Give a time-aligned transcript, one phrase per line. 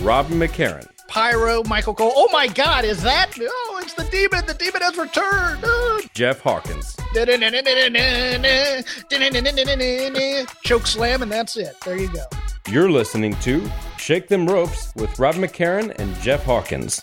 [0.00, 0.86] Robin McCarran.
[1.08, 2.12] Pyro, Michael Cole.
[2.14, 3.30] Oh my God, is that?
[3.40, 4.44] Oh, it's the demon.
[4.46, 5.60] The demon has returned.
[5.62, 6.00] Oh.
[6.14, 6.96] Jeff Hawkins.
[10.62, 11.76] Choke slam, and that's it.
[11.84, 12.24] There you go.
[12.68, 17.00] You're listening to Shake Them Ropes with Robin McCarran and Jeff Hawkins.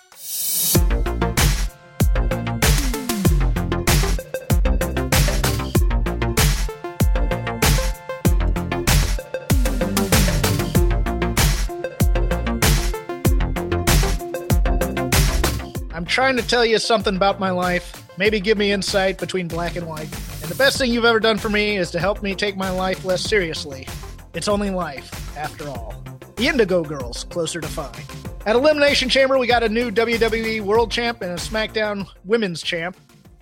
[16.11, 18.05] Trying to tell you something about my life.
[18.17, 20.11] Maybe give me insight between black and white.
[20.41, 22.69] And the best thing you've ever done for me is to help me take my
[22.69, 23.87] life less seriously.
[24.33, 26.03] It's only life, after all.
[26.35, 28.03] The Indigo Girls, closer to fine.
[28.45, 32.97] At Elimination Chamber, we got a new WWE World Champ and a SmackDown Women's Champ.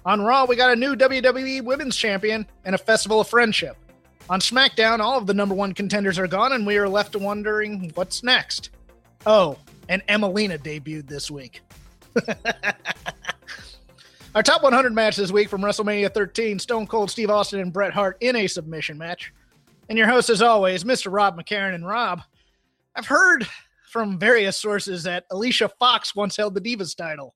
[0.06, 3.78] On Raw, we got a new WWE Women's Champion and a Festival of Friendship.
[4.30, 7.92] On SmackDown, all of the number one contenders are gone, and we are left wondering
[7.96, 8.70] what's next.
[9.26, 11.62] Oh, and Emmalina debuted this week.
[14.36, 17.94] Our top 100 match this week from WrestleMania 13 Stone Cold Steve Austin and Bret
[17.94, 19.34] Hart in a submission match.
[19.90, 21.12] And your host, as always, Mr.
[21.12, 21.74] Rob McCarran.
[21.74, 22.22] And Rob,
[22.96, 23.48] I've heard
[23.90, 27.34] from various sources that Alicia Fox once held the Divas title.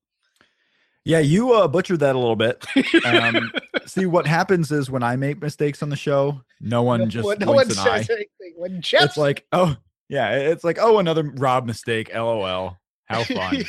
[1.03, 2.63] Yeah, you uh, butchered that a little bit.
[3.05, 3.51] Um,
[3.85, 7.37] see, what happens is when I make mistakes on the show, no one just When
[7.39, 7.97] no one an eye.
[8.09, 8.53] anything.
[8.55, 9.75] When It's like, oh,
[10.07, 12.13] yeah, it's like, oh, another Rob mistake.
[12.13, 12.77] LOL.
[13.05, 13.63] How fun.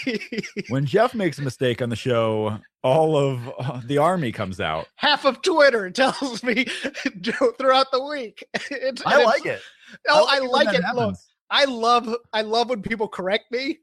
[0.69, 4.87] when Jeff makes a mistake on the show, all of uh, the army comes out.
[4.97, 6.65] half of Twitter tells me
[7.59, 8.45] throughout the week.
[8.71, 9.61] It's, I like it.
[10.09, 10.95] Oh, I when like that it.
[10.95, 11.17] Look.
[11.51, 13.79] I love I love when people correct me.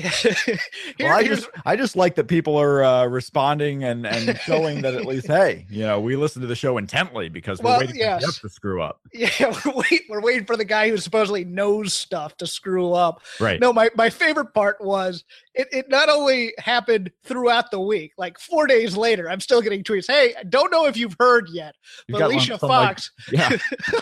[1.00, 4.94] Well, I just I just like that people are uh, responding and and showing that
[4.94, 7.96] at least hey you know we listen to the show intently because we're Well, waiting
[7.96, 8.24] yes.
[8.24, 9.28] for Jeff to screw up yeah,
[9.64, 13.20] we're wait, we're waiting for the guy who supposedly knows stuff to screw up.
[13.38, 15.24] right No, my, my favorite part was
[15.54, 19.82] it, it not only happened throughout the week, like four days later, I'm still getting
[19.82, 20.06] tweets.
[20.06, 21.74] Hey, I don't know if you've heard yet,
[22.08, 23.10] You've but Alicia some, like, Fox.
[23.32, 23.50] yeah.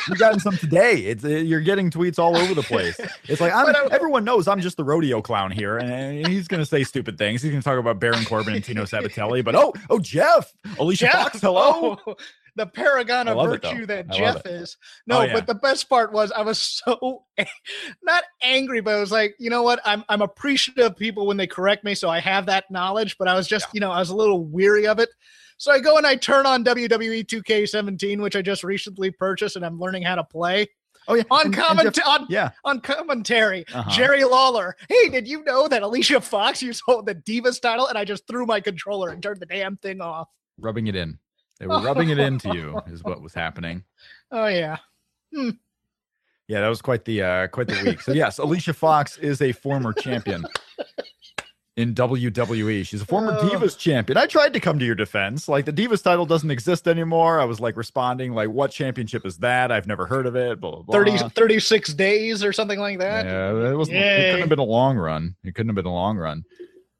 [0.08, 0.96] You've gotten some today.
[0.96, 3.00] It's uh, you're getting tweets all over the place.
[3.24, 6.48] It's like I'm, But I- everyone knows I'm just the rodeo clown here and he's
[6.48, 7.42] gonna say stupid things.
[7.42, 10.52] He's gonna talk about Baron Corbin and Tino Sabbatelli but oh oh Jeff!
[10.78, 11.98] Alicia Jeff, Fox hello?
[12.06, 12.16] Oh,
[12.58, 14.52] the paragon of virtue that Jeff it.
[14.52, 14.76] is.
[15.06, 15.32] No, Oh, yeah.
[15.32, 17.24] but the best part was I was so
[18.02, 19.80] not angry, but I was like, you know what?
[19.84, 23.16] I'm I'm appreciative of people when they correct me, so I have that knowledge.
[23.18, 25.08] But I was just, you know, I was a little weary of it.
[25.60, 29.64] So I go and I turn on WWE 2K17, which I just recently purchased, and
[29.66, 30.68] I'm learning how to play
[31.10, 33.64] oh yeah on comment on yeah on commentary.
[33.72, 33.90] Uh-huh.
[33.90, 34.76] Jerry Lawler.
[34.88, 37.86] Hey, did you know that Alicia Fox used to hold the Divas title?
[37.88, 40.28] And I just threw my controller and turned the damn thing off.
[40.60, 41.18] rubbing it in
[41.60, 43.82] they were rubbing it into you is what was happening
[44.30, 44.76] Oh yeah.
[45.32, 48.00] Yeah, that was quite the uh quite the week.
[48.00, 50.44] So yes, Alicia Fox is a former champion
[51.76, 52.84] in WWE.
[52.86, 53.48] She's a former Oh.
[53.48, 54.16] Divas champion.
[54.16, 55.48] I tried to come to your defense.
[55.48, 57.38] Like the Divas title doesn't exist anymore.
[57.40, 59.70] I was like responding like what championship is that?
[59.70, 60.60] I've never heard of it.
[60.60, 60.94] Blah, blah, blah.
[60.94, 63.26] 30, 36 days or something like that.
[63.26, 65.36] Yeah, it was it couldn't have been a long run.
[65.44, 66.44] It couldn't have been a long run.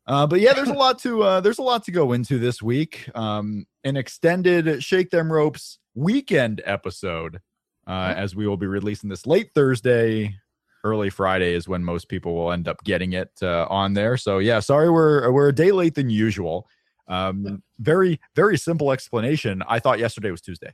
[0.08, 2.62] Uh, but yeah, there's a lot to uh, there's a lot to go into this
[2.62, 3.10] week.
[3.14, 7.41] Um, an extended Shake Them Ropes weekend episode,
[7.86, 10.34] uh, as we will be releasing this late Thursday,
[10.82, 14.16] early Friday is when most people will end up getting it uh, on there.
[14.16, 16.66] So yeah, sorry we're we're a day late than usual.
[17.06, 19.62] Um, very very simple explanation.
[19.69, 20.72] I thought yesterday was Tuesday.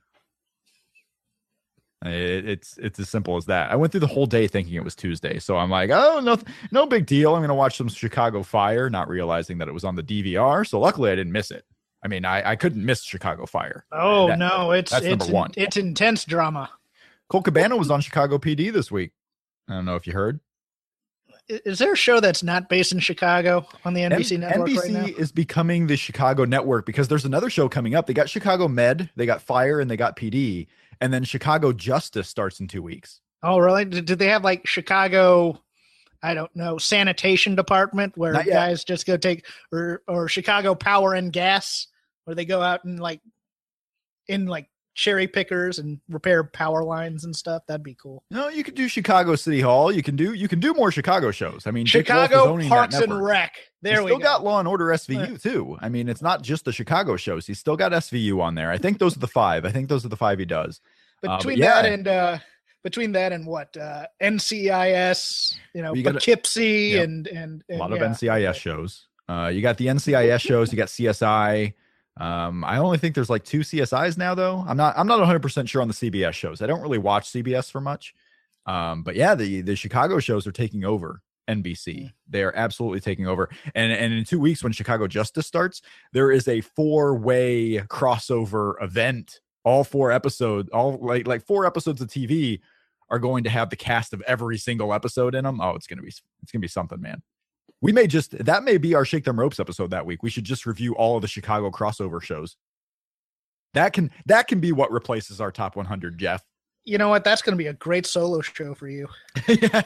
[2.04, 3.70] It, it's it's as simple as that.
[3.70, 6.36] I went through the whole day thinking it was Tuesday, so I'm like, oh no,
[6.70, 7.34] no big deal.
[7.34, 10.66] I'm gonna watch some Chicago Fire, not realizing that it was on the DVR.
[10.66, 11.64] So luckily, I didn't miss it.
[12.02, 13.86] I mean, I, I couldn't miss Chicago Fire.
[13.90, 15.52] Oh That- no, it's that's it's number one.
[15.56, 16.70] it's intense drama.
[17.28, 19.12] Colt Cabana was on Chicago PD this week.
[19.68, 20.40] I don't know if you heard.
[21.46, 24.78] Is there a show that's not based in Chicago on the NBC N- network NBC
[24.78, 25.04] right now?
[25.04, 28.06] is becoming the Chicago network because there's another show coming up.
[28.06, 30.68] They got Chicago Med, they got Fire, and they got PD,
[31.00, 33.20] and then Chicago Justice starts in two weeks.
[33.42, 33.84] Oh really?
[33.84, 35.60] Did, did they have like Chicago?
[36.22, 41.32] I don't know sanitation department where guys just go take or or Chicago Power and
[41.32, 41.86] Gas
[42.24, 43.20] where they go out and like
[44.28, 47.62] in like cherry pickers and repair power lines and stuff.
[47.66, 48.22] That'd be cool.
[48.30, 49.90] No, you could do Chicago City Hall.
[49.92, 51.64] You can do you can do more Chicago shows.
[51.66, 53.22] I mean, Chicago Parks and.
[53.24, 53.54] Rec.
[53.82, 54.24] There He's we still go.
[54.24, 55.76] got Law and Order SVU too.
[55.80, 57.46] I mean, it's not just the Chicago shows.
[57.46, 58.70] He's still got SVU on there.
[58.70, 59.64] I think those are the five.
[59.66, 60.80] I think those are the five he does.
[61.26, 61.82] Uh, between yeah.
[61.82, 62.38] that and uh
[62.82, 67.04] between that and what uh NCIS, you know, You gotta- Poughkeepsie Yep.
[67.04, 69.06] and, and and A lot of NCIS shows.
[69.28, 70.70] Uh, you got the NCIS shows.
[70.72, 71.72] You got CSI.
[72.16, 74.64] Um, I only think there's like two CSIs now, though.
[74.66, 74.94] I'm not.
[74.96, 76.62] I'm not 100 percent sure on the CBS shows.
[76.62, 78.14] I don't really watch CBS for much.
[78.66, 82.12] Um, but yeah, the the Chicago shows are taking over NBC.
[82.28, 83.48] They are absolutely taking over.
[83.74, 85.82] And and in two weeks, when Chicago Justice starts,
[86.12, 89.40] there is a four way crossover event.
[89.64, 92.60] All four episodes, all like like four episodes of TV
[93.10, 95.60] are going to have the cast of every single episode in them.
[95.60, 97.22] Oh, it's gonna be it's gonna be something, man.
[97.84, 100.22] We may just that may be our Shake Them Ropes episode that week.
[100.22, 102.56] We should just review all of the Chicago crossover shows.
[103.74, 106.42] That can that can be what replaces our top 100, Jeff.
[106.84, 107.24] You know what?
[107.24, 109.06] That's going to be a great solo show for you.
[109.48, 109.82] yeah,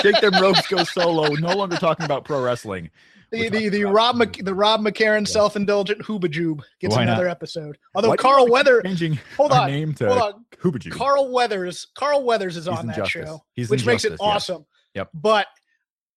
[0.00, 1.28] Shake Them Ropes go solo.
[1.34, 2.88] No longer talking about pro wrestling.
[3.30, 7.12] The the, the Rob Mc, the Rob McCarran self-indulgent Hoobajoob gets Why not?
[7.12, 7.76] another episode.
[7.94, 10.90] Although Why Carl Weather, changing hold on, name to hold on.
[10.90, 13.28] Carl Weathers, Carl Weathers is He's on that Justice.
[13.28, 14.34] show, He's which makes it Justice, yes.
[14.34, 14.66] awesome.
[14.94, 15.10] Yep.
[15.14, 15.46] But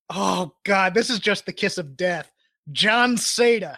[0.10, 2.32] oh god, this is just the kiss of death.
[2.72, 3.78] Jon Seda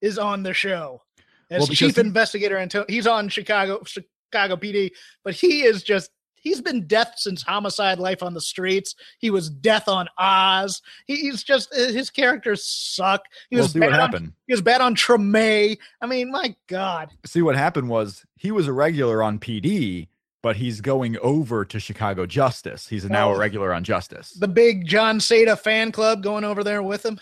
[0.00, 1.02] is on the show
[1.50, 2.56] as Well, chief investigator.
[2.56, 4.90] Until he's on Chicago Chicago PD,
[5.24, 6.10] but he is just.
[6.36, 8.94] He's been death since Homicide: Life on the Streets.
[9.18, 10.82] He was death on Oz.
[11.06, 13.22] He- He's just uh, his characters suck.
[13.48, 14.32] He we'll was see what bad on happened.
[14.46, 15.78] he was bad on Treme.
[16.02, 17.12] I mean, my God.
[17.24, 20.08] See what happened was he was a regular on PD,
[20.44, 22.86] but he's going over to Chicago Justice.
[22.86, 23.38] He's now a Oh.
[23.38, 24.30] regular on Justice.
[24.34, 27.18] The big Jon Seda fan club going over there with him.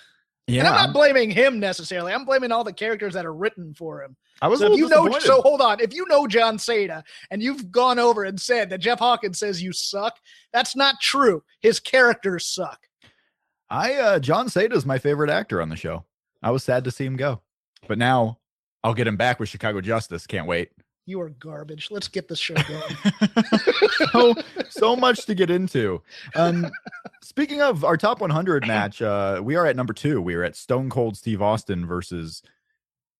[0.48, 2.12] Yeah, and I'm I'm- not blaming him necessarily.
[2.12, 4.16] I'm blaming all the characters that are written for him.
[4.42, 5.78] I was a So if you know, so hold on.
[5.78, 9.62] If you know Jon Seda and you've gone over and said that Jeff Hawkins says
[9.62, 10.18] you suck,
[10.52, 11.44] that's not true.
[11.60, 12.80] His characters suck.
[13.70, 16.04] I uh Jon Seda is my favorite actor on the show.
[16.42, 17.40] I was sad to see him go,
[17.86, 18.38] but now
[18.82, 20.26] I'll get him back with Chicago Justice.
[20.26, 20.70] Can't wait.
[21.04, 21.90] You are garbage.
[21.90, 23.54] Let's get this show going.
[24.12, 24.34] so
[24.68, 26.00] so much to get into.
[26.36, 26.70] Um,
[27.22, 30.20] speaking of our top 100 match, uh, we are at number two.
[30.20, 32.42] We are at Stone Cold Steve Austin versus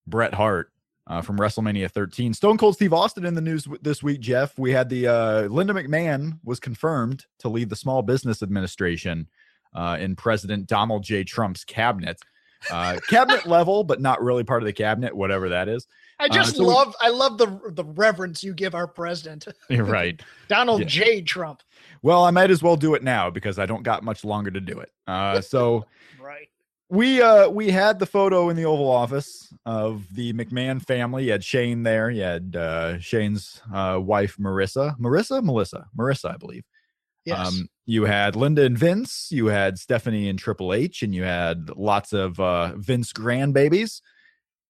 [0.07, 0.71] Bret Hart.
[1.05, 4.21] Uh, from WrestleMania 13, Stone Cold Steve Austin in the news this week.
[4.21, 9.27] Jeff, we had the uh, Linda McMahon was confirmed to lead the Small Business Administration
[9.75, 11.25] uh, in President Donald J.
[11.25, 12.21] Trump's cabinet,
[12.71, 15.87] uh, cabinet level, but not really part of the cabinet, whatever that is.
[16.19, 19.47] I just so we- love I love the the reverence you give our president.
[19.69, 20.21] You're right.
[20.49, 20.87] Donald Yeah.
[20.87, 21.23] J.
[21.23, 21.63] Trump.
[22.03, 24.61] Well, I might as well do it now because I don't got much longer to
[24.61, 24.91] do it.
[25.07, 25.87] Uh, so
[26.21, 26.49] Right.
[26.89, 31.25] we uh we had the photo in the Oval Office of the McMahon family.
[31.25, 32.11] You had Shane there.
[32.11, 36.65] You had uh, Shane's uh, wife Marissa, Marissa, Melissa, Marissa, I believe.
[37.25, 37.49] Yes.
[37.49, 39.29] Um, you had Linda and Vince.
[39.31, 44.01] You had Stephanie and Triple H, and you had lots of uh, Vince grandbabies,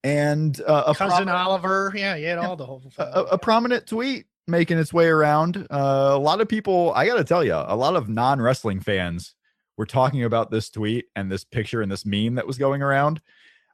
[0.03, 1.93] and uh, a Cousin prominent- Oliver.
[1.95, 5.67] Yeah, you had all the whole a, a- prominent tweet making its way around.
[5.71, 8.81] Uh, a lot of people, I got to tell you, a lot of non wrestling
[8.81, 9.35] fans
[9.77, 13.21] were talking about this tweet and this picture and this meme that was going around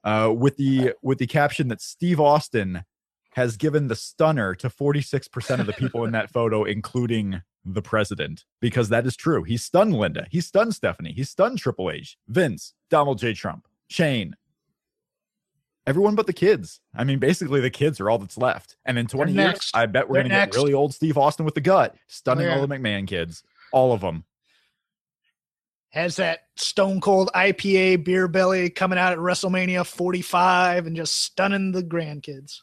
[0.05, 2.85] uh, with the with the caption that Steve Austin
[3.33, 7.43] has given the stunner to 46% of the people in that photo, including
[7.75, 9.43] the president, because that is true.
[9.45, 10.27] He stunned Linda.
[10.31, 11.13] He stunned Stephanie.
[11.13, 13.35] He stunned Triple H, Vince, Donald J.
[13.35, 14.35] Trump, Shane.
[15.87, 16.81] Everyone but the kids.
[16.95, 18.77] I mean, basically, the kids are all that's left.
[18.85, 19.77] And in 20 years, next.
[19.77, 22.49] I bet we're going to get really old Steve Austin with the gut, stunning oh,
[22.51, 22.57] Yeah.
[22.57, 23.43] all the McMahon kids,
[23.73, 24.25] all of them.
[25.91, 31.73] has that stone cold IPA beer belly coming out at WrestleMania 45 and just stunning
[31.73, 32.61] the grandkids.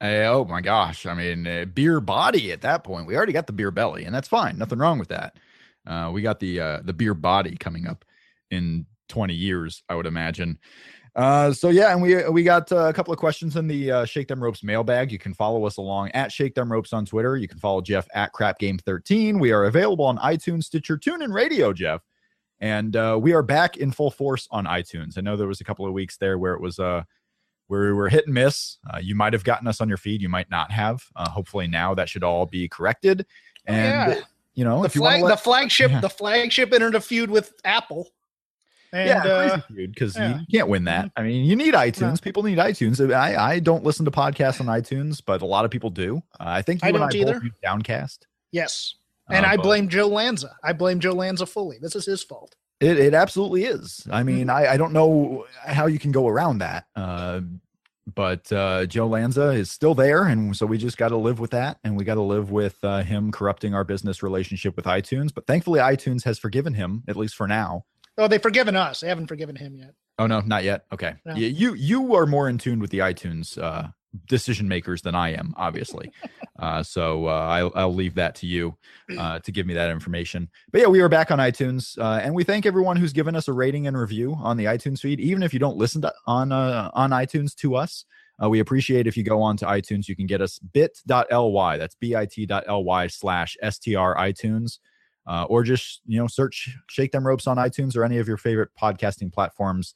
[0.00, 1.06] Eh, oh my gosh.
[1.06, 3.06] I mean, uh, beer body at that point.
[3.06, 4.58] We already got the beer belly, and that's fine.
[4.58, 5.36] Nothing wrong with that.
[5.86, 8.04] Uh, we got the uh, the beer body coming up
[8.50, 10.58] in 20 years, I would imagine.
[11.16, 14.04] Uh, so yeah, and we we got uh, a couple of questions in the uh,
[14.04, 15.12] Shake Them Ropes mailbag.
[15.12, 17.36] You can follow us along at Shake Them Ropes on Twitter.
[17.36, 19.38] You can follow Jeff at Crap Game 13.
[19.38, 22.00] We are available on iTunes, Stitcher, TuneIn Radio, Jeff,
[22.58, 25.16] and uh, we are back in full force on iTunes.
[25.16, 27.04] I know there was a couple of weeks there where it was uh
[27.68, 28.78] where were hit and miss.
[28.92, 31.02] Uh, you might have gotten us on your feed, you might not have.
[31.16, 33.26] Uh, hopefully now that should all be corrected.
[33.66, 34.20] And yeah.
[34.54, 36.00] you know, The, if you flag, to let the flagship Yeah.
[36.00, 38.08] the flagship entered a feud with Apple.
[38.92, 40.38] And yeah, uh, feud because yeah.
[40.38, 41.10] you can't win that.
[41.16, 42.22] I mean, you need iTunes.
[42.22, 43.12] People need iTunes.
[43.12, 46.18] I, I don't listen to podcasts on iTunes, but a lot of people do.
[46.38, 47.40] Uh, I think you I and I both either.
[47.42, 48.26] use Downcast.
[48.52, 48.94] yes.
[49.30, 50.54] And Uh, I blame Joe Lanza.
[50.62, 51.78] I blame Joe Lanza fully.
[51.80, 52.54] This is his fault.
[52.84, 52.98] It.
[52.98, 54.06] It absolutely is.
[54.10, 54.50] I mean, Mm-hmm.
[54.50, 56.86] I, I don't know how you can go around that.
[56.94, 57.40] Uh,
[58.14, 61.52] but uh, Joe Lanza is still there, and so we just got to live with
[61.52, 65.32] that, and we got to live with uh, him corrupting our business relationship with iTunes.
[65.34, 67.86] But thankfully, iTunes has forgiven him at least for now.
[68.18, 69.00] Oh, they've forgiven us.
[69.00, 69.94] They haven't forgiven him yet.
[70.18, 70.84] Oh no, not yet.
[70.92, 71.34] Okay, No.
[71.34, 73.88] yeah, you you are more in tune with the iTunes uh,
[74.26, 76.12] decision makers than I am, obviously.
[76.58, 78.76] uh, so uh, I'll, I'll leave that to you
[79.18, 80.48] uh, to give me that information.
[80.72, 83.48] But yeah, we are back on iTunes, uh, and we thank everyone who's given us
[83.48, 85.20] a rating and review on the iTunes feed.
[85.20, 88.04] Even if you don't listen to, on uh, on iTunes to us,
[88.42, 90.08] uh, we appreciate if you go on to iTunes.
[90.08, 91.76] You can get us bit.ly.
[91.76, 94.78] That's bit.ly slash str iTunes.
[95.26, 98.36] Uh, or just you know search shake them ropes on itunes or any of your
[98.36, 99.94] favorite podcasting platforms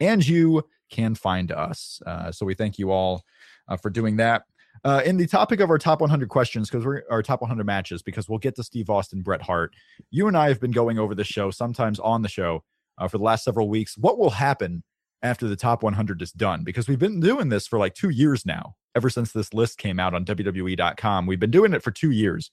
[0.00, 3.22] and you can find us uh, so we thank you all
[3.70, 4.42] uh, for doing that
[4.84, 8.02] uh, in the topic of our top 100 questions because we're our top 100 matches
[8.02, 9.72] because we'll get to steve austin bret hart
[10.10, 12.62] you and i have been going over the show sometimes on the show
[12.98, 14.82] uh, for the last several weeks what will happen
[15.22, 18.44] after the top 100 is done because we've been doing this for like two years
[18.44, 22.10] now ever since this list came out on wwe.com we've been doing it for two
[22.10, 22.50] years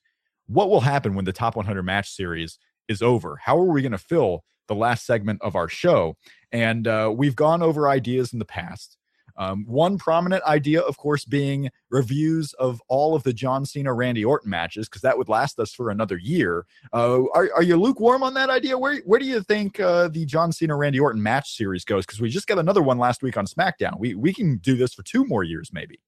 [0.47, 2.57] what will happen when the top 100 match series
[2.87, 3.37] is over?
[3.43, 6.15] How are we going to fill the last segment of our show?
[6.51, 8.96] And uh, we've gone over ideas in the past.
[9.37, 14.25] Um, one prominent idea, of course, being reviews of all of the John Cena Randy
[14.25, 16.65] Orton matches, because that would last us for another year.
[16.91, 18.77] Uh, are, are you lukewarm on that idea?
[18.77, 22.05] Where where do you think uh, the John Cena Randy Orton match series goes?
[22.05, 23.99] Because we just got another one last week on SmackDown.
[23.99, 25.99] We we can do this for two more years, maybe.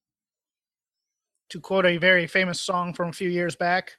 [1.50, 3.96] To quote a very famous song from a few years back,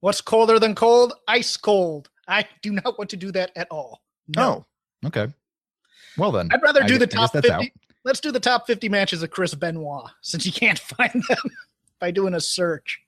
[0.00, 1.14] what's colder than cold?
[1.28, 2.10] Ice cold.
[2.28, 4.02] I do not want to do that at all.
[4.36, 4.66] No.
[5.04, 5.32] Oh, okay.
[6.16, 7.50] Well then, I'd rather do gu- the I top that's 50.
[7.52, 7.64] out.
[8.04, 11.38] Let's do the top 50 matches of Chris Benoit since you can't find them
[12.00, 13.00] by doing a search.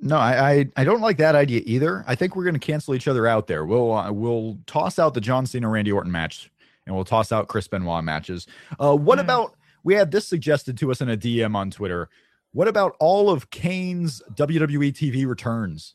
[0.00, 2.02] No, I, I I don't like that idea either.
[2.06, 3.64] I think we're going to cancel each other out there.
[3.66, 6.50] We'll uh, we'll toss out the John Cena Randy Orton match,
[6.86, 8.46] and we'll toss out Chris Benoit matches.
[8.82, 9.24] Uh, what Hmm.
[9.26, 12.08] about we had this suggested to us in a DM on Twitter?
[12.52, 15.94] What about all of Kane's WWE TV returns?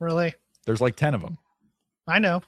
[0.00, 0.34] Really?
[0.66, 1.38] There's like ten of them.
[2.08, 2.42] I know.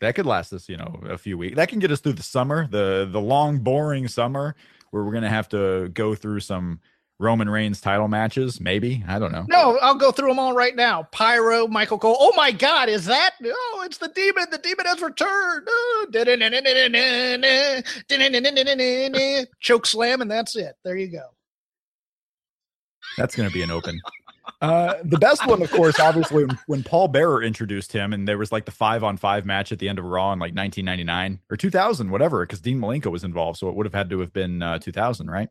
[0.00, 1.56] That could last us, you know, a few weeks.
[1.56, 4.54] That can get us through the summer, the the long, boring summer,
[4.90, 6.80] where we're going to have to go through some
[7.18, 8.60] Roman Reigns title matches.
[8.62, 9.44] Maybe I don't know.
[9.48, 11.02] No, I'll go through them all right now.
[11.12, 12.16] Pyro, Michael Cole.
[12.18, 13.32] Oh my God, is that?
[13.44, 14.46] Oh, it's the demon.
[14.50, 15.68] The demon has returned.
[15.68, 16.06] Oh,
[19.60, 20.76] Choke slam, and that's it.
[20.82, 21.24] There you go.
[23.18, 24.00] That's going to be an open.
[24.60, 28.38] Uh, the best one, of course, obviously, when, when Paul Bearer introduced him, and there
[28.38, 31.40] was like the five on five match at the end of Raw in like 1999
[31.50, 34.32] or 2000, whatever, because Dean Malenko was involved, so it would have had to have
[34.32, 35.48] been uh, 2000, right?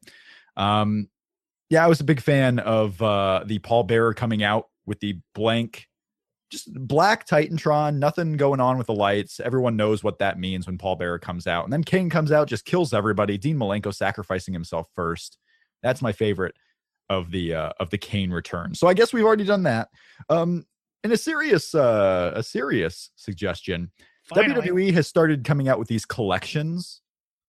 [0.58, 1.10] Um,
[1.70, 5.18] yeah, I was a big fan of uh, the Paul Bearer coming out with the
[5.36, 5.88] blank,
[6.50, 9.40] just black Titantron, nothing going on with the lights.
[9.40, 12.48] Everyone knows what that means when Paul Bearer comes out, and then Kane comes out,
[12.48, 13.38] just kills everybody.
[13.38, 15.38] Dean Malenko sacrificing himself first.
[15.84, 16.56] That's my favorite
[17.10, 18.74] of the uh, of the Kane return.
[18.76, 19.90] So I guess we've already done that.
[20.30, 20.66] Um,
[21.04, 23.92] in a serious uh, a serious suggestion,
[24.24, 24.68] Finally.
[24.68, 27.02] WWE has started coming out with these collections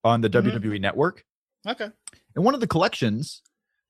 [0.05, 0.53] on the Mhm.
[0.61, 1.25] WWE network.
[1.69, 1.89] Okay.
[2.37, 3.43] And one of the collections,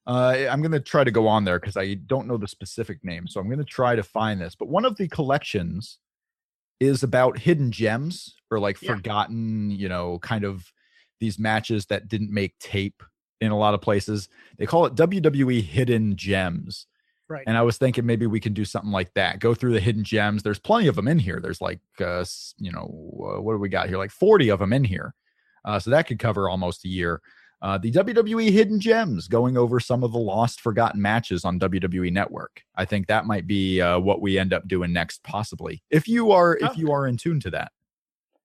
[0.06, 3.04] uh, I'm going to try to go on there because I don't know the specific
[3.04, 3.28] name.
[3.28, 4.56] So I'm going to try to find this.
[4.56, 5.98] But one of the collections
[6.80, 8.96] is about hidden gems or like Yeah.
[8.96, 10.64] forgotten, you know, kind of
[11.20, 13.02] these matches that didn't make tape
[13.40, 14.28] in a lot of places.
[14.58, 16.86] They call it WWE Hidden Gems.
[17.28, 17.44] Right.
[17.46, 19.38] And I was thinking maybe we can do something like that.
[19.38, 20.42] Go through the hidden gems.
[20.42, 21.38] There's plenty of them in here.
[21.40, 22.24] There's like, uh,
[22.58, 22.88] you know,
[23.36, 23.98] uh, what do we got here?
[23.98, 25.14] Like 40 of them in here.
[25.64, 27.20] Uh, so that could cover almost a year.
[27.62, 32.10] Uh, the WWE Hidden Gems, going over some of the lost, forgotten matches on WWE
[32.10, 32.62] Network.
[32.74, 35.84] I think that might be uh, what we end up doing next, possibly.
[35.88, 36.74] If you are, if Oh.
[36.74, 37.70] you are in tune to that.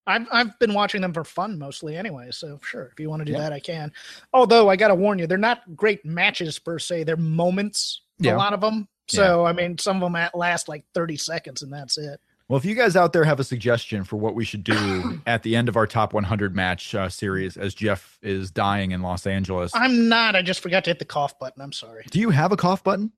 [0.07, 3.25] I've I've been watching them for fun mostly anyway, so sure, if you want to
[3.25, 3.39] do Yeah.
[3.39, 3.91] that, I can.
[4.33, 7.03] Although I got to warn you, they're not great matches per se.
[7.05, 8.01] They're moments.
[8.19, 8.35] Yeah.
[8.35, 8.87] A lot of them.
[9.07, 12.19] So I mean, some of them at last like thirty seconds, and that's it.
[12.47, 15.41] Well, if you guys out there have a suggestion for what we should do at
[15.41, 19.25] the end of our top 100 match uh, series, as Jeff is dying in Los
[19.25, 20.35] Angeles, I'm not.
[20.35, 21.59] I just forgot to hit the cough button.
[21.63, 22.05] I'm sorry.
[22.11, 23.11] do you have a cough button?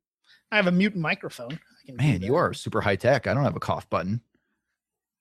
[0.49, 1.51] I have a mute microphone.
[1.53, 3.27] I can Man, you are super high tech.
[3.27, 4.21] I don't have a cough button.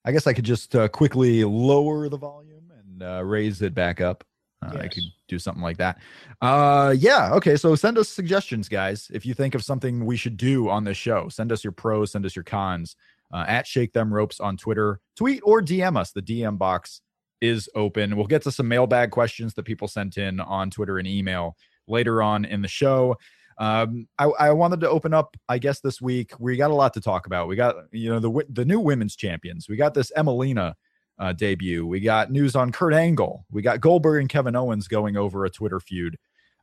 [0.07, 4.01] I guess I could just uh, quickly lower the volume and uh, raise it back
[4.01, 4.25] up.
[4.65, 5.99] Uh, I could do something like that.
[6.41, 7.35] Uh, yeah.
[7.35, 7.57] Okay.
[7.57, 9.11] So send us suggestions, guys.
[9.13, 12.13] If you think of something we should do on this show, send us your pros,
[12.13, 12.97] send us your cons
[13.35, 16.13] uh, at Shake Them Ropes on Twitter, tweet or DM us.
[16.13, 17.01] The DM box
[17.41, 18.17] is open.
[18.17, 21.57] We'll get to some mailbag questions that people sent in on Twitter and email
[21.89, 23.17] later on in the show.
[23.59, 26.33] Um, I, I wanted to open up, I guess, this week.
[26.39, 27.49] We got a lot to talk about.
[27.49, 29.69] We got, you know, the the new women's champions.
[29.69, 30.75] We got this Emmalina
[31.19, 31.87] uh, debut.
[31.87, 33.47] We got news on Kurt Angle.
[33.51, 36.17] We got Goldberg and Kevin Owens going over a Twitter feud.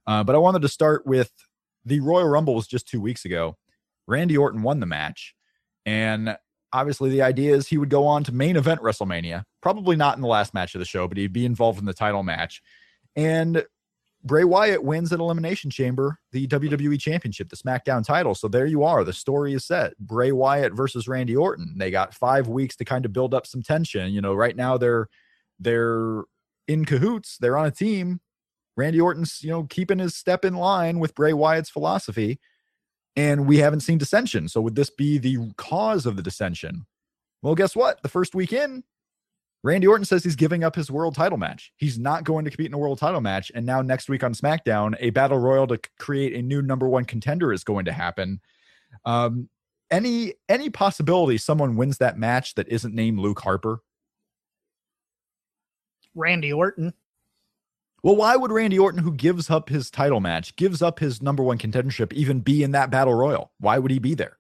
[0.06, 1.32] Uh, but I wanted to start with
[1.86, 3.58] the Royal Rumble was just two weeks ago.
[4.08, 5.34] Randy Orton won the match.
[5.86, 6.38] And
[6.72, 9.44] obviously, the idea is he would go on to main event WrestleMania.
[9.62, 11.94] Probably not in the last match of the show, but he'd be involved in the
[11.94, 12.62] title match.
[13.16, 13.66] And
[14.26, 18.34] Bray Wyatt wins at Elimination Chamber the WWE Championship, the SmackDown title.
[18.34, 19.04] So there you are.
[19.04, 19.98] The story is set.
[20.00, 21.76] Bray Wyatt versus Randy Orton.
[21.78, 24.14] They got five weeks to kind of build up some tension.
[24.14, 25.08] You know, right now they're
[25.60, 26.24] they're
[26.68, 27.38] in cahoots.
[27.40, 28.22] They're on a team.
[28.78, 32.40] Randy Orton's, you know, keeping his step in line with Bray Wyatt's philosophy.
[33.16, 34.48] And we haven't seen dissension.
[34.48, 36.86] So would this be the cause of the dissension?
[37.44, 38.02] Well, guess what?
[38.02, 38.84] The first week in,
[39.64, 41.72] Randy Orton says he's giving up his world title match.
[41.78, 43.50] He's not going to compete in a world title match.
[43.56, 47.06] And now next week on SmackDown, a battle royal to create a new number one
[47.06, 48.42] contender is going to happen.
[49.06, 49.50] Um,
[49.90, 53.80] any any possibility someone wins that match that isn't named Luke Harper?
[56.14, 56.94] Randy Orton.
[58.04, 61.42] Well, why would Randy Orton, who gives up his title match, gives up his number
[61.42, 63.54] one contendership, even be in that battle royal?
[63.60, 64.38] Why would he be there?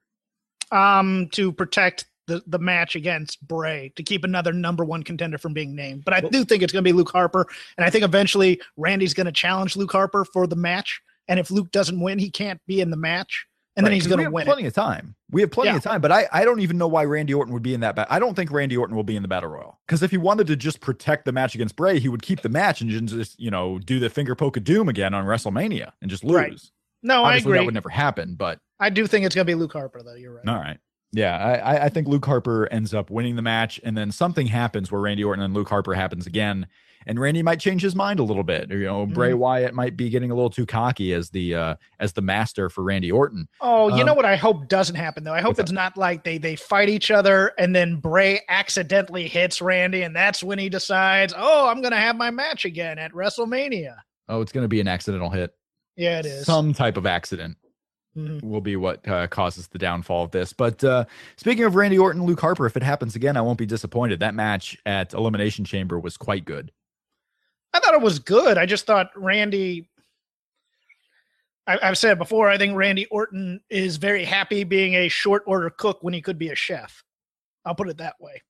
[0.71, 5.53] Um, to protect the, the match against Bray to keep another number one contender from
[5.53, 6.05] being named.
[6.05, 7.47] But I do think it's going to be Luke Harper.
[7.77, 11.01] And I think eventually Randy's going to challenge Luke Harper for the match.
[11.27, 13.45] And if Luke doesn't win, he can't be in the match.
[13.75, 14.45] And right, then he's going to win.
[14.45, 14.67] Plenty it.
[14.67, 15.15] of time.
[15.31, 15.77] We have plenty yeah.
[15.77, 17.95] of time, but I, I don't even know why Randy Orton would be in that.
[17.95, 20.17] Ba- I don't think Randy Orton will be in the battle royal because if he
[20.17, 23.39] wanted to just protect the match against Bray, he would keep the match and just
[23.39, 26.35] you know do the finger poke of doom again on WrestleMania and just lose.
[26.35, 26.61] Right.
[27.01, 27.57] No, Obviously, I agree.
[27.57, 30.13] That would never happen, but I do think it's going to be Luke Harper, though.
[30.13, 30.47] You're right.
[30.47, 30.77] All right.
[31.13, 34.91] Yeah, I, I think Luke Harper ends up winning the match, and then something happens
[34.91, 36.65] where Randy Orton and Luke Harper happens again,
[37.05, 38.72] and Randy might change his mind a little bit.
[38.72, 39.13] You know, mm-hmm.
[39.13, 42.67] Bray Wyatt might be getting a little too cocky as the uh as the master
[42.67, 43.48] for Randy Orton.
[43.62, 45.34] Oh, you um, know what I hope doesn't happen though.
[45.34, 45.75] I hope it's that?
[45.75, 50.43] not like they they fight each other and then Bray accidentally hits Randy, and that's
[50.43, 53.98] when he decides, oh, I'm gonna have my match again at WrestleMania.
[54.29, 55.53] Oh, it's gonna be an accidental hit.
[55.96, 57.58] Yeah, it is some type of accident
[58.17, 58.48] mm-hmm.
[58.48, 60.53] will be what uh, causes the downfall of this.
[60.53, 61.05] But uh,
[61.38, 64.20] speaking of Randy Orton, Luke Harper, if it happens again, I won't be disappointed.
[64.20, 66.72] That match at Elimination Chamber was quite good.
[67.74, 68.58] I thought it was good.
[68.58, 69.89] I just thought Randy.
[71.65, 75.69] I, have said before, I think Randy Orton is very happy being a short order
[75.69, 77.04] cook when he could be a chef.
[77.65, 78.41] I'll put it that way.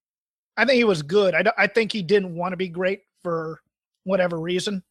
[0.57, 1.35] I think he was good.
[1.35, 3.61] I, I think he didn't want to be great for
[4.03, 4.83] whatever reason.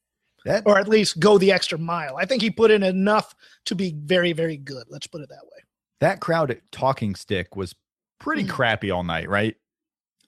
[0.45, 2.17] That, or at least go the extra mile.
[2.17, 3.35] I think he put in enough
[3.67, 4.85] to be very, very good.
[4.89, 5.63] Let's put it that way.
[6.01, 7.75] That crowd at Talking Stick was
[8.19, 8.51] pretty mm.
[8.51, 9.55] crappy all night, right?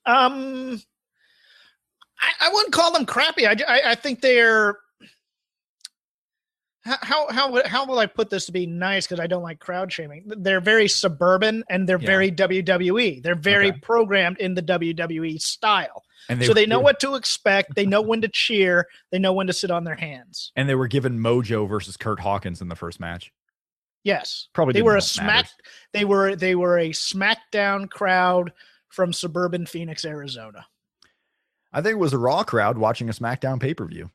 [0.07, 0.81] Um,
[2.21, 3.47] I, I wouldn't call them crappy.
[3.47, 4.79] I, I, I think they're
[6.85, 9.93] how how how will I put this to be nice because I don't like crowd
[9.93, 10.25] shaming.
[10.27, 12.07] They're very suburban and they're yeah.
[12.07, 13.23] very WWE.
[13.23, 13.81] They're very okay.
[13.81, 16.05] programmed in the WWE style.
[16.29, 17.75] And they, so they know what to expect.
[17.75, 18.87] They know when to cheer.
[19.11, 20.53] They know when to sit on their hands.
[20.57, 23.33] And they were given Mojo versus Curt Hawkins in the first match.
[24.03, 25.27] Yes, probably they were a smack.
[25.27, 25.55] Matters.
[25.95, 28.53] They were they were a SmackDown crowd
[28.91, 30.67] from suburban Phoenix, Arizona.
[31.73, 34.11] I think it was a Raw crowd watching a SmackDown pay per view.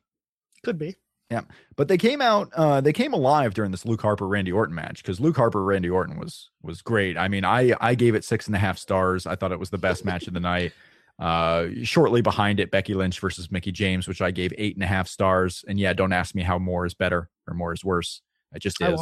[0.62, 0.94] Could be.
[1.30, 1.42] Yeah,
[1.76, 2.50] but they came out.
[2.54, 5.88] Uh, they came alive during this Luke Harper Randy Orton match because Luke Harper Randy
[5.88, 7.16] Orton was was great.
[7.16, 9.26] I mean, I I gave it six and a half stars.
[9.26, 10.72] I thought it was the best match of the night.
[11.20, 14.86] Uh, shortly behind it, Becky Lynch versus Mickie James, which I gave eight and a
[14.86, 15.62] half stars.
[15.68, 18.22] And yeah, don't ask me how more is better or more is worse.
[18.54, 18.98] It just is.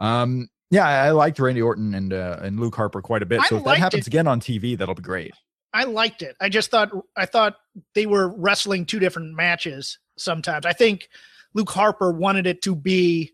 [0.00, 3.42] Um, yeah, I liked Randy Orton and uh, and Luke Harper quite a bit.
[3.42, 4.06] So I if that happens it.
[4.08, 5.34] again on TV, that'll be great.
[5.72, 6.34] I liked it.
[6.40, 7.56] I just thought I thought
[7.94, 10.66] they were wrestling two different matches sometimes.
[10.66, 11.08] I think
[11.54, 13.32] Luke Harper wanted it to be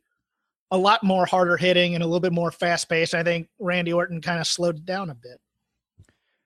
[0.71, 3.15] a lot more harder hitting and a little bit more fast paced.
[3.15, 5.41] I think Randy Orton kind of slowed it down a bit.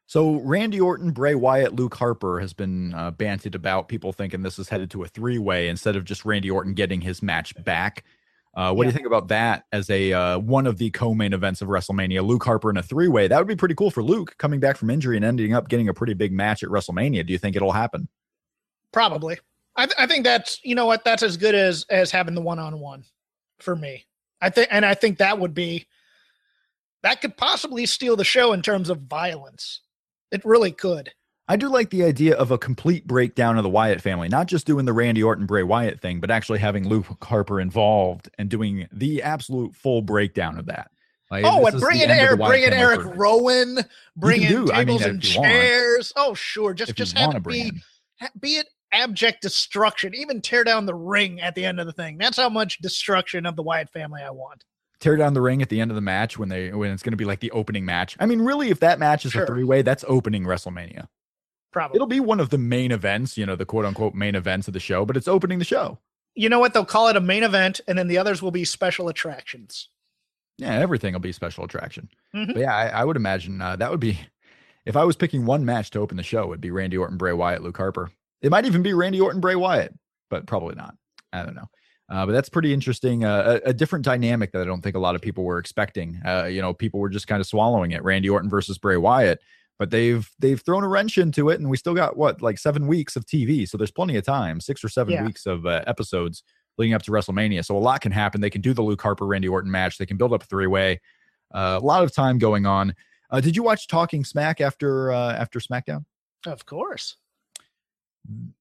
[0.07, 3.89] So Randy Orton, Bray Wyatt, Luke Harper has been uh, banted about.
[3.89, 7.01] People thinking this is headed to a three way instead of just Randy Orton getting
[7.01, 8.05] his match back.
[8.55, 8.91] Uh, what yeah.
[8.91, 12.23] do you think about that as a uh, one of the co-main events of WrestleMania?
[12.23, 13.27] Luke Harper in a three-way.
[13.27, 15.89] That would be pretty cool for Luke coming back from injury and ending up getting
[15.89, 17.27] a pretty big match at WrestleMania.
[17.27, 18.09] Do you think it'll happen?
[18.93, 19.39] Probably.
[19.77, 22.43] I, th- I think that's you know what that's as good as as having the
[22.43, 23.05] one-on-one
[23.61, 24.07] for me.
[24.41, 25.87] I think and I think that would be
[27.03, 29.81] that could possibly steal the show in terms of violence.
[30.31, 31.13] It really could.
[31.49, 34.67] I do like the idea of a complete breakdown of the Wyatt family, not just
[34.67, 38.87] doing the Randy Orton Bray Wyatt thing, but actually having Luke Harper involved and doing
[38.93, 40.91] the absolute full breakdown of that.
[41.31, 43.79] Like, oh, and bring in Eric, bring in Eric Rowan,
[44.17, 46.13] bring in tables I mean, and chairs.
[46.15, 46.29] Want.
[46.31, 47.73] Oh, sure, just if just have it be
[48.39, 50.15] be it abject destruction.
[50.15, 52.19] Even tear down the ring at the end of the thing.
[52.19, 54.65] That's how much destruction of the Wyatt family I want
[55.03, 57.13] tear down the ring at the end of the match when they when it's going
[57.13, 58.17] to be like the opening match.
[58.21, 59.43] I mean, really, if that match is sure.
[59.43, 61.09] a three way, that's opening WrestleMania.
[61.73, 61.97] Probably.
[61.97, 64.75] It'll be one of the main events, you know, the quote unquote main events of
[64.75, 65.99] the show, but it's opening the show.
[66.35, 66.73] You know what?
[66.73, 69.89] They'll call it a main event, and then the others will be special attractions.
[70.59, 72.09] Yeah, everything will be special attraction.
[72.35, 72.55] Mhm.
[72.55, 74.19] But yeah, I, I would imagine uh, that would be
[74.87, 77.33] if I was picking one match to open the show, it'd be Randy Orton, Bray
[77.33, 78.11] Wyatt, Luke Harper.
[78.43, 79.95] It might even be Randy Orton, Bray Wyatt,
[80.31, 80.95] but probably not.
[81.33, 81.69] I don't know.
[82.11, 83.25] Uh, but that's pretty interesting.
[83.25, 86.21] Uh, a, a different dynamic that I don't think a lot of people were expecting.
[86.27, 88.03] Uh, you know, people were just kind of swallowing it.
[88.03, 89.41] Randy Orton versus Bray Wyatt,
[89.79, 92.87] but they've they've thrown a wrench into it, and we still got what like seven
[92.87, 95.25] weeks of TV, so there's plenty of time, six or seven Yeah.
[95.25, 96.43] weeks of uh, episodes
[96.77, 97.65] leading up to WrestleMania.
[97.65, 98.41] So a lot can happen.
[98.41, 99.97] They can do the Luke Harper Randy Orton match.
[99.97, 101.01] They can build up a three way.
[101.55, 102.95] Uh, a lot of time going on.
[103.31, 106.05] Uh, did you watch Talking Smack after uh, after SmackDown?
[106.47, 107.17] Of course.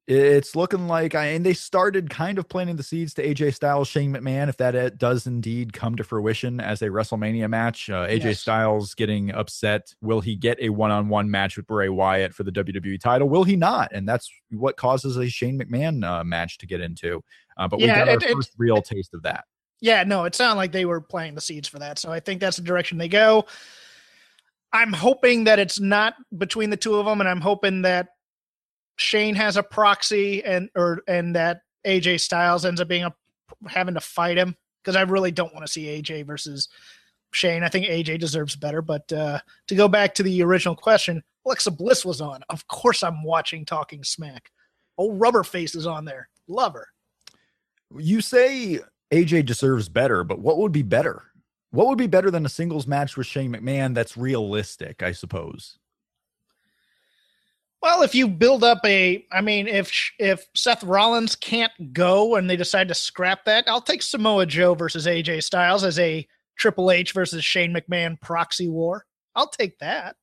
[0.08, 3.88] It's looking like, I, and they started kind of planting the seeds to AJ Styles,
[3.88, 7.90] Shane McMahon, if that uh, does indeed come to fruition as a WrestleMania match.
[7.90, 8.40] Uh, AJ Yes.
[8.40, 9.94] Styles getting upset.
[10.02, 13.30] Will he get a one on one match with Bray Wyatt for the WWE title?
[13.30, 13.92] Will he not?
[13.94, 17.24] And that's what causes a Shane McMahon uh, match to get into.
[17.56, 19.46] Uh, but we Yeah, got our it- it- first real taste of that.
[19.80, 21.98] Yeah, no, it sounded like they were planting the seeds for that.
[22.00, 23.46] So I think that's the direction they go.
[24.74, 28.10] I'm hoping that it's not between the two of them, and I'm hoping that
[29.02, 33.14] Shane has a proxy and or and that AJ Styles ends up being a
[33.68, 36.70] having to fight him because I really don't want to see AJ versus
[37.32, 37.64] Shane.
[37.64, 38.82] I think AJ deserves better.
[38.82, 42.44] But uh, to go back to the original question, Alexa Bliss was on.
[42.50, 44.52] Of course, I'm watching Talking Smack.
[44.98, 46.30] Old Rubber Face is on there.
[46.48, 46.88] Love her.
[47.98, 48.80] You say
[49.12, 51.24] AJ deserves better, but what would be better?
[51.72, 55.80] What would be better than a singles match with Shane McMahon that's realistic, I suppose?
[57.82, 62.50] Well, if you build up a, I mean, if if Seth Rollins can't go and
[62.50, 66.92] they decide to scrap that, I'll take Samoa Joe versus AJ Styles as a Triple
[66.92, 69.06] H versus Shane McMahon proxy war.
[69.36, 70.16] I'll take that.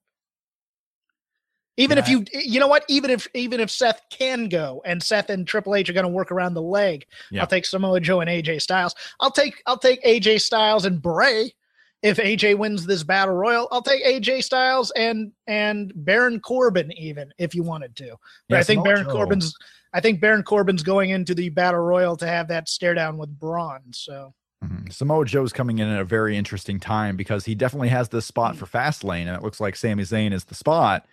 [1.76, 2.84] Even if you, you know what?
[2.88, 6.08] Even if even if Seth can go and Seth and Triple H are going to
[6.10, 7.40] work around the leg, Yeah.
[7.40, 8.94] I'll take Samoa Joe and AJ Styles.
[9.20, 11.52] I'll take I'll take AJ Styles and Bray.
[12.02, 17.32] If AJ wins this battle royal, I'll take AJ Styles and and Baron Corbin even
[17.38, 18.16] if you wanted to.
[18.48, 19.12] But Yeah, I think Baron Joe.
[19.12, 19.54] Corbin's
[19.92, 23.36] I think Baron Corbin's going into the battle royal to have that stare down with
[23.38, 23.80] Braun.
[23.92, 24.34] So
[24.64, 24.92] Mhm.
[24.92, 28.56] Samoa Joe's coming in at a very interesting time because he definitely has this spot
[28.56, 31.06] for Fastlane, and it looks like Sami Zayn is the spot.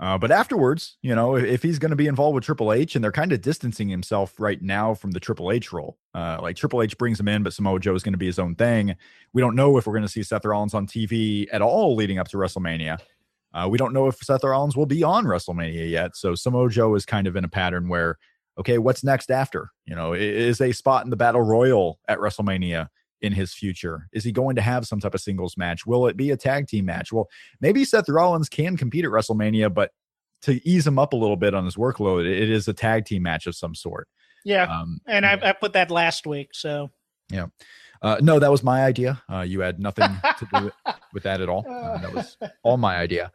[0.00, 2.94] Uh, but afterwards, you know, if, if he's going to be involved with Triple H,
[2.94, 6.56] and they're kind of distancing himself right now from the Triple H role, uh, like
[6.56, 8.94] Triple H brings him in, but Samoa Joe is going to be his own thing.
[9.32, 12.18] We don't know if we're going to see Seth Rollins on TV at all leading
[12.18, 12.98] up to WrestleMania.
[13.52, 16.16] Uh, we don't know if Seth Rollins will be on WrestleMania yet.
[16.16, 18.18] So Samoa Joe is kind of in a pattern where,
[18.58, 19.70] okay, what's next after?
[19.84, 22.88] You know, is a spot in the Battle Royal at WrestleMania
[23.20, 24.08] in his future?
[24.12, 25.86] Is he going to have some type of singles match?
[25.86, 27.12] Will it be a tag team match?
[27.12, 27.28] Well,
[27.60, 29.90] maybe Seth Rollins can compete at WrestleMania, but
[30.42, 33.22] to ease him up a little bit on his workload, it is a tag team
[33.22, 34.08] match of some sort.
[34.44, 36.50] yeah, Um, and I, I put that last week.
[36.52, 36.90] So
[37.30, 37.46] yeah.
[38.02, 39.22] uh, no, that was my idea.
[39.30, 40.74] Uh, you had nothing to do with,
[41.12, 41.66] with that at all.
[41.68, 43.32] Uh, that was all my idea.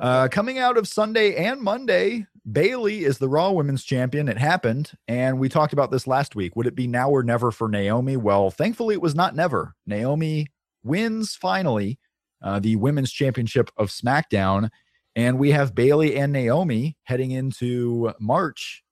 [0.00, 4.28] Uh, coming out of Sunday and Monday, Bayley is the Raw Women's Champion.
[4.28, 6.56] It happened, and we talked about this last week.
[6.56, 8.16] Would it be now or never for Naomi?
[8.16, 9.74] Well, thankfully, it was not never.
[9.86, 10.48] Naomi
[10.82, 12.00] wins finally
[12.42, 14.70] uh, the Women's Championship of SmackDown,
[15.14, 18.82] and we have Bayley and Naomi heading into March.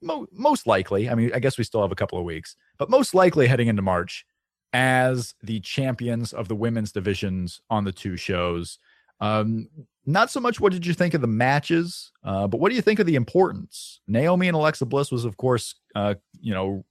[0.00, 2.90] Mo- most likely, I mean, I guess we still have a couple of weeks, but
[2.90, 4.24] most likely heading into March
[4.72, 8.78] as the champions of the women's divisions on the two shows.
[9.20, 9.68] Um,
[10.04, 12.82] not so much what did you think of the matches, uh, but what do you
[12.82, 14.00] think of the importance?
[14.08, 16.84] Naomi and Alexa Bliss was, of course, uh, you know,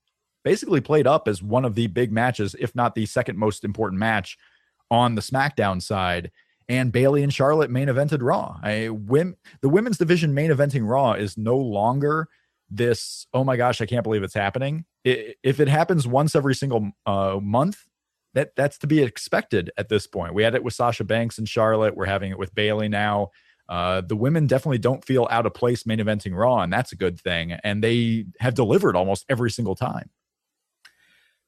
[0.44, 3.98] basically played up as one of the big matches, if not the second most important
[3.98, 4.38] match
[4.90, 6.30] on the SmackDown side.
[6.68, 8.58] And Bayley and Charlotte main evented Raw.
[8.62, 8.88] I,
[9.60, 12.28] the women's division main eventing Raw is no longer
[12.70, 13.26] this.
[13.34, 14.84] Oh my gosh, I can't believe it's happening.
[15.06, 17.78] I if it happens once every single uh, month,
[18.34, 20.34] that that's to be expected at this point.
[20.34, 21.96] We had it with Sasha Banks and Charlotte.
[21.96, 23.30] We're having it with Bayley now.
[23.68, 26.96] Uh, the women definitely don't feel out of place main eventing Raw, and that's a
[26.96, 27.52] good thing.
[27.52, 30.10] And they have delivered almost every single time.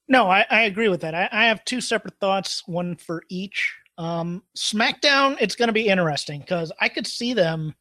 [0.07, 1.15] No, I, I agree with that.
[1.15, 3.75] I, I have two separate thoughts, one for each.
[3.97, 7.73] Um, SmackDown, it's going to be interesting because I could see them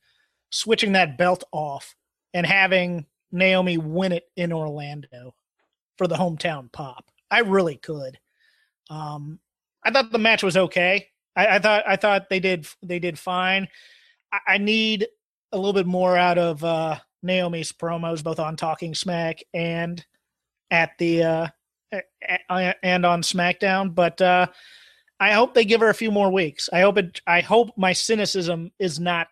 [0.50, 1.94] switching that belt off
[2.32, 5.34] and having Naomi win it in Orlando
[5.98, 7.10] for the hometown pop.
[7.30, 8.18] I really could.
[8.90, 9.38] Um,
[9.84, 11.08] I thought the match was okay.
[11.36, 13.68] I, I thought I thought they did they did fine.
[14.32, 15.06] I, I need
[15.52, 20.04] a little bit more out of uh, Naomi's promos, both on Talking Smack and
[20.70, 21.46] at the uh,
[22.82, 23.94] and on SmackDown.
[23.94, 24.46] But uh,
[25.20, 26.68] I hope they give her a few more weeks.
[26.72, 27.20] I hope it.
[27.26, 29.28] I hope my cynicism is not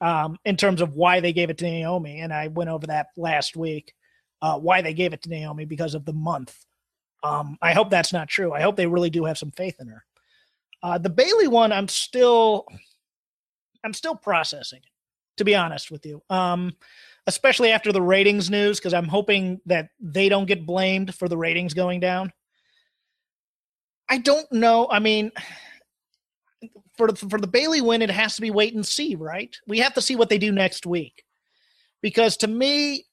[0.00, 2.20] um, in terms of why they gave it to Naomi.
[2.20, 3.94] And I went over that last week,
[4.42, 6.64] uh, why they gave it to Naomi because of the month.
[7.24, 8.52] Um, I hope that's not true.
[8.52, 10.04] I hope they really do have some faith in her.
[10.82, 12.66] Uh, the Bayley one, I'm still,
[13.82, 14.82] I'm still processing,
[15.38, 16.22] to be honest with you.
[16.28, 16.76] Um,
[17.26, 21.38] especially after the ratings news, because I'm hoping that they don't get blamed for the
[21.38, 22.30] ratings going down.
[24.10, 24.86] I don't know.
[24.90, 25.32] I mean,
[26.98, 29.56] for for the Bayley win, it has to be wait and see, right?
[29.66, 31.24] We have to see what they do next week,
[32.02, 33.06] because to me,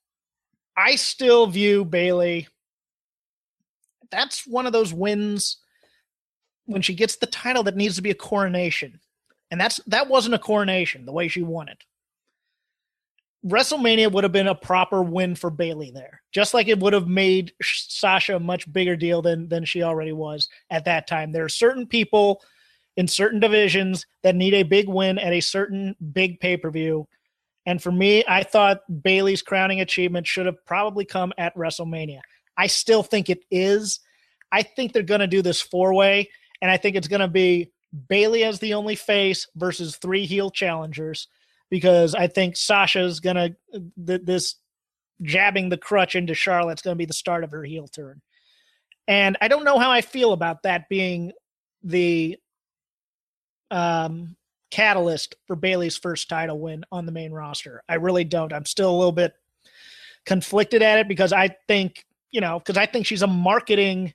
[0.75, 2.49] I still view Bayley.
[4.11, 5.57] That's one of those wins
[6.65, 8.99] when she gets the title that needs to be a coronation,
[9.49, 11.83] and that's that wasn't a coronation the way she won it.
[13.45, 17.07] WrestleMania would have been a proper win for Bayley there, just like it would have
[17.07, 21.31] made Sasha a much bigger deal than than she already was at that time.
[21.31, 22.41] There are certain people
[22.97, 27.07] in certain divisions that need a big win at a certain big pay per view.
[27.65, 32.21] And for me, I thought Bayley's crowning achievement should have probably come at WrestleMania.
[32.61, 34.01] I still think it is.
[34.51, 36.29] I think they're going to do this four way,
[36.61, 37.71] and I think it's going to be
[38.07, 41.27] Bayley as the only face versus three heel challengers
[41.71, 43.55] because I think Sasha's going to,
[44.05, 44.57] th- this
[45.23, 48.21] jabbing the crutch into Charlotte's going to be the start of her heel turn.
[49.07, 51.31] And I don't know how I feel about that being
[51.81, 52.37] the
[53.71, 54.35] um,
[54.69, 57.81] catalyst for Bayley's first title win on the main roster.
[57.89, 58.53] I really don't.
[58.53, 59.33] I'm still a little bit
[60.27, 64.13] conflicted at it because I think, you know, because I think she's a marketing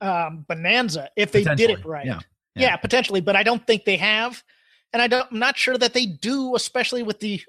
[0.00, 2.06] um, bonanza if they did it right.
[2.06, 2.20] Yeah.
[2.54, 2.68] Yeah.
[2.68, 4.42] yeah, potentially, but I don't think they have.
[4.92, 7.42] And I don't, I'm not sure that they do, especially with the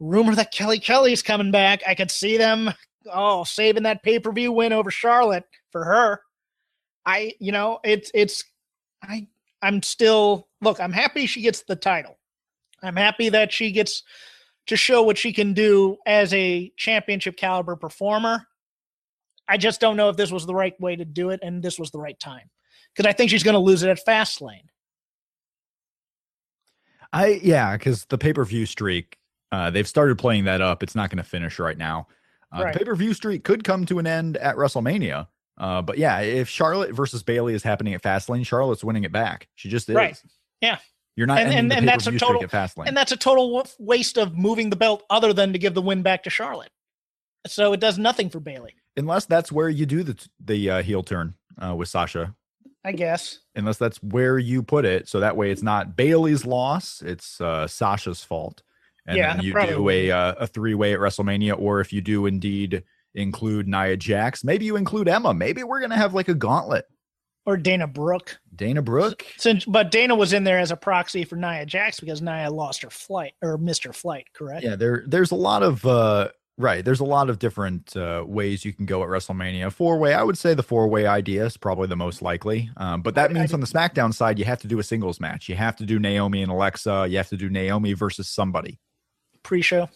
[0.00, 1.82] rumor that Kelly Kelly's coming back.
[1.86, 2.72] I could see them,
[3.12, 6.20] oh, saving that pay per view win over Charlotte for her.
[7.06, 8.42] I, you know, it's, it's,
[9.02, 9.28] I,
[9.62, 12.18] I'm still look, I'm happy she gets the title.
[12.82, 14.02] I'm happy that she gets
[14.68, 18.46] to show what she can do as a championship caliber performer.
[19.48, 21.78] I just don't know if this was the right way to do it and this
[21.78, 22.50] was the right time.
[22.94, 24.66] Because I think she's going to lose it at Fastlane.
[27.12, 29.16] I yeah, because the pay per view streak,
[29.50, 30.82] uh, they've started playing that up.
[30.82, 32.08] It's not going to finish right now.
[32.54, 32.72] Uh, right.
[32.72, 35.26] The pay per view streak could come to an end at WrestleMania.
[35.56, 39.48] Uh, but yeah, if Charlotte versus Bayley is happening at Fastlane, Charlotte's winning it back.
[39.54, 39.96] She just is.
[39.96, 40.22] Right.
[40.60, 40.78] Yeah.
[41.18, 42.44] You're not and, and, and that's a total
[42.86, 46.02] and that's a total waste of moving the belt other than to give the win
[46.02, 46.70] back to Charlotte.
[47.44, 48.76] So it does nothing for Bayley.
[48.96, 52.36] Unless that's where you do the the uh, heel turn uh, with Sasha.
[52.84, 53.40] I guess.
[53.56, 57.66] Unless that's where you put it, so that way it's not Bayley's loss; it's uh,
[57.66, 58.62] Sasha's fault.
[59.04, 62.00] And yeah, then you do a uh, a three way at WrestleMania, or if you
[62.00, 62.84] do indeed
[63.16, 64.44] include Nia Jax.
[64.44, 65.34] Maybe you include Emma.
[65.34, 66.84] Maybe we're gonna have like a gauntlet.
[67.46, 68.38] Or Dana Brooke.
[68.54, 69.24] Dana Brooke.
[69.38, 72.82] Since but Dana was in there as a proxy for Nia Jax because Nia lost
[72.82, 74.64] her flight or missed her flight, correct?
[74.64, 76.84] Yeah, there there's a lot of uh right.
[76.84, 79.72] There's a lot of different uh, ways you can go at WrestleMania.
[79.72, 82.70] Four way, I would say the four way idea is probably the most likely.
[82.76, 85.48] Um, but that means on the SmackDown side, you have to do a singles match.
[85.48, 87.06] You have to do Naomi and Alexa.
[87.08, 88.78] You have to do Naomi versus somebody.
[89.42, 89.88] Pre-show.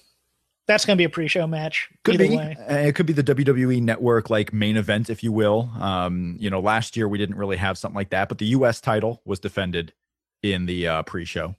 [0.73, 1.91] That's going to be a pre-show match.
[2.03, 2.35] Could be.
[2.35, 2.57] Way.
[2.59, 5.71] Uh, it could be the WWE Network like main event, if you will.
[5.79, 8.81] Um, you know, last year we didn't really have something like that, but the U.S.
[8.81, 9.93] title was defended
[10.43, 11.55] in the uh, pre-show.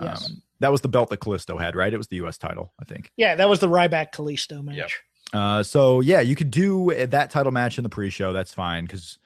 [0.00, 0.30] Yes.
[0.30, 1.92] Um, that was the belt that Kalisto had, right?
[1.92, 2.38] It was the U.S.
[2.38, 3.12] title, I think.
[3.16, 4.76] Yeah, that was the Ryback Kalisto match.
[4.76, 4.90] Yep.
[5.34, 8.32] Uh, so yeah, you could do that title match in the pre-show.
[8.32, 9.18] That's fine because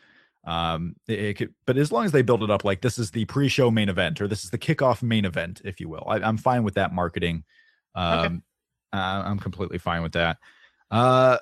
[0.45, 3.11] um it, it, could but as long as they build it up like this is
[3.11, 6.27] the pre-show main event or this is the kickoff main event if you will I,
[6.27, 7.45] am fine with that marketing
[7.95, 8.35] um okay.
[8.93, 10.39] Uh, I'm completely fine with that.
[10.91, 11.39] Uh,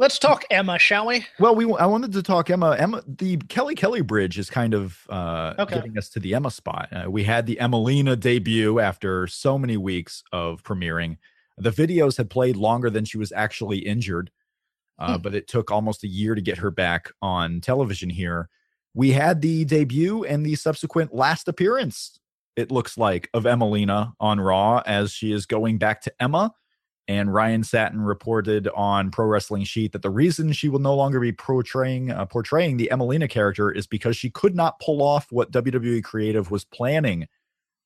[0.00, 1.26] Let's talk Emma, shall we?
[1.38, 2.74] Well, we I wanted to talk Emma.
[2.78, 5.74] Emma, the Kelly Kelly bridge is kind of uh, okay.
[5.74, 6.88] getting us to the Emma spot.
[6.90, 11.18] Uh, we had the Emmalina debut after so many weeks of premiering.
[11.58, 14.30] The videos had played longer than she was actually injured,
[14.98, 15.22] uh, hmm.
[15.22, 18.48] but it took almost a year to get her back on television here.
[18.94, 22.19] We had the debut and the subsequent last appearance
[22.56, 26.52] it looks like, of Emmalina on Raw as she is going back to Emma.
[27.08, 31.18] And Ryan Satin reported on Pro Wrestling Sheet that the reason she will no longer
[31.18, 35.50] be portraying uh, portraying the Emmalina character is because she could not pull off what
[35.50, 37.26] WWE Creative was planning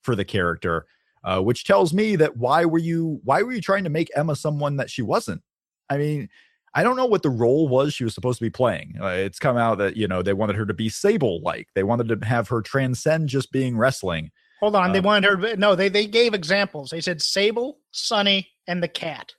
[0.03, 0.87] for the character.
[1.24, 4.37] Uh, which tells me that why were you why were you trying to make Emma
[4.37, 5.40] someone that she wasn't?
[5.88, 6.29] I mean,
[6.74, 8.96] I don't know what the role was she was supposed to be playing.
[9.00, 11.68] Uh, it's come out that you know they wanted her to be Sable like.
[11.74, 14.33] They wanted to have her transcend just being wrestling.
[14.64, 15.57] Hold on, they um, wanted her.
[15.57, 16.88] No, they they gave examples.
[16.88, 19.35] They said Sable, Sunny, and the Kat.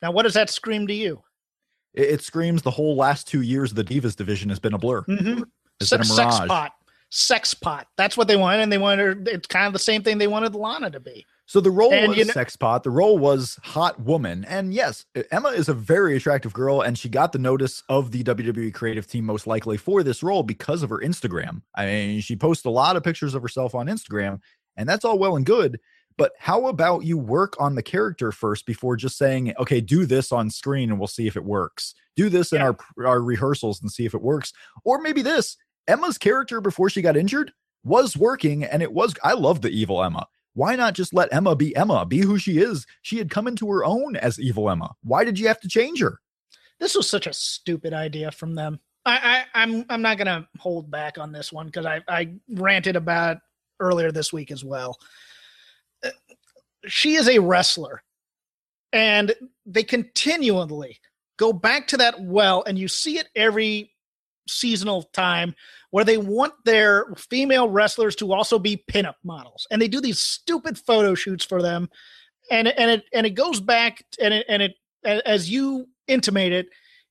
[0.00, 1.22] Now, what does that scream to you?
[1.92, 4.78] It, it screams the whole last two years of the Divas division has been a
[4.78, 5.02] blur.
[5.02, 5.42] Mm-hmm.
[5.80, 6.34] It's Se- been a mirage.
[6.34, 6.72] Sex pot,
[7.10, 7.88] sex pot.
[7.98, 9.22] That's what they wanted, and they wanted her.
[9.34, 11.26] It's kind of the same thing they wanted Lana to be.
[11.44, 12.84] So the role And was you know- sex pot.
[12.84, 14.44] The role was hot woman.
[14.44, 18.22] And yes, Emma is a very attractive girl, and she got the notice of the
[18.22, 21.62] WWE creative team most likely for this role because of her Instagram.
[21.74, 24.38] I mean, she posts a lot of pictures of herself on Instagram,
[24.76, 25.80] and that's all well and good.
[26.16, 30.32] But how about you work on the character first before just saying, okay, do this
[30.32, 31.94] on screen and we'll see if it works.
[32.16, 34.52] Do this in our our rehearsals and see if it works.
[34.84, 35.56] Or maybe this
[35.88, 37.52] Emma's character before she got injured
[37.84, 40.26] was working and it was I love the evil Emma.
[40.54, 42.86] Why not just let Emma be Emma, be who she is?
[43.02, 44.90] She had come into her own as evil Emma.
[45.02, 46.20] Why did you have to change her?
[46.80, 48.80] this was such a stupid idea from them.
[49.06, 52.96] I, I I'm I'm not gonna hold back on this one because I I ranted
[52.96, 53.38] about
[53.80, 54.98] earlier this week as well.
[56.86, 58.02] She is a wrestler,
[58.92, 59.34] and
[59.66, 60.98] they continually
[61.36, 63.92] go back to that well, and you see it every
[64.48, 65.54] seasonal time
[65.90, 70.20] where they want their female wrestlers to also be pinup models, and they do these
[70.20, 71.88] stupid photo shoots for them,
[72.50, 76.66] and and it and it goes back and it and it as you intimated,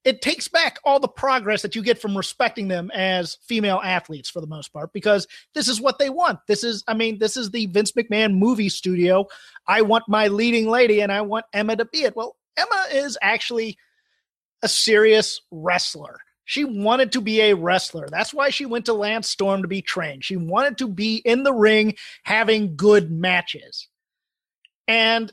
[0.06, 4.30] it takes back all the progress that you get from respecting them as female athletes
[4.30, 6.40] for the most part because this is what they want.
[6.48, 9.28] This is, I mean, this is the Vince McMahon movie studio.
[9.68, 12.16] I want my leading lady and I want Emma to be it.
[12.16, 13.78] Well, Emma is actually
[14.64, 16.20] a serious wrestler.
[16.46, 18.08] She wanted to be a wrestler.
[18.10, 20.26] That's why she went to Lance Storm to be trained.
[20.26, 23.88] She wanted to be in the ring having good matches.
[24.88, 25.32] And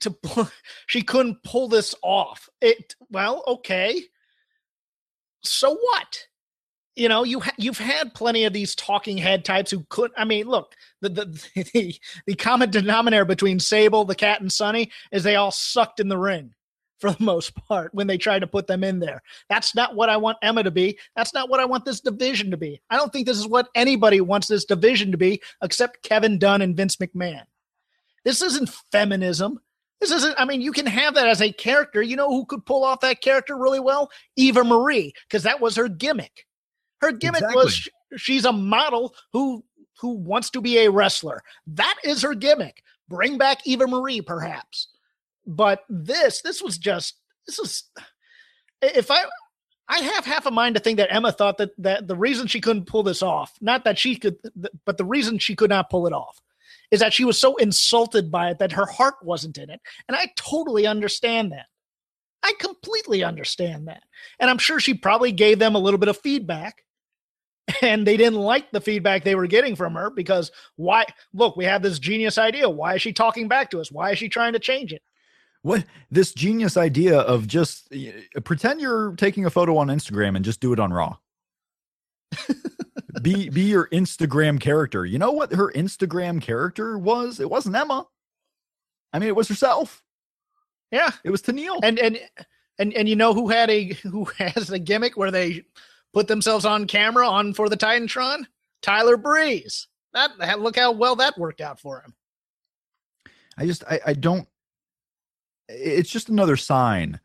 [0.00, 0.50] to pull,
[0.86, 2.48] she couldn't pull this off.
[2.60, 4.02] It well, okay.
[5.42, 6.26] So what?
[6.96, 10.10] You know, you ha- you've had plenty of these talking head types who could.
[10.16, 11.94] I mean, look, the the the,
[12.26, 16.18] the common denominator between Sable, the Kat, and Sunny is they all sucked in the
[16.18, 16.54] ring
[17.00, 19.22] for the most part when they tried to put them in there.
[19.48, 20.98] That's not what I want Emma to be.
[21.16, 22.80] That's not what I want this division to be.
[22.90, 26.62] I don't think this is what anybody wants this division to be except Kevin Dunn
[26.62, 27.44] and Vince McMahon.
[28.24, 29.60] This isn't feminism.
[30.00, 32.00] This isn't, I mean, you can have that as a character.
[32.00, 34.10] You know who could pull off that character really well?
[34.36, 36.46] Eva Marie, because that was her gimmick.
[37.00, 39.64] Her gimmick was sh- she's a model who
[40.00, 41.42] who wants to be a wrestler.
[41.66, 42.82] That is her gimmick.
[43.08, 44.88] Bring back Eva Marie, perhaps.
[45.46, 47.84] But this, this was just this is
[48.80, 49.24] if I
[49.88, 52.60] I have half a mind to think that Emma thought that that the reason she
[52.60, 54.36] couldn't pull this off, not that she could,
[54.84, 56.40] but the reason she could not pull it off,
[56.90, 59.80] is that she was so insulted by it that her heart wasn't in it.
[60.08, 61.66] And I totally understand that.
[62.42, 64.02] I completely understand that.
[64.38, 66.82] And I'm sure she probably gave them a little bit of feedback.
[67.82, 71.04] And they didn't like the feedback they were getting from her because why?
[71.32, 72.68] Look, we have this genius idea.
[72.68, 73.92] Why is she talking back to us?
[73.92, 75.02] Why is she trying to change it?
[75.62, 77.92] What this genius idea of just
[78.44, 81.18] pretend you're taking a photo on Instagram and just do it on Raw.
[83.22, 85.04] be be your Instagram character.
[85.04, 87.40] You know what her Instagram character was?
[87.40, 88.06] It wasn't Emma.
[89.12, 90.02] I mean, it was herself.
[90.90, 91.10] Yeah.
[91.24, 91.80] It was Tennille.
[91.82, 92.20] And and
[92.78, 95.64] and and you know who had a who has a gimmick where they
[96.12, 98.46] put themselves on camera on for the Titantron?
[98.82, 99.86] Tyler Breeze.
[100.12, 102.14] That, look how well that worked out for him.
[103.56, 104.48] I just I, I don't
[105.68, 107.20] it's just another sign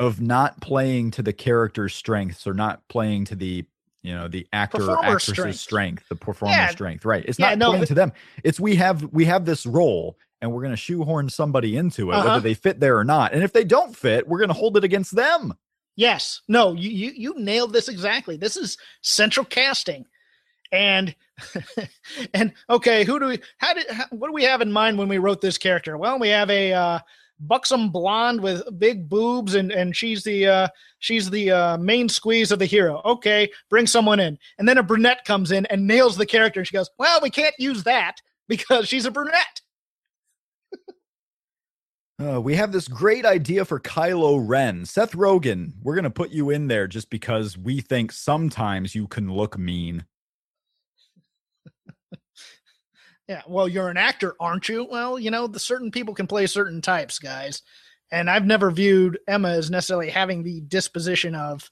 [0.00, 3.64] of not playing to the character's strengths or not playing to the
[4.02, 5.58] you know the actor or actress's strength.
[5.58, 6.66] strength, the performer Yeah.
[6.68, 8.12] strength right it's Yeah, not no, playing to them
[8.44, 12.14] it's we have we have this role and we're going to shoehorn somebody into it
[12.16, 12.24] Uh-huh.
[12.26, 14.76] whether they fit there or not and if they don't fit we're going to hold
[14.76, 15.54] it against them
[15.96, 16.42] Yes.
[16.46, 18.36] No, you, you you nailed this exactly.
[18.36, 20.06] This is central casting.
[20.70, 21.12] And
[22.34, 25.08] and okay, who do we how did how, what do we have in mind when
[25.08, 25.96] we wrote this character?
[25.98, 26.98] Well, we have a uh
[27.40, 32.50] buxom blonde with big boobs and and she's the uh she's the uh main squeeze
[32.50, 33.00] of the hero.
[33.04, 34.38] Okay, bring someone in.
[34.58, 37.54] And then a brunette comes in and nails the character she goes, "Well, we can't
[37.58, 38.16] use that
[38.48, 39.60] because she's a brunette."
[42.20, 44.84] Uh, we have this great idea for Kylo Ren.
[44.84, 49.06] Seth Rogen, we're going to put you in there just because we think sometimes you
[49.06, 50.04] can look mean.
[53.28, 54.86] Yeah, well, you're an actor, aren't you?
[54.90, 57.62] Well, you know, the certain people can play certain types, guys.
[58.10, 61.70] And I've never viewed Emma as necessarily having the disposition of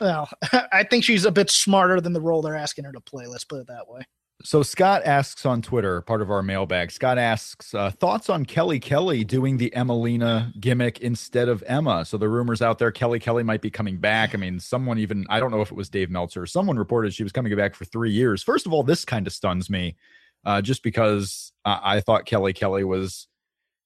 [0.00, 0.28] well,
[0.72, 3.26] I think she's a bit smarter than the role they're asking her to play.
[3.26, 4.02] Let's put it that way.
[4.42, 6.92] So Scott asks on Twitter, part of our mailbag.
[6.92, 12.04] Scott asks uh, thoughts on Kelly Kelly doing the Emmalina gimmick instead of Emma.
[12.04, 14.34] So the rumors out there, Kelly Kelly might be coming back.
[14.34, 16.44] I mean, someone even I don't know if it was Dave Meltzer.
[16.44, 18.42] Someone reported she was coming back for three years.
[18.42, 19.96] First of all, this kind of stuns me,
[20.46, 23.28] uh, just because I, I thought Kelly Kelly was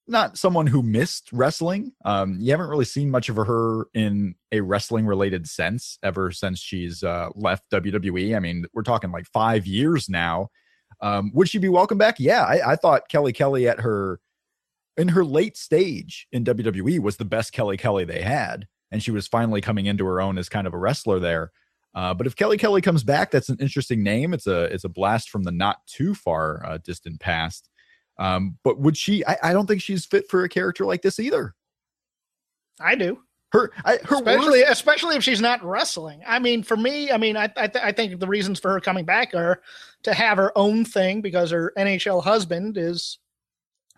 [0.06, 1.92] not someone who missed wrestling.
[2.04, 6.60] Um, you haven't really seen much of her in a wrestling related sense ever since
[6.60, 8.36] she's uh, left WWE.
[8.36, 10.48] I mean, we're talking like five years now.
[11.00, 12.16] Um, would she be welcome back?
[12.18, 14.20] Yeah, I, I thought Kelly Kelly at her
[14.96, 19.10] in her late stage in WWE was the best Kelly Kelly they had, and she
[19.10, 21.52] was finally coming into her own as kind of a wrestler there.
[21.94, 24.32] Uh, but if Kelly Kelly comes back, that's an interesting name.
[24.32, 27.68] It's a it's a blast from the not too far uh, distant past.
[28.18, 29.24] Um, but would she?
[29.26, 31.54] I, I don't think she's fit for a character like this either.
[32.80, 33.18] I do.
[33.52, 36.22] Her, I, her especially worst- especially if she's not wrestling.
[36.24, 38.80] I mean, for me, I mean, I I, th- I think the reasons for her
[38.80, 39.60] coming back are
[40.04, 43.18] to have her own thing because her NHL husband is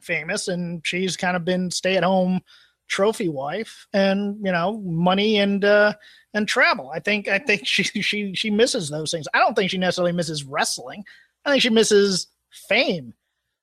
[0.01, 2.41] famous and she's kind of been stay at home
[2.89, 5.95] trophy wife and you know money and uh
[6.35, 6.91] and travel.
[6.95, 9.27] I think I think she she she misses those things.
[9.35, 11.05] I don't think she necessarily misses wrestling.
[11.45, 12.27] I think she misses
[12.69, 13.15] fame.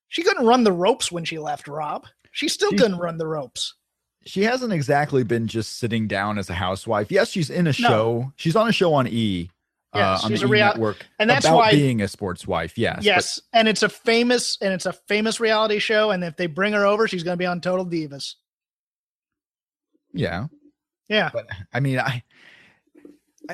[0.08, 2.08] She couldn't run the ropes when she left Rob.
[2.32, 3.76] She still She's- couldn't run the ropes.
[4.26, 7.12] she hasn't exactly been just sitting down as a housewife.
[7.12, 8.32] Yes, she's in a show.
[8.36, 9.50] She's on a show on E.
[9.96, 12.46] Yes, uh, on she's the a rea- network and that's about why- being a sports
[12.48, 12.78] wife.
[12.78, 16.12] Yes, but- Yes, and it's a famous and it's a famous reality show.
[16.12, 18.36] And if they bring her over, she's going to be on Total Divas.
[20.14, 20.48] Yeah.
[21.08, 22.22] Yeah, But I mean, I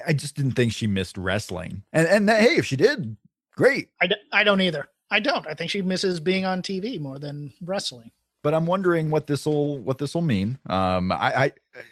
[0.07, 1.83] I- just didn't think she missed wrestling.
[1.93, 3.15] And and that, hey, if she did,
[3.55, 3.89] great.
[4.01, 4.89] I, d- I don't either.
[5.09, 5.47] I don't.
[5.47, 8.11] I think she misses being on TV more than wrestling.
[8.43, 10.59] But I'm wondering what this will what this will mean.
[10.69, 11.45] Um, I,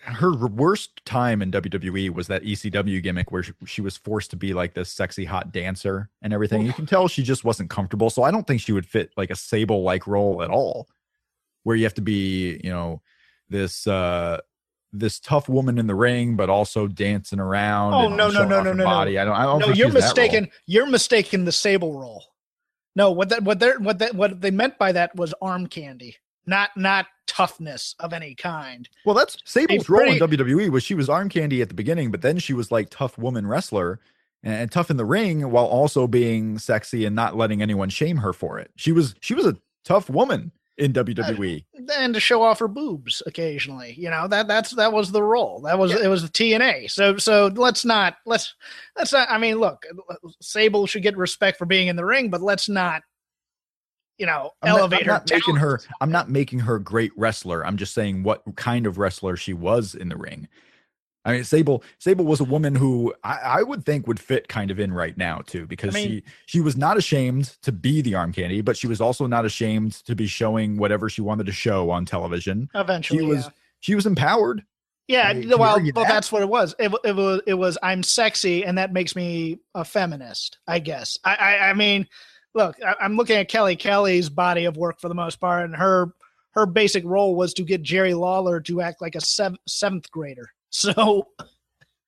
[0.06, 4.32] I her worst time in WWE was that ECW gimmick where she, she was forced
[4.32, 6.66] to be like this sexy hot dancer and everything.
[6.66, 8.10] You can tell she just wasn't comfortable.
[8.10, 10.88] So I don't think she would fit like a Sable like role at all,
[11.64, 13.02] where you have to be, you know,
[13.50, 14.42] this uh
[14.94, 17.94] this tough woman in the ring, but also dancing around.
[17.94, 18.88] Oh, and no, no, no, no, her no, no.
[18.88, 19.34] I don't.
[19.34, 19.60] I don't.
[19.60, 19.94] No, you're she's that role.
[19.94, 20.50] mistaken.
[20.68, 21.46] You're mistaken.
[21.46, 22.24] The Sable role.
[22.96, 26.16] No, what that what they what that what they meant by that was arm candy,
[26.46, 28.88] not not toughness of any kind.
[29.06, 32.12] Well, that's Sable's She's role in WWE was she was arm candy at the beginning,
[32.12, 34.00] but then she was like tough woman wrestler
[34.44, 38.18] and, and tough in the ring while also being sexy and not letting anyone shame
[38.18, 38.72] her for it.
[38.76, 41.14] She was she was a tough woman in uh, E.
[41.14, 41.66] WWE.
[41.96, 43.94] and to show off her boobs occasionally.
[43.98, 45.62] You know that that's that was the role.
[45.62, 46.90] That was it was the TNA.
[46.92, 48.56] So so let's not let's
[48.98, 49.30] let's not.
[49.30, 49.86] I mean, look,
[50.42, 53.04] Sable should get respect for being in the ring, but let's not,
[54.18, 55.12] you know, I'm not- elevate I'm her.
[55.14, 55.80] not making her.
[56.02, 57.66] I'm not making her a great wrestler.
[57.66, 60.48] I'm just saying what kind of wrestler she was in the ring.
[61.26, 61.84] I mean, Sable.
[62.00, 65.18] Sable was a woman who I, I would think would fit kind of in right
[65.18, 68.62] now too, because I mean- she she was not ashamed to be the arm candy,
[68.62, 72.06] but she was also not ashamed to be showing whatever she wanted to show on
[72.06, 72.70] television.
[72.76, 73.52] Eventually, She was yeah.
[73.80, 74.64] she was empowered.
[75.08, 76.08] Yeah, I mean, well, well, that?
[76.08, 76.76] that's what it was.
[76.80, 80.60] It, it was it was I'm sexy, and that makes me a feminist.
[80.68, 81.18] I guess.
[81.26, 82.08] I I, I mean,
[82.54, 85.76] look, I, I'm looking at Kelly Kelly's body of work for the most part, and
[85.76, 86.14] her
[86.52, 90.50] her basic role was to get Jerry Lawler to act like a sev- seventh grader.
[90.76, 91.28] So,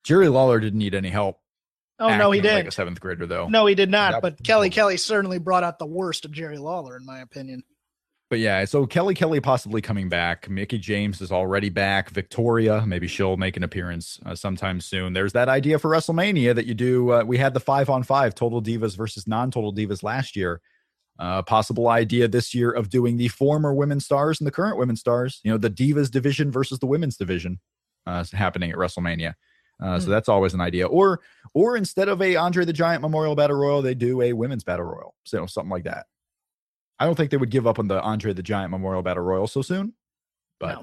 [0.04, 1.38] Jerry Lawler didn't need any help.
[2.00, 2.52] oh no, he did.
[2.54, 3.48] like a seventh grader though.
[3.48, 4.12] no, he did not.
[4.12, 7.62] That- But Kelly Kelly certainly brought out the worst of Jerry Lawler, in my opinion.
[8.28, 10.50] But yeah, so Kelly Kelly possibly coming back.
[10.50, 12.10] Mickie James is already back.
[12.10, 15.12] Victoria, maybe she'll make an appearance uh, sometime soon.
[15.12, 17.12] There's that idea for WrestleMania that you do.
[17.12, 20.60] Uh, we had the five on five Total Divas versus non Total Divas last year.
[21.20, 25.00] Uh, possible idea this year of doing the former women's stars and the current women's
[25.00, 25.40] stars.
[25.44, 27.60] You know, the Divas division versus the women's division
[28.06, 29.34] uh, happening at WrestleMania.
[29.82, 30.10] Uh, So Hmm.
[30.12, 30.86] that's always an idea.
[30.86, 31.20] Or,
[31.54, 34.86] or instead of a Andre the Giant Memorial Battle Royal, they do a women's Battle
[34.86, 35.14] Royal.
[35.24, 36.06] So something like that.
[36.98, 39.46] I don't think they would give up on the Andre the Giant Memorial Battle Royal
[39.46, 39.92] so soon,
[40.58, 40.82] but No.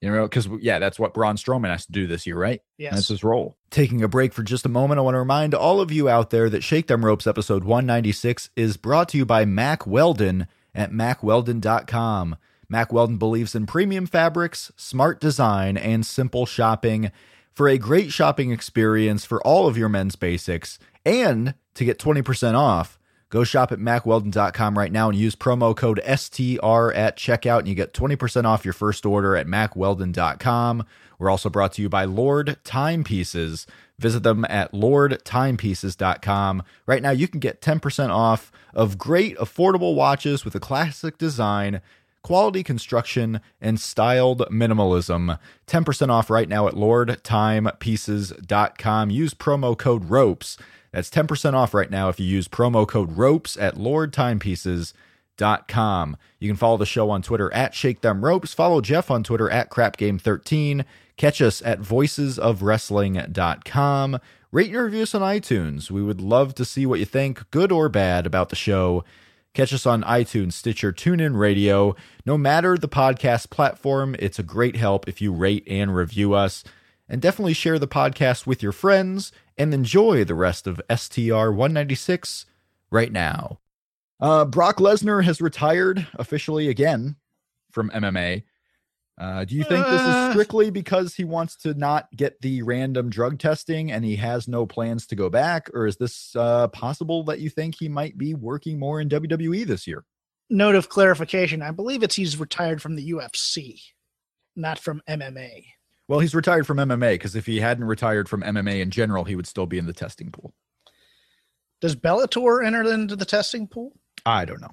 [0.00, 2.60] you know, because yeah, that's what Braun Strowman has to do this year, right?
[2.78, 2.94] Yes.
[2.94, 3.56] That's his role.
[3.70, 6.30] Taking a break for just a moment, I want to remind all of you out
[6.30, 10.90] there that Shake Them Ropes episode 196 is brought to you by Mack Weldon at
[10.90, 12.36] mackweldon.com.
[12.70, 17.10] Mack Weldon believes in premium fabrics, smart design, and simple shopping
[17.52, 20.78] for a great shopping experience for all of your men's basics.
[21.04, 22.96] And to get 20% off,
[23.28, 27.74] go shop at mackweldon.com right now and use promo code STR at checkout, and you
[27.74, 30.86] get 20% off your first order at mackweldon.com.
[31.18, 33.66] We're also brought to you by Lord Timepieces.
[33.98, 36.62] Visit them at lordtimepieces.com.
[36.86, 41.82] Right now, you can get 10% off of great, affordable watches with a classic design
[42.22, 45.38] quality construction, and styled minimalism.
[45.66, 49.10] 10% off right now at lordtimepieces.com.
[49.10, 50.56] Use promo code ROPES.
[50.92, 56.16] That's 10% off right now if you use promo code ROPES at lordtimepieces.com.
[56.38, 58.52] You can follow the show on Twitter at Shake Them Ropes.
[58.52, 60.84] Follow Jeff on Twitter at CrapGame13.
[61.16, 64.18] Catch us at voicesofwrestling.com.
[64.52, 65.92] Rate and review us on iTunes.
[65.92, 69.04] We would love to see what you think, good or bad, about the show.
[69.52, 71.96] Catch us on iTunes, Stitcher, TuneIn Radio.
[72.24, 76.62] No matter the podcast platform, it's a great help if you rate and review us.
[77.08, 82.46] And definitely share the podcast with your friends and enjoy the rest of STR 196
[82.92, 83.58] right now.
[84.20, 87.16] Uh, Brock Lesnar has retired officially again
[87.72, 88.44] from MMA.
[89.20, 90.30] Uh, do you think this is Uh.
[90.32, 94.64] strictly because he wants to not get the random drug testing and he has no
[94.64, 98.32] plans to go back, or is this uh, possible that you think he might be
[98.32, 100.04] working more in WWE this year?
[100.48, 103.82] Note of clarification: I believe it's he's retired from the UFC,
[104.56, 105.66] not from MMA.
[106.08, 109.36] Well, he's retired from MMA because if he hadn't retired from MMA in general, he
[109.36, 110.54] would still be in the testing pool.
[111.80, 113.92] Does Bellator enter into the testing pool?
[114.24, 114.72] I don't know.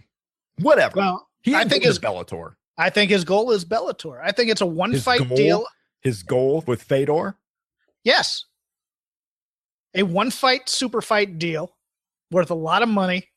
[0.60, 0.95] Whatever.
[0.95, 2.56] Well, he I think his Bellator.
[2.78, 4.19] I think his goal is Bellator.
[4.23, 5.38] I think it's a one His fight goal?
[5.38, 5.65] deal.
[6.01, 7.36] His goal with Fedor.
[8.03, 8.45] Yes.
[9.95, 11.75] A one fight super fight deal
[12.32, 13.28] worth a lot of money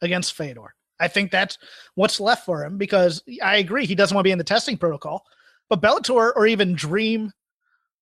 [0.00, 0.74] against Fedor.
[1.00, 1.58] I think that's
[1.94, 4.76] what's left for him because I agree he doesn't want to be in the testing
[4.76, 5.24] protocol.
[5.68, 7.32] But Bellator or even Dream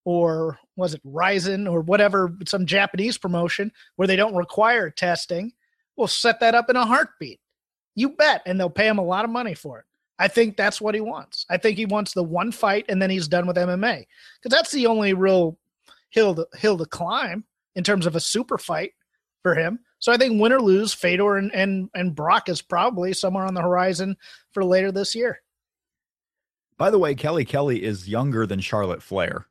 [0.05, 5.53] or was it Rizin or whatever, some Japanese promotion where they don't require testing
[5.97, 7.41] will set that up in a heartbeat.
[7.97, 8.43] You bet.
[8.47, 9.84] And they'll pay him a lot of money for it.
[10.19, 11.45] I think that's what he wants.
[11.51, 14.07] I think he wants the one fight and then he's done with MMA
[14.41, 15.59] because that's the only real
[16.11, 17.45] hill to, hill to climb
[17.75, 18.93] in terms of a super fight
[19.43, 19.79] for him.
[19.99, 23.55] So I think win or lose, Fedor and, and, and Brock is probably somewhere on
[23.55, 24.17] the horizon
[24.53, 25.41] for later this year.
[26.79, 29.47] By the way, Kelly Kelly is younger than Charlotte Flair.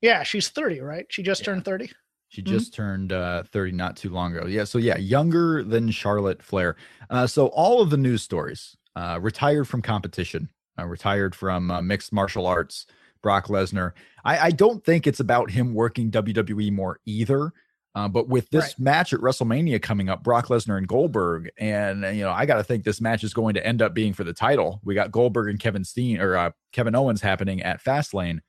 [0.00, 1.06] Yeah, she's 30, right?
[1.10, 1.46] She just Yeah.
[1.46, 1.90] turned 30.
[2.28, 2.46] She Mhm.
[2.46, 4.46] just turned uh, 30 not too long ago.
[4.46, 4.64] Yeah.
[4.64, 6.76] So, yeah, younger than Charlotte Flair.
[7.08, 11.80] Uh, so, all of the news stories uh, retired from competition, uh, retired from uh,
[11.82, 12.86] mixed martial arts,
[13.22, 13.92] Brock Lesnar.
[14.24, 17.52] I, I don't think it's about him working WWE more either.
[17.92, 18.78] Uh, but with this Right.
[18.78, 22.58] match at WrestleMania coming up, Brock Lesnar and Goldberg, and uh, you know, I got
[22.58, 24.80] to think this match is going to end up being for the title.
[24.84, 28.40] We got Goldberg and Kevin Steen or uh, Kevin Owens happening at Fastlane.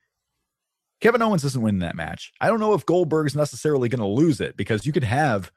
[1.00, 2.32] Kevin Owens isn't winning that match.
[2.40, 5.50] I don't know if Goldberg's necessarily going to lose it because you could have,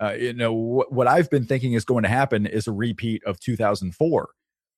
[0.00, 3.22] uh, you know, what, what I've been thinking is going to happen is a repeat
[3.24, 4.28] of 2004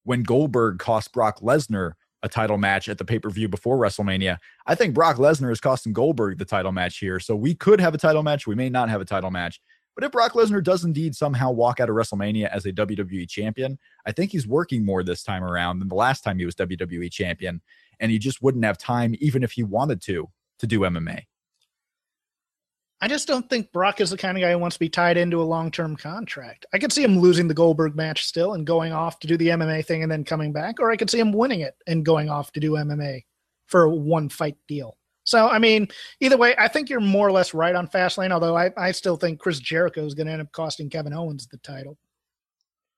[0.05, 1.93] when Goldberg cost Brock Lesnar
[2.23, 4.39] a title match at the pay per view before WrestleMania.
[4.67, 7.19] I think Brock Lesnar is costing Goldberg the title match here.
[7.19, 8.47] So we could have a title match.
[8.47, 9.61] We may not have a title match.
[9.95, 13.79] But if Brock Lesnar does indeed somehow walk out of WrestleMania as a WWE champion,
[14.07, 17.11] I think he's working more this time around than the last time he was WWE
[17.11, 17.61] champion.
[17.99, 20.29] And he just wouldn't have time, even if he wanted to,
[20.61, 21.25] to do MMA.
[23.03, 25.17] I just don't think Brock is the kind of guy who wants to be tied
[25.17, 26.67] into a long term contract.
[26.75, 29.49] I could see him losing the Goldberg match still and going off to do the
[29.49, 32.29] MMA thing and then coming back, or I could see him winning it and going
[32.29, 33.23] off to do MMA
[33.67, 34.99] for a one fight deal.
[35.25, 35.89] So, I mean,
[36.21, 39.17] either way, I think you're more or less right on Fastlane, although I, I still
[39.17, 41.97] think Chris Jericho is going to end up costing Kevin Owens the title.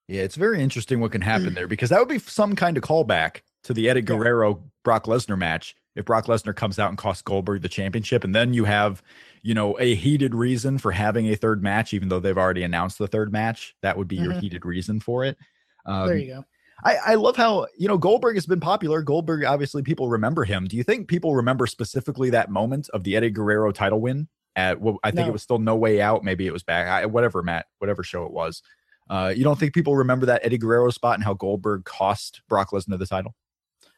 [0.08, 2.82] Yeah, it's very interesting what can happen there because that would be some kind of
[2.82, 5.76] callback to the Eddie Guerrero Brock Lesnar match.
[5.94, 9.02] If Brock Lesnar comes out and costs Goldberg the championship, and then you have,
[9.42, 12.98] you know, a heated reason for having a third match, even though they've already announced
[12.98, 14.40] the third match, that would be your Mhm.
[14.40, 15.36] heated reason for it.
[15.84, 16.44] Um, there you go.
[16.84, 19.02] I, I love how you know Goldberg has been popular.
[19.02, 20.66] Goldberg, obviously, people remember him.
[20.66, 24.80] Do you think people remember specifically that moment of the Eddie Guerrero title win at?
[24.80, 25.28] Well, I think No.
[25.28, 26.24] it was still No Way Out.
[26.24, 26.88] Maybe it was back.
[26.88, 27.66] I, whatever, Matt.
[27.78, 28.62] Whatever show it was.
[29.10, 32.70] Uh, you don't think people remember that Eddie Guerrero spot and how Goldberg cost Brock
[32.70, 33.34] Lesnar the title?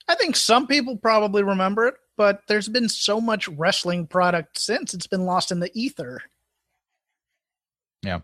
[0.09, 4.95] I think some people probably remember it, but there's been so much wrestling product since
[4.95, 6.21] it's been lost in the ether.
[8.03, 8.21] Yeah.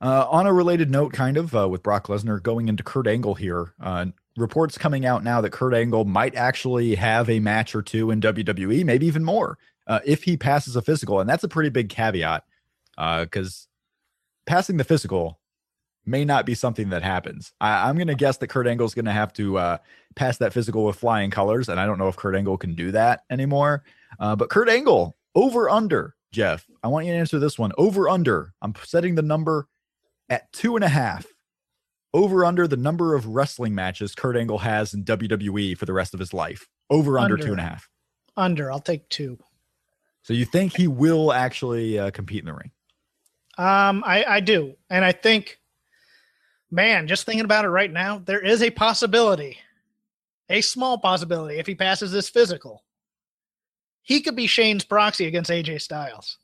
[0.00, 3.34] Uh, on a related note, kind of uh, with Brock Lesnar going into Kurt Angle
[3.34, 4.06] here, uh,
[4.36, 8.20] reports coming out now that Kurt Angle might actually have a match or two in
[8.20, 9.56] WWE, maybe even more,
[9.86, 12.44] uh, if he passes a physical, and that's a pretty big caveat
[12.96, 13.68] because
[14.46, 15.38] passing the physical
[16.06, 17.52] may not be something that happens.
[17.60, 19.78] I, I'm going to guess that Kurt Angle is going to have to uh,
[20.14, 22.92] pass that physical with flying colors, and I don't know if Kurt Angle can do
[22.92, 23.84] that anymore.
[24.18, 26.66] Uh, but Kurt Angle over under Jeff.
[26.82, 28.52] I want you to answer this one over under.
[28.60, 29.68] I'm setting the number
[30.28, 31.26] at two and a half.
[32.12, 36.14] Over under the number of wrestling matches Kurt Angle has in WWE for the rest
[36.14, 36.68] of his life.
[36.88, 37.46] Over under, Under.
[37.46, 37.88] two and a half.
[38.36, 39.38] Under, I'll take two.
[40.22, 42.70] So you think he will actually uh, compete in the ring?
[43.58, 44.74] Um, I, I do.
[44.90, 45.58] And I think,
[46.74, 49.58] man, just thinking about it right now, there is a possibility,
[50.50, 52.82] a small possibility, if he passes this physical,
[54.02, 56.38] he could be Shane's proxy against AJ Styles.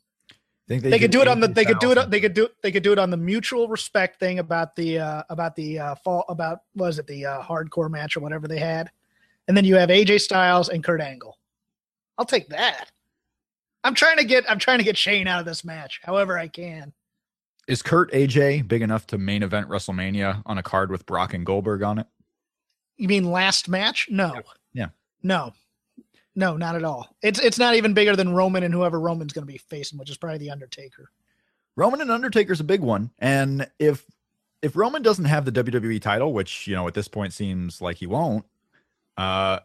[0.67, 2.71] Think They, could do it on the they could do it they could do they
[2.71, 6.23] could do it on the mutual respect thing about the uh about the uh fall
[6.29, 8.89] about was it the uh hardcore match or whatever they had.
[9.47, 11.37] And then you have AJ Styles and Kurt Angle.
[12.17, 12.89] I'll take that.
[13.83, 16.47] I'm trying to get I'm trying to get Shane out of this match however I
[16.47, 16.93] can.
[17.71, 21.45] Is Kurt AJ big enough to main event WrestleMania on a card with Brock and
[21.45, 22.07] Goldberg on it?
[22.97, 24.09] You mean last match?
[24.11, 24.41] No.
[24.73, 24.87] Yeah.
[25.23, 25.53] No.
[26.35, 27.15] No, not at all.
[27.21, 30.09] It's it's not even bigger than Roman and whoever Roman's going to be facing, which
[30.09, 31.11] is probably the Undertaker.
[31.77, 33.09] Roman and Undertaker's a big one.
[33.19, 34.03] And if
[34.61, 37.95] if Roman doesn't have the WWE title, which you know at this point seems like
[37.95, 38.43] he won't,
[39.15, 39.59] uh,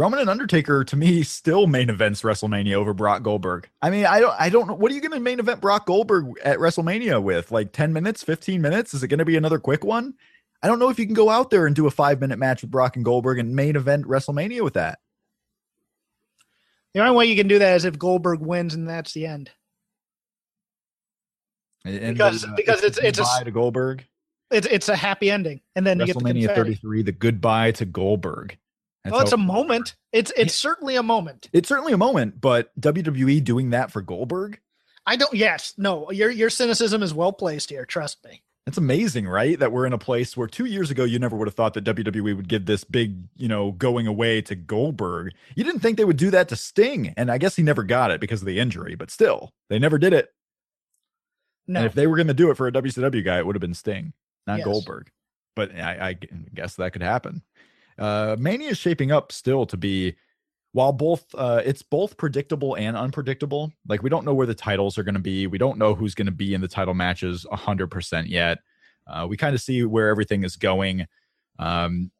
[0.00, 3.68] Roman and Undertaker to me still main events WrestleMania over Brock Goldberg.
[3.82, 4.72] I mean, I don't, I don't know.
[4.74, 7.52] What are you going to main event Brock Goldberg at WrestleMania with?
[7.52, 8.94] Like ten minutes, fifteen minutes?
[8.94, 10.14] Is it going to be another quick one?
[10.62, 12.62] I don't know if you can go out there and do a five minute match
[12.62, 15.00] with Brock and Goldberg and main event WrestleMania with that.
[16.94, 19.50] The only way you can do that is if Goldberg wins, and that's the end.
[21.84, 24.06] And Because- the, because it's- it's a goodbye to Goldberg.
[24.50, 27.84] It's it's a happy ending, and then you get the WrestleMania 33, the goodbye to
[27.84, 28.56] Goldberg.
[29.04, 29.96] That's Well, it's a moment.
[30.12, 31.48] It's it's certainly a moment.
[31.52, 34.60] it's certainly a moment, but WWE doing that for Goldberg,
[35.06, 35.32] I don't.
[35.34, 36.10] Yes, no.
[36.10, 37.86] Your your cynicism is well placed here.
[37.86, 38.42] Trust me.
[38.66, 39.58] it's amazing, right?
[39.58, 41.84] That we're in a place where two years ago you never would have thought that
[41.84, 45.32] WWE would give this big, you know, going away to Goldberg.
[45.56, 48.10] You didn't think they would do that to Sting, and I guess he never got
[48.10, 50.28] it because of the injury, but still, they never did it.
[51.66, 53.54] No, And if they were going to do it for a WCW guy, it would
[53.56, 54.12] have been Sting,
[54.46, 54.64] not Yes.
[54.66, 55.10] Goldberg.
[55.56, 56.12] But I, I
[56.54, 57.42] guess that could happen.
[58.00, 60.16] Uh, Mania is shaping up still to be,
[60.72, 63.72] while both uh, it's both predictable and unpredictable.
[63.86, 65.46] Like we don't know where the titles are going to be.
[65.46, 68.58] We don't know who's going to be in the title matches hundred percent yet.
[69.06, 71.06] Uh, we kind of see where everything is going.
[71.58, 72.10] Um,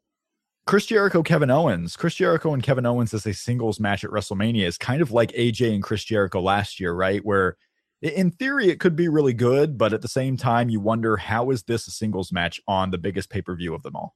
[0.67, 1.97] Chris Jericho, Kevin Owens.
[1.97, 5.31] Chris Jericho and Kevin Owens as a singles match at WrestleMania is kind of like
[5.31, 7.25] AJ and Chris Jericho last year, right?
[7.25, 7.57] Where
[8.01, 11.49] in theory it could be really good, but at the same time you wonder how
[11.49, 14.15] is this a singles match on the biggest pay per view of them all?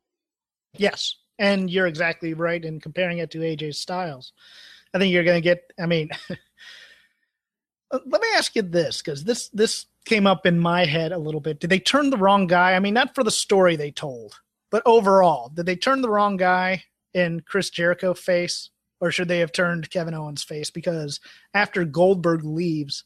[0.78, 4.34] yes, and you're exactly right in comparing it to AJ Styles.
[4.94, 5.72] I think you're going to get.
[5.80, 6.10] I mean,
[7.92, 11.18] uh, let me ask you this because this this came up in my head a
[11.18, 11.60] little bit.
[11.60, 12.76] Did they turn the wrong guy?
[12.76, 14.40] I mean, not for the story they told,
[14.72, 16.84] but overall, did they turn the wrong guy
[17.14, 18.70] in Chris Jericho face,
[19.00, 20.70] or should they have turned Kevin Owens face?
[20.70, 21.20] Because
[21.54, 23.04] after Goldberg leaves,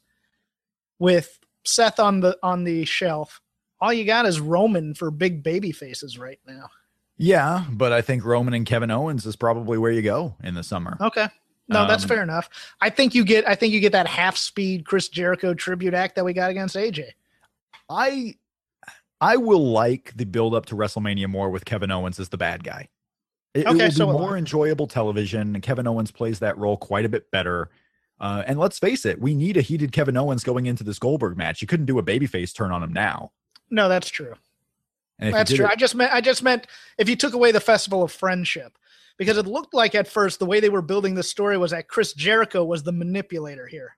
[1.00, 3.40] with Seth on the on the shelf,
[3.80, 6.68] all you got is Roman for big baby faces right now.
[7.22, 10.62] Yeah, but I think Roman and Kevin Owens is probably where you go in the
[10.62, 10.96] summer.
[11.00, 11.28] Okay.
[11.68, 12.48] No, that's Um, fair enough.
[12.80, 16.16] I think you get I think you get that half speed Chris Jericho tribute act
[16.16, 17.10] that we got against AJ.
[17.90, 18.36] I
[19.20, 22.64] I will like the build up to WrestleMania more with Kevin Owens as the bad
[22.64, 22.88] guy.
[23.52, 25.60] It, it Okay, will so be more enjoyable television.
[25.60, 27.68] Kevin Owens plays that role quite a bit better.
[28.18, 31.36] Uh, and let's face it, we need a heated Kevin Owens going into this Goldberg
[31.36, 31.60] match.
[31.60, 33.32] You couldn't do a babyface turn on him now.
[33.70, 34.34] No, that's true.
[35.20, 35.64] That's true.
[35.66, 36.66] it- I just meant I just meant
[36.98, 38.76] if you took away the festival of friendship.
[39.18, 41.88] Because it looked like at first the way they were building the story was that
[41.88, 43.96] Chris Jericho was the manipulator here.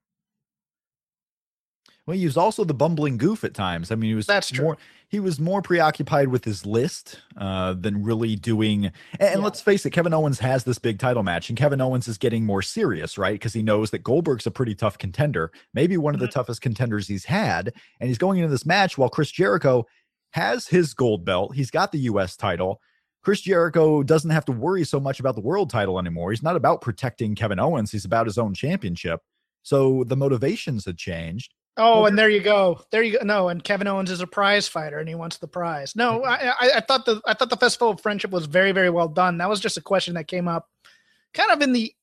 [2.07, 3.93] Well, he was also the bumbling goof at times.
[3.93, 4.64] I mean, he was That's true.
[4.64, 8.87] more he was more preoccupied with his list uh, than really doing.
[8.87, 9.45] And, and Yeah.
[9.45, 12.47] let's face it, Kevin Owens has this big title match, and Kevin Owens is getting
[12.47, 13.35] more serious, right?
[13.35, 16.33] Because he knows that Goldberg's a pretty tough contender, maybe one of the Mhm.
[16.33, 19.87] toughest contenders he's had, and he's going into this match while Chris Jericho
[20.33, 21.55] has his gold belt.
[21.55, 22.37] He's got the U.S.
[22.37, 22.80] title.
[23.22, 26.33] Chris Jericho doesn't have to worry so much about the world title anymore.
[26.33, 27.93] He's not about protecting Kevin Owens.
[27.93, 29.20] He's about his own championship.
[29.62, 31.55] So the motivations had changed.
[31.76, 32.80] Oh, Well, and there you go.
[32.91, 33.24] There you go.
[33.24, 35.97] No, and Kevin Owens is a prize fighter, and he wants the prize.
[35.97, 36.28] No, mm-hmm.
[36.28, 39.09] I, I, I thought the I thought the festival of friendship was very, very well
[39.09, 39.39] done.
[39.39, 40.68] That was just a question that came up,
[41.33, 41.95] kind of in the,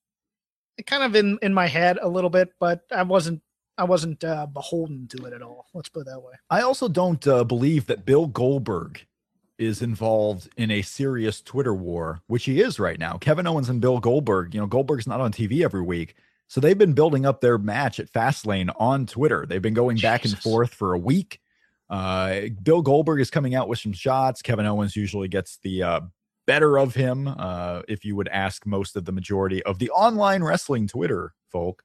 [0.87, 3.41] kind of in in my head a little bit, but I wasn't
[3.79, 5.67] I wasn't uh, beholden to it at all.
[5.73, 6.33] Let's put it that way.
[6.49, 9.05] I also don't uh, believe that Bill Goldberg
[9.57, 13.17] is involved in a serious Twitter war, which he is right now.
[13.17, 16.15] Kevin Owens and Bill Goldberg, you know, Goldberg's not on TV every week.
[16.47, 19.45] So they've been building up their match at Fastlane on Twitter.
[19.45, 21.39] They've been going back and forth for a week.
[21.89, 24.41] Uh, Bill Goldberg is coming out with some shots.
[24.41, 26.01] Kevin Owens usually gets the uh,
[26.47, 30.43] better of him, uh, if you would ask most of the majority of the online
[30.43, 31.83] wrestling Twitter folk.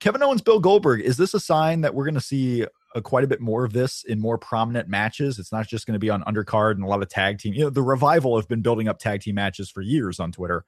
[0.00, 3.22] Kevin Owens, Bill Goldberg, is this a sign that we're going to see uh, quite
[3.22, 5.38] a bit more of this in more prominent matches?
[5.38, 7.52] It's not just going to be on undercard and a lot of tag team.
[7.52, 10.64] You know, the revival have been building up tag team matches for years on Twitter.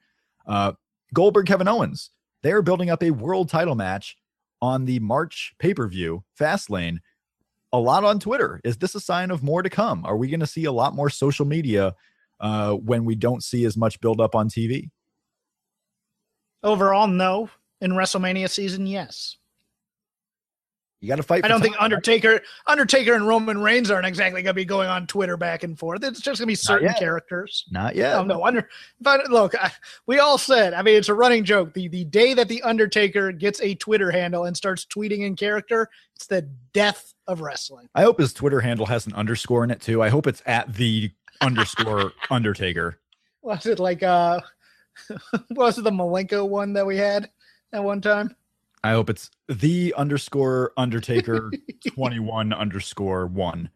[0.47, 0.73] Uh,
[1.15, 2.11] Goldberg, Kevin Owens,
[2.43, 4.17] they are building up a world title match
[4.61, 6.99] on the March pay per view, Fastlane.
[7.73, 8.61] A lot on Twitter.
[8.65, 10.05] Is this a sign of more to come?
[10.05, 11.95] Are we going to see a lot more social media
[12.39, 14.91] uh, when we don't see as much build up on TV?
[16.63, 17.49] Overall, no.
[17.83, 19.37] In WrestleMania season, yes.
[21.03, 21.45] You got to fight.
[21.45, 21.85] I don't think time, right?
[21.87, 25.77] Undertaker, Undertaker, and Roman Reigns aren't exactly going to be going on Twitter back and
[25.77, 26.05] forth.
[26.05, 26.99] It's just going to be certain yet.
[27.01, 27.65] characters.
[27.73, 28.15] Not yet.
[28.15, 28.69] Oh no, under.
[29.01, 29.73] But look, I,
[30.07, 30.75] we all said.
[30.75, 31.75] I mean, it's a running joke.
[31.75, 35.89] The the day that the Undertaker gets a Twitter handle and starts tweeting in character,
[36.15, 37.89] it's the death of wrestling.
[37.97, 40.05] I hope his Twitter handle has an underscore in it too.
[40.05, 41.11] I hope it's at the
[41.41, 43.01] underscore Undertaker.
[43.43, 44.41] Was it like uh,
[45.51, 47.29] was it the Malenko one that we had
[47.73, 48.35] at one time?
[48.85, 51.51] I hope it's the underscore Undertaker
[51.95, 53.71] twenty one underscore one.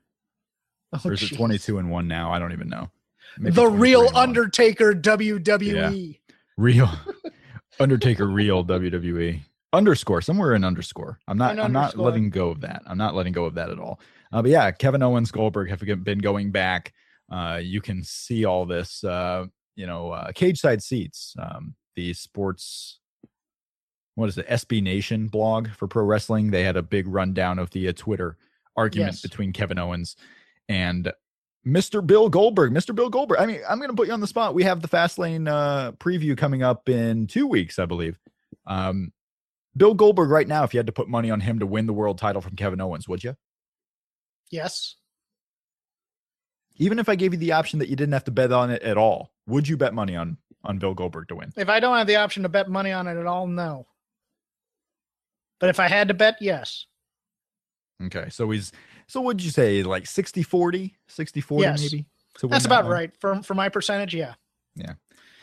[0.92, 2.32] Oh, or is it 22 and 1 now?
[2.32, 2.90] I don't even know.
[3.38, 4.16] Maybe The real one.
[4.16, 6.20] Undertaker WWE.
[6.57, 6.90] real
[7.80, 9.40] Undertaker real WWE
[9.72, 11.18] underscore somewhere in underscore.
[11.28, 12.82] I'm not An I'm not letting go of that.
[12.86, 14.01] I'm not letting go of that at all.
[14.32, 16.92] Uh, but yeah, Kevin Owens Goldberg have been going back.
[17.30, 19.05] Uh, you can see all this.
[19.05, 21.34] Uh, you know, uh, Cageside Seats.
[21.38, 23.01] Um, the sports.
[24.17, 24.49] What is it?
[24.49, 26.51] SB Nation blog for pro wrestling.
[26.51, 28.37] They had a big rundown of the uh, Twitter
[28.77, 29.23] argument Yes.
[29.23, 30.17] between Kevin Owens
[30.69, 31.12] and
[31.67, 32.05] Mr.
[32.07, 32.73] Bill Goldberg.
[32.73, 32.95] Mr.
[32.95, 33.39] Bill Goldberg.
[33.39, 34.55] I mean, I'm going to put you on the spot.
[34.55, 38.19] We have the Fastlane uh, preview coming up in two weeks, I believe.
[38.67, 39.12] Um,
[39.77, 41.93] Bill Goldberg, right now, if you had to put money on him to win the
[41.93, 43.37] world title from Kevin Owens, would you?
[44.51, 44.95] Yes.
[46.77, 48.83] Even if I gave you the option that you didn't have to bet on it
[48.83, 51.53] at all, would you bet money on on Bill Goldberg to win?
[51.57, 53.87] If I don't have the option to bet money on it at all, no.
[55.61, 56.86] But if I had to bet, yes.
[58.04, 58.72] Okay, so he's
[59.07, 61.80] so what would you say like 60 40, 60 40 Yes.
[61.80, 62.07] maybe?
[62.42, 62.92] win That's about one?
[62.92, 64.14] right for for my percentage.
[64.14, 64.34] Yeah.
[64.74, 64.94] Yeah.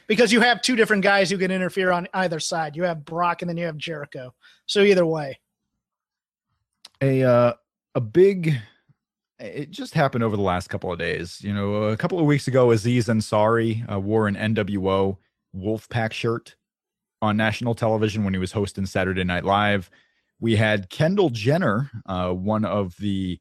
[0.08, 2.76] Because you have two different guys who can interfere on either side.
[2.76, 4.34] You have Brock and then you have Jericho.
[4.66, 5.40] So either way,
[7.02, 7.54] a uh,
[7.96, 8.56] a big
[9.40, 12.48] it just happened over the last couple of days you know a couple of weeks
[12.48, 15.18] ago aziz ansari uh, wore an nwo
[15.56, 16.56] wolfpack shirt
[17.24, 19.90] on national television when he was hosting saturday night live
[20.40, 23.40] we had kendall jenner uh, one of the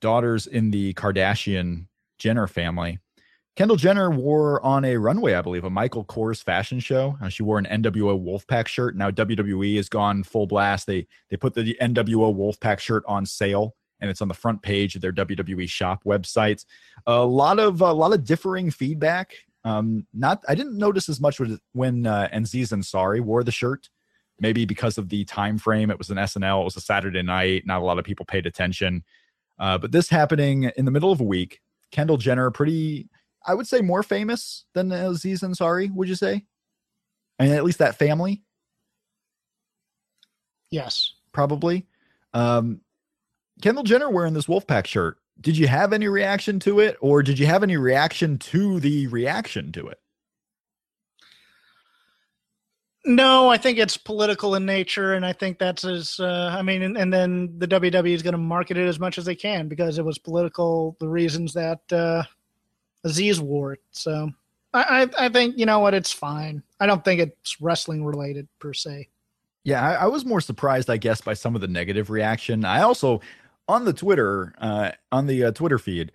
[0.00, 1.86] daughters in the kardashian
[2.18, 2.98] jenner family
[3.56, 7.42] kendall jenner wore on a runway i believe a michael kors fashion show uh, she
[7.42, 11.76] wore an nwo wolfpack shirt now wwe has gone full blast they they put the
[11.80, 16.04] NWO Wolfpack shirt on sale, and it's on the front page of their WWE shop
[16.04, 16.64] website.
[17.06, 19.34] A lot of a lot of differing feedback.
[19.64, 23.88] Um, not I didn't notice as much with- when uh, Aziz Ansari wore the shirt.
[24.40, 26.62] Maybe because of the time frame, it was an SNL.
[26.62, 27.64] It was a Saturday night.
[27.66, 29.04] Not a lot of people paid attention.
[29.58, 31.60] Uh, but this happening in the middle of a week.
[31.92, 33.08] Kendall Jenner, pretty,
[33.46, 35.94] I would say, more famous than Aziz Ansari.
[35.94, 36.44] Would you say?
[37.38, 38.42] I mean, at least that family
[40.74, 41.14] yes.
[41.32, 41.86] probably.
[42.34, 42.80] Um,
[43.62, 45.16] Kendall Jenner wearing this Wolfpack shirt.
[45.40, 49.06] Did you have any reaction to it, or did you have any reaction to the
[49.08, 49.98] reaction to it?
[53.06, 56.82] No, I think it's political in nature, and I think that's as uh, I mean,
[56.82, 59.68] and, and then the WWE is going to market it as much as they can
[59.68, 60.96] because it was political.
[61.00, 62.22] The reasons that uh,
[63.04, 64.30] Aziz wore it, so
[64.72, 66.62] I, I, I think you know what, it's fine.
[66.80, 69.08] I don't think it's wrestling related per se.
[69.64, 72.64] Yeah, I, I was more surprised, I guess, by some of the negative reaction.
[72.64, 73.20] I also
[73.68, 76.12] on the Twitter, uh, on the uh, Twitter feed,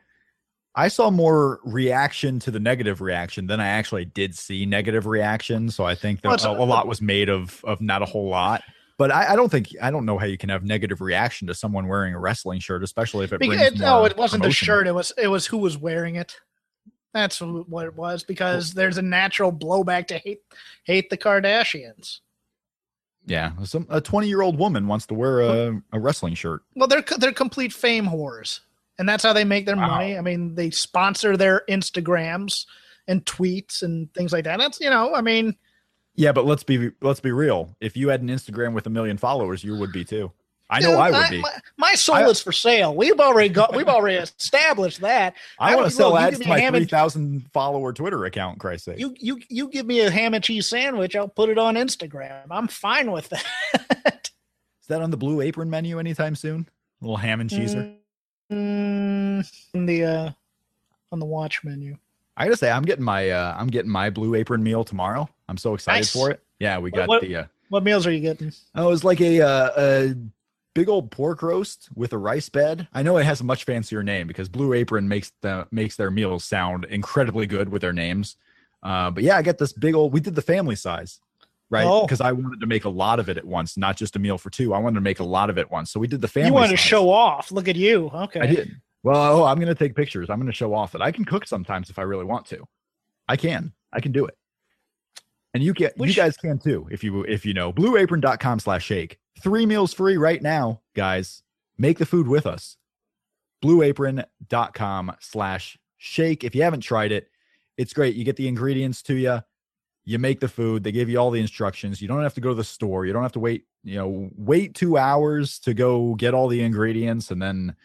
[0.75, 5.69] I saw more reaction to the negative reaction than I actually did see negative reaction.
[5.69, 8.29] So I think that Well, a, a lot was made of of not a whole
[8.29, 8.63] lot.
[8.97, 11.53] But I, I don't think I don't know how you can have negative reaction to
[11.53, 14.87] someone wearing a wrestling shirt, especially if it brings more no, it wasn't the shirt.
[14.87, 16.35] It was it was who was wearing it.
[17.13, 20.41] That's what it was because there's a natural blowback to hate
[20.83, 22.19] hate the Kardashians.
[23.29, 26.63] Yeah, some a twenty year old woman wants to wear a, a wrestling shirt.
[26.75, 28.59] Well, they're they're complete fame whores,
[28.97, 29.87] and that's how they make their Wow.
[29.87, 30.17] money.
[30.17, 32.65] I mean, they sponsor their Instagrams
[33.07, 34.57] and tweets and things like that.
[34.57, 35.55] That's you know, I mean,
[36.15, 37.75] Yeah, but let's be let's be real.
[37.79, 40.31] If you had an Instagram with a million followers, you would be too.
[40.71, 41.41] I know dude, I would be.
[41.41, 42.95] My, my soul I- is for sale.
[42.95, 43.75] We've already got.
[43.75, 45.33] We've already established that.
[45.57, 48.59] I I want to sell ads to my three thousand follower Twitter account.
[48.59, 48.99] Christ's sake.
[48.99, 52.41] You you you give me a ham and cheese sandwich, I'll put it on Instagram.
[52.51, 53.45] I'm fine with that.
[54.81, 56.67] Is that on the blue apron menu anytime soon?
[57.01, 57.95] A little ham and cheeser.
[58.51, 60.31] Mm, in the uh,
[61.11, 61.97] on the watch menu.
[62.37, 65.29] I gotta say, I'm getting my uh, I'm getting my blue apron meal tomorrow.
[65.47, 66.11] I'm so excited Nice.
[66.13, 66.41] for it.
[66.59, 67.35] Yeah, we What- got what- the.
[67.35, 68.51] Uh, What meals are you getting?
[68.75, 70.15] oh, it was like a uh, a
[70.73, 72.87] big old pork roast with a rice bed.
[72.93, 76.11] I know it has a much fancier name because Blue Apron makes the makes their
[76.11, 78.35] meals sound incredibly good with their names.
[78.81, 80.13] Uh, but yeah, I get this big old.
[80.13, 81.19] We did the family size,
[81.69, 81.85] right?
[81.85, 82.03] Oh.
[82.03, 84.37] Because I wanted to make a lot of it at once, not just a meal
[84.37, 84.73] for two.
[84.73, 86.47] I wanted to make a lot of it once, so we did the family.
[86.47, 87.51] you wanted to show off.
[87.51, 88.09] Look at you.
[88.13, 88.39] Okay.
[88.39, 88.81] I did.
[89.03, 90.29] Well, oh, I'm going to take pictures.
[90.29, 92.65] I'm going to show off that I can cook sometimes if I really want to.
[93.29, 93.71] I can.
[93.93, 94.35] I can do it.
[95.53, 95.91] And you can.
[95.97, 99.18] We you guys can too if you if you know blueapron.com slash shake.
[99.41, 101.43] Three meals free right now, guys.
[101.77, 102.77] Make the food with us.
[103.63, 106.43] Blueapron.com slash shake.
[106.43, 107.29] If you haven't tried it,
[107.77, 108.15] it's great.
[108.15, 109.41] You get the ingredients to you.
[110.03, 110.83] You make the food.
[110.83, 112.01] They give you all the instructions.
[112.01, 113.05] You don't have to go to the store.
[113.05, 116.61] You don't have to wait, you know, wait two hours to go get all the
[116.61, 117.75] ingredients and then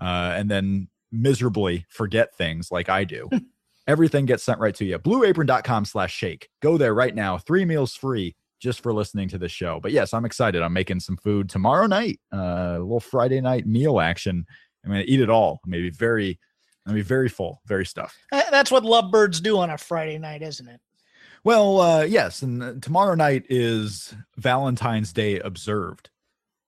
[0.00, 3.28] uh, and then miserably forget things like I do.
[3.86, 4.98] Everything gets sent right to you.
[4.98, 6.48] Blueapron.com slash shake.
[6.60, 7.36] Go there right now.
[7.36, 8.34] Three meals free
[8.64, 9.78] just for listening to the show.
[9.78, 10.62] But yes, I'm excited.
[10.62, 12.18] I'm making some food tomorrow night.
[12.32, 14.44] Uh, a little Friday night meal action.
[14.84, 15.60] I'm going to eat it all.
[15.64, 16.40] I'm going to be very,
[16.86, 18.16] very full, very stuffed.
[18.32, 20.80] Uh, That's what lovebirds do on a Friday night, isn't it?
[21.44, 26.08] Well, uh, yes, and uh, tomorrow night is Valentine's Day observed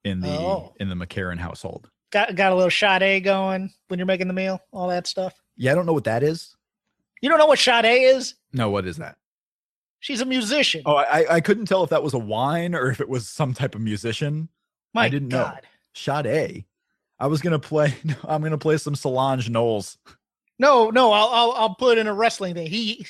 [0.05, 0.75] in the Oh.
[0.79, 1.89] in the McCarran household.
[2.13, 5.35] Got got a little Sade going when you're making the meal, all that stuff.
[5.57, 6.55] Yeah, I don't know what that is.
[7.23, 8.35] You don't know what Sade is?
[8.53, 9.17] No, what is that?
[10.07, 10.83] She's a musician.
[10.87, 13.53] Oh, I I couldn't tell if that was a wine or if it was some
[13.53, 14.49] type of musician.
[14.95, 15.43] My I didn't know.
[15.43, 15.63] God.
[15.95, 16.65] Sade.
[17.19, 17.93] I was gonna play.
[18.23, 19.99] I'm gonna play some Solange Knowles.
[20.61, 22.69] No, no, I'll I'll, I'll put in a wrestling thing.
[22.69, 23.05] He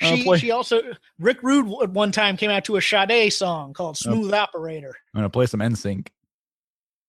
[0.00, 0.82] she play- she also
[1.20, 4.92] Rick Rude at one time came out to a Sade song called Smooth Operator.
[5.14, 6.08] I'm gonna play some NSYNC.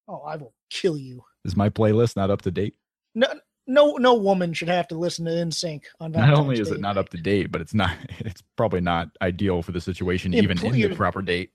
[0.08, 1.24] Oh, I will kill you.
[1.46, 2.76] Is my playlist not up to date?
[3.16, 3.26] No
[3.74, 6.82] no no woman should have to listen to NSYNC on Not only is Day it
[6.82, 7.96] not up to date, but it's not.
[8.20, 11.52] It's probably not ideal for the situation, Yeah, even in the proper date.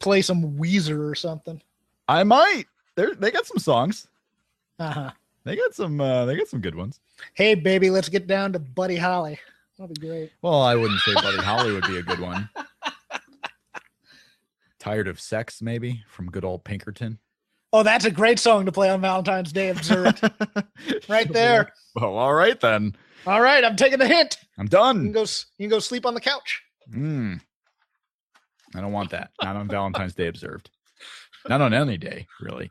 [0.00, 1.60] play some Weezer or something.
[2.08, 2.64] I might.
[2.96, 4.06] They they got some songs.
[4.78, 5.10] Uh-huh.
[5.44, 6.00] They got some.
[6.00, 7.00] uh They got some good ones.
[7.34, 9.38] Hey baby, let's get down to Buddy Holly.
[9.78, 10.32] That'll be great.
[10.42, 12.48] Well, I wouldn't say Buddy Holly would be a good one.
[14.78, 17.18] Tired of sex, maybe from good old Pinkerton.
[17.72, 20.20] Oh, that's a great song to play on Valentine's Day observed.
[21.08, 21.72] right there.
[21.94, 22.94] Well, all right then.
[23.26, 24.38] All right, I'm taking the hint.
[24.58, 24.98] I'm done.
[24.98, 26.62] You can go you can go sleep on the couch.
[26.92, 27.40] Mm.
[28.74, 29.30] I don't want that.
[29.42, 30.70] Not on Valentine's Day observed.
[31.48, 32.70] Not on any day, really.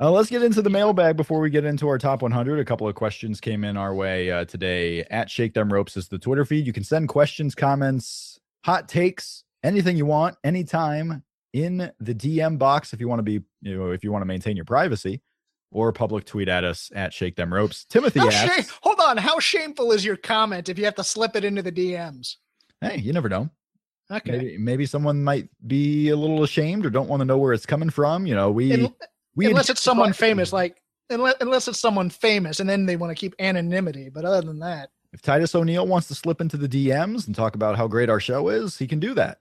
[0.00, 2.58] Uh, let's get into the mailbag before we get into our top 100.
[2.58, 5.04] A couple of questions came in our way uh, today.
[5.04, 6.66] At Shake Them Ropes is the Twitter feed.
[6.66, 11.22] You can send questions, comments, hot takes, anything you want, anytime
[11.54, 14.26] in the DM box if you want to be, you know, if you want to
[14.26, 15.22] maintain your privacy,
[15.70, 17.84] or public tweet at us at Shake Them Ropes.
[17.86, 19.16] Timothy How asks, shame- hold on.
[19.16, 22.36] How shameful is your comment if you have to slip it into the DMs?
[22.80, 23.48] "Hey, you never know.
[24.10, 24.32] Okay.
[24.32, 27.66] Maybe maybe someone might be a little ashamed or don't want to know where it's
[27.66, 28.26] coming from.
[28.26, 28.94] You know, we Un-
[29.36, 33.10] we unless it's someone famous, like unless, unless it's someone famous, and then they want
[33.10, 34.10] to keep anonymity.
[34.10, 37.54] But other than that, if Titus O'Neil wants to slip into the DMs and talk
[37.54, 39.38] about how great our show is, he can do that.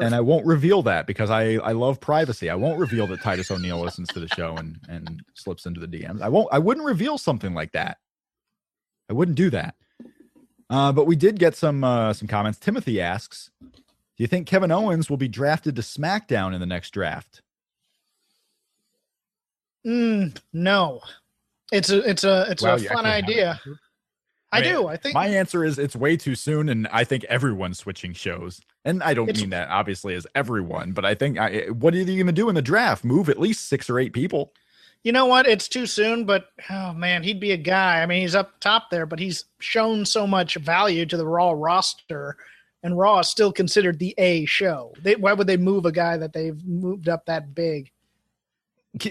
[0.00, 2.48] And I won't reveal that because I I love privacy.
[2.48, 5.86] I won't reveal that Titus O'Neil listens to the show and and slips into the
[5.86, 6.22] DMs.
[6.22, 6.48] I won't.
[6.50, 7.98] I wouldn't reveal something like that.
[9.10, 9.74] I wouldn't do that.
[10.70, 12.58] Uh, but we did get some uh, some comments.
[12.58, 13.68] Timothy asks, "Do
[14.16, 17.42] you think Kevin Owens will be drafted to SmackDown in the next draft?"
[19.86, 21.00] mm, no,
[21.70, 23.60] it's a it's a it's Wow, a fun actually have an idea.
[24.52, 24.86] I, I mean, do.
[24.86, 28.60] I think My answer is it's way too soon, and I think everyone's switching shows.
[28.84, 31.98] And I don't It's- mean that obviously as everyone, but I think I, what are
[31.98, 33.02] you going to do in the draft?
[33.04, 34.52] Move at least six or eight people.
[35.04, 35.46] you know what?
[35.48, 38.02] It's too soon, but oh man, he'd be a guy.
[38.02, 41.52] I mean, he's up top there, but he's shown so much value to the Raw
[41.52, 42.36] roster,
[42.82, 44.92] and Raw is still considered the A show.
[45.02, 47.90] They, why would they move a guy that they've moved up that big?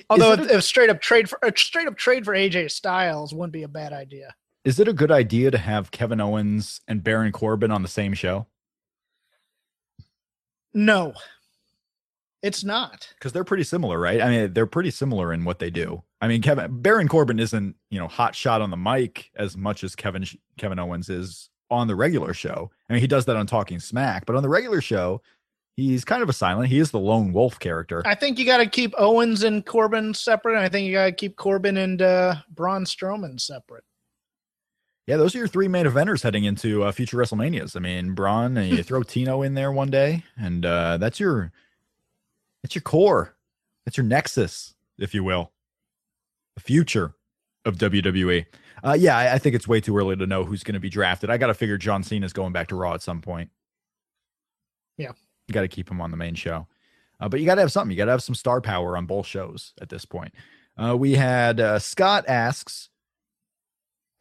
[0.10, 3.52] Although a- if straight up trade for a straight up trade for AJ Styles wouldn't
[3.54, 4.36] be a bad idea.
[4.64, 8.14] Is it a good idea to have Kevin Owens and Baron Corbin on the same
[8.14, 8.48] show?
[10.74, 11.14] No,
[12.42, 13.10] it's not.
[13.16, 14.22] Because they're pretty similar, right?
[14.22, 16.04] I mean, they're pretty similar in what they do.
[16.22, 19.84] I mean, Kevin Baron Corbin isn't you know hot shot on the mic as much
[19.84, 20.26] as Kevin
[20.58, 22.72] Kevin Owens is on the regular show.
[22.90, 25.22] I mean, he does that on Talking Smack, but on the regular show,
[25.76, 26.70] he's kind of a silent.
[26.70, 28.02] He is the lone wolf character.
[28.06, 30.56] I think you got to keep Owens and Corbin separate.
[30.56, 33.84] And I think you got to keep Corbin and uh, Braun Strowman separate.
[35.08, 37.76] Yeah, those are your three main eventers heading into uh, future WrestleManias.
[37.76, 41.52] I mean, Braun, and you throw Tino in there one day, and uh, that's your
[42.62, 43.36] that's your core,
[43.84, 45.52] that's your nexus, if you will,
[46.56, 47.16] the future
[47.66, 48.46] of WWE.
[48.84, 50.90] Uh, yeah, I, I think it's way too early to know who's going to be
[50.90, 51.30] drafted.
[51.30, 53.50] I got to figure John Cena's going back to Raw at some point.
[54.98, 55.12] Yeah.
[55.48, 56.68] you got to keep him on the main show,
[57.20, 57.92] uh, but you got to have something.
[57.92, 60.34] You got to have some star power on both shows at this point.
[60.78, 62.90] Uh, we had uh, Scott asks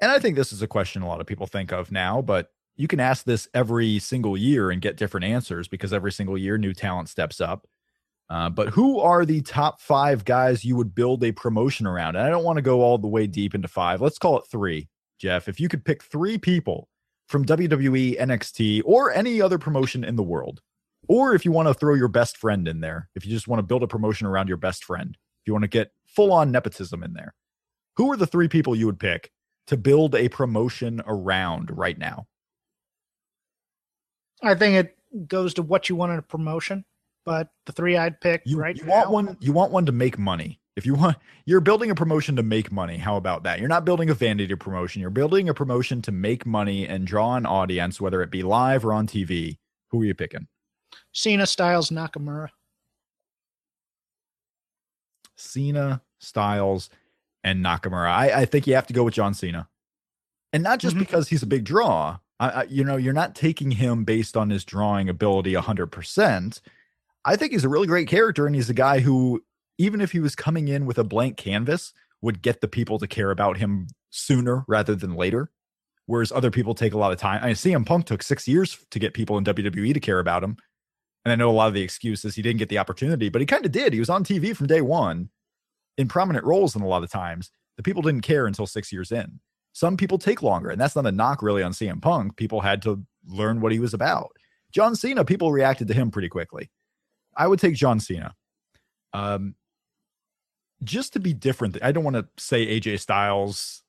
[0.01, 2.51] and I think this is a question a lot of people think of now, but
[2.77, 6.57] you can ask this every single year and get different answers because every single year
[6.57, 7.67] new talent steps up.
[8.31, 12.17] Uh, but who are the top five guys you would build a promotion around?
[12.17, 14.01] And I don't want to go all the way deep into five.
[14.01, 14.89] Let's call it three,
[15.19, 15.49] Jeff.
[15.49, 16.89] If you could pick three people
[17.29, 20.61] from WWE, NXT, or any other promotion in the world,
[21.09, 23.59] or if you want to throw your best friend in there, if you just want
[23.59, 26.53] to build a promotion around your best friend, if you want to get full on
[26.53, 27.35] nepotism in there,
[27.97, 29.33] who are the three people you would pick
[29.67, 32.27] to build a promotion around right now?
[34.43, 36.85] I think it goes to what you want in a promotion.
[37.27, 39.93] But the three I'd pick You, right you now, want one you want one to
[39.93, 40.59] make money.
[40.77, 43.59] If you want you're building a promotion to make money, how about that?
[43.59, 45.01] You're not building a vanity promotion.
[45.01, 48.87] You're building a promotion to make money and draw an audience whether it be live
[48.87, 49.59] or on TV.
[49.91, 50.47] Who are you picking?
[51.13, 52.49] Cena, Styles, Nakamura.
[55.37, 56.91] Cena, Styles,
[57.45, 58.11] and Nakamura.
[58.11, 59.69] I, I think you have to go with John Cena.
[60.53, 61.01] and not just Mhm.
[61.01, 62.19] because he's a big draw.
[62.41, 66.61] I, I, you know, you're not taking him based on his drawing ability 100%.
[67.25, 69.45] I think he's a really great character, and he's a guy who,
[69.79, 73.07] even if he was coming in with a blank canvas, would get the people to
[73.07, 75.51] care about him sooner rather than later.
[76.07, 77.41] Whereas other people take a lot of time.
[77.43, 80.43] I mean, CM Punk took six years to get people in WWE to care about
[80.43, 80.57] him.
[81.25, 83.47] And I know a lot of the excuses he didn't get the opportunity, but he
[83.47, 83.93] kind of did.
[83.93, 85.29] He was on TV from day one
[85.99, 89.13] in prominent roles, and a lot of times the people didn't care until six years
[89.13, 89.41] in.
[89.73, 92.37] Some people take longer, and that's not a knock really on CM Punk.
[92.37, 94.33] People had to learn what he was about.
[94.73, 96.71] John Cena, people reacted to him pretty quickly.
[97.37, 98.35] I would take John Cena.
[99.13, 99.55] Um,
[100.83, 103.83] just to be different, I don't want to say AJ Styles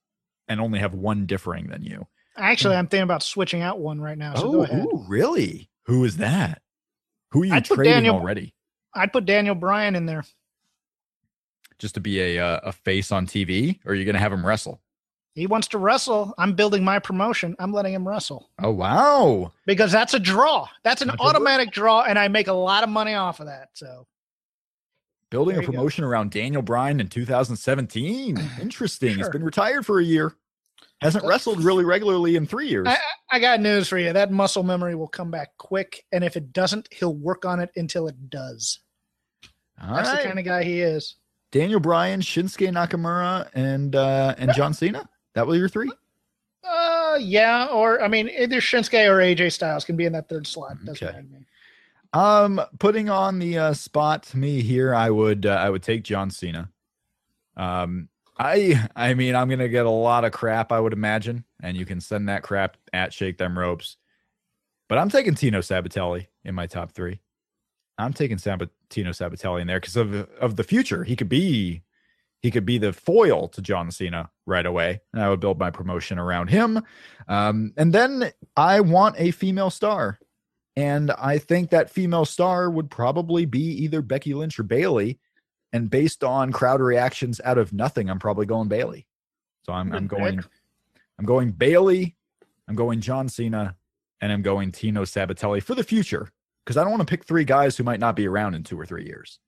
[0.47, 2.07] and only have one differing than you.
[2.37, 4.35] Actually, I'm thinking about switching out one right now.
[4.35, 4.85] So go ahead.
[4.85, 5.69] ooh, really?
[5.85, 6.61] Who is that?
[7.31, 8.53] Who are you I'd trading Daniel- already?
[8.93, 10.23] I'd put Daniel Bryan in there.
[11.81, 14.31] Just to be a uh, a face on TV, or are you going to have
[14.31, 14.79] him wrestle?
[15.33, 16.35] He wants to wrestle.
[16.37, 17.55] I'm building my promotion.
[17.57, 19.51] I'm letting him wrestle Oh wow!
[19.65, 20.67] because that's a draw.
[20.83, 23.69] That's an That's automatic draw, and I make a lot of money off of that.
[23.73, 24.05] So
[25.31, 28.37] Building There a promotion around Daniel Bryan in 2017.
[28.61, 29.17] Interesting.
[29.17, 30.35] He's been retired for a year.
[31.01, 32.85] Hasn't wrestled really regularly in three years.
[32.87, 32.97] I,
[33.31, 34.13] I got news for you.
[34.13, 37.71] That muscle memory will come back quick, and if it doesn't, he'll work on it
[37.75, 38.81] until it does.
[39.81, 40.21] All That's right.
[40.21, 41.15] the kind of guy he is.
[41.51, 45.07] Daniel Bryan, Shinsuke Nakamura, and uh and John Cena.
[45.33, 45.91] That were your three.
[46.63, 50.45] Uh, yeah, or I mean, either Shinsuke or AJ Styles can be in that third
[50.47, 50.77] slot.
[50.85, 51.05] Doesn't Okay.
[51.17, 51.45] matter to me.
[52.13, 56.29] Um, putting on the uh, spot me here, I would uh, I would take John
[56.29, 56.69] Cena.
[57.57, 61.75] Um, I I mean I'm gonna get a lot of crap, I would imagine, and
[61.75, 63.97] you can send that crap at Shake Them Ropes.
[64.87, 67.19] But I'm taking Tino Sabbatelli in my top three.
[68.01, 71.03] I'm taking Sabatino Sabbatelli in there because of of the future.
[71.03, 71.83] He could be
[72.41, 75.69] he could be the foil to John Cena right away, and I would build my
[75.69, 76.81] promotion around him.
[77.27, 80.19] Um, and then I want a female star.
[80.75, 85.19] And I think that female star would probably be either Becky Lynch or Bayley.
[85.73, 89.05] And based on crowd reactions out of nothing, I'm probably going Bayley.
[89.65, 90.43] So I'm, I'm going.
[91.19, 92.15] I'm going Bayley.
[92.67, 93.75] I'm going John Cena,
[94.21, 96.31] and I'm going Tino Sabbatelli for the future
[96.65, 98.79] because I don't want to pick three guys who might not be around in two
[98.79, 99.39] or three years.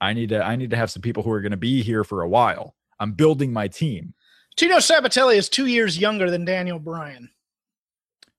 [0.00, 2.04] I need to, I need to have some people who are going to be here
[2.04, 2.74] for a while.
[3.00, 4.14] I'm building my team.
[4.56, 7.30] Tino Sabbatelli is two years younger than Daniel Bryan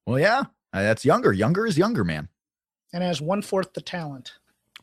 [0.06, 0.42] Well, yeah,
[0.74, 1.32] uh, that's younger.
[1.32, 2.30] Younger is younger, man.
[2.94, 4.34] and has one fourth the talent.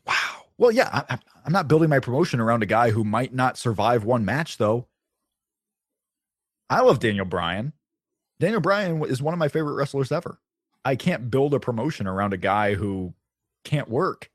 [0.06, 0.44] Wow.
[0.58, 3.58] Well, yeah, I, I- I'm not building my promotion around a guy who might not
[3.58, 4.86] survive one match, though.
[6.70, 7.72] I love Daniel Bryan.
[8.40, 10.40] Daniel Bryan is one of my favorite wrestlers ever.
[10.84, 13.12] I can't build a promotion around a guy who
[13.64, 14.30] can't work.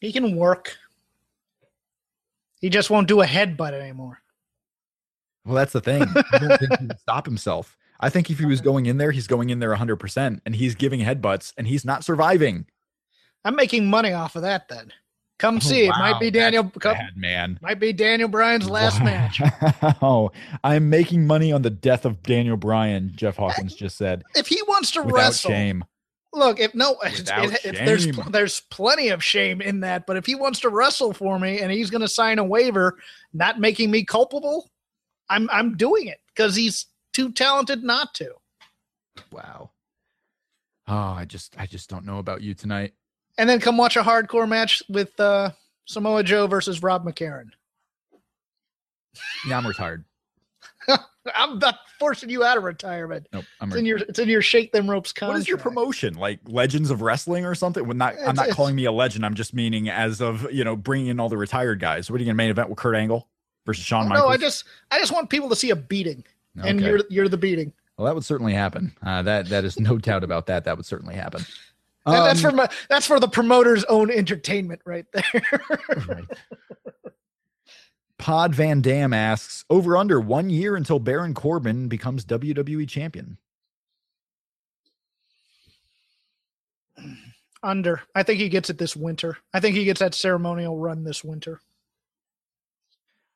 [0.00, 0.76] He can work.
[2.60, 4.20] He just won't do a headbutt anymore.
[5.44, 6.02] Well, that's the thing.
[6.32, 7.76] I don't think he would stop himself.
[8.00, 10.74] I think if he was going in there, he's going in there 100%, and he's
[10.74, 12.66] giving headbutts, and he's not surviving.
[13.44, 14.68] I'm making money off of that.
[14.68, 14.92] Then
[15.38, 15.86] come Oh, see.
[15.86, 16.64] It might be Daniel.
[16.64, 17.58] Come, Bad man.
[17.62, 19.40] might be Daniel Bryan's last match.
[20.02, 20.30] Oh,
[20.62, 24.24] I'm making money on the death of Daniel Bryan, Jeff Hawkins just said.
[24.36, 25.84] If he wants to wrestle, shame.
[26.32, 26.60] Look.
[26.60, 30.06] If no, it- it- there's there's plenty of shame in that.
[30.06, 32.98] But if he wants to wrestle for me and he's going to sign a waiver,
[33.32, 34.70] not making me culpable,
[35.30, 38.32] I'm I'm doing it because he's too talented not to.
[39.32, 39.70] Wow.
[40.86, 42.94] Oh, I just I just don't know about you tonight.
[43.36, 45.50] And then come watch a hardcore match with uh,
[45.84, 47.50] Samoa Joe versus Rob McCarron.
[49.46, 50.04] Yeah, I'm retired.
[51.34, 53.26] I'm not forcing you out of retirement.
[53.32, 53.44] Nope.
[53.60, 55.34] I'm It's in your it's in your shake them ropes contract.
[55.34, 56.14] what is your promotion?
[56.14, 57.86] Like Legends of Wrestling or something?
[57.86, 59.24] Well, not I'm not calling me a legend.
[59.26, 62.10] I'm just meaning as of you know bringing in all the retired guys.
[62.10, 63.28] What are you gonna main event with Kurt Angle
[63.66, 64.26] versus Shawn Michaels?
[64.28, 66.24] No, I just I just want people to see a beating,
[66.62, 67.72] and you're you're the beating.
[67.96, 68.92] well, that would certainly happen.
[69.02, 70.64] Uh, that that is no doubt about that.
[70.64, 71.40] That would certainly happen.
[72.06, 75.24] That- that's Um, for my, that's for the promoter's own entertainment right there.
[76.08, 76.24] Right.
[78.18, 83.38] Pod Van Dam asks over under one year until Baron Corbin becomes WWE champion.
[87.62, 88.02] Under.
[88.14, 89.38] I think he gets it this winter.
[89.54, 91.60] I think he gets that ceremonial run this winter.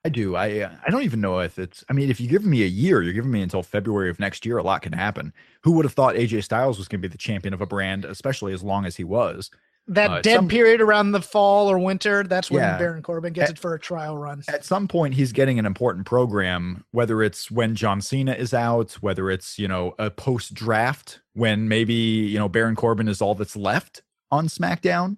[0.04, 0.34] I do.
[0.34, 1.84] I uh, I don't even know if it's.
[1.88, 4.44] I mean, if you give me a year, you're giving me until February of next
[4.44, 4.58] year.
[4.58, 5.32] A lot can happen.
[5.62, 8.04] Who would have thought AJ Styles was going to be the champion of a brand,
[8.04, 9.50] especially as long as he was?
[9.88, 12.78] That Uh, dead some- period around the fall or winter, that's when Yeah.
[12.78, 14.42] Baron Corbin gets At- it for a trial run.
[14.46, 16.84] At some point, he's getting an important program.
[16.92, 21.66] Whether it's when John Cena is out, whether it's you know a post draft when
[21.68, 25.16] maybe you know Baron Corbin is all that's left on SmackDown.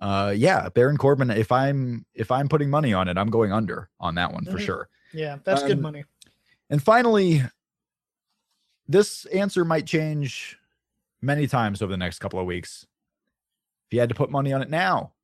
[0.00, 1.30] Uh, yeah, Baron Corbin.
[1.30, 4.58] If I'm if I'm putting money on it, I'm going under on that one for
[4.58, 4.60] Mhm.
[4.66, 4.88] sure.
[5.12, 6.04] Yeah, that's good Um, money.
[6.68, 7.42] And finally,
[8.88, 10.58] this answer might change
[11.22, 12.86] many times over the next couple of weeks.
[13.90, 15.14] If you had to put money on it now,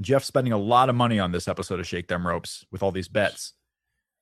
[0.00, 2.92] Jeff's spending a lot of money on this episode of Shake Them Ropes with all
[2.92, 3.54] these bets.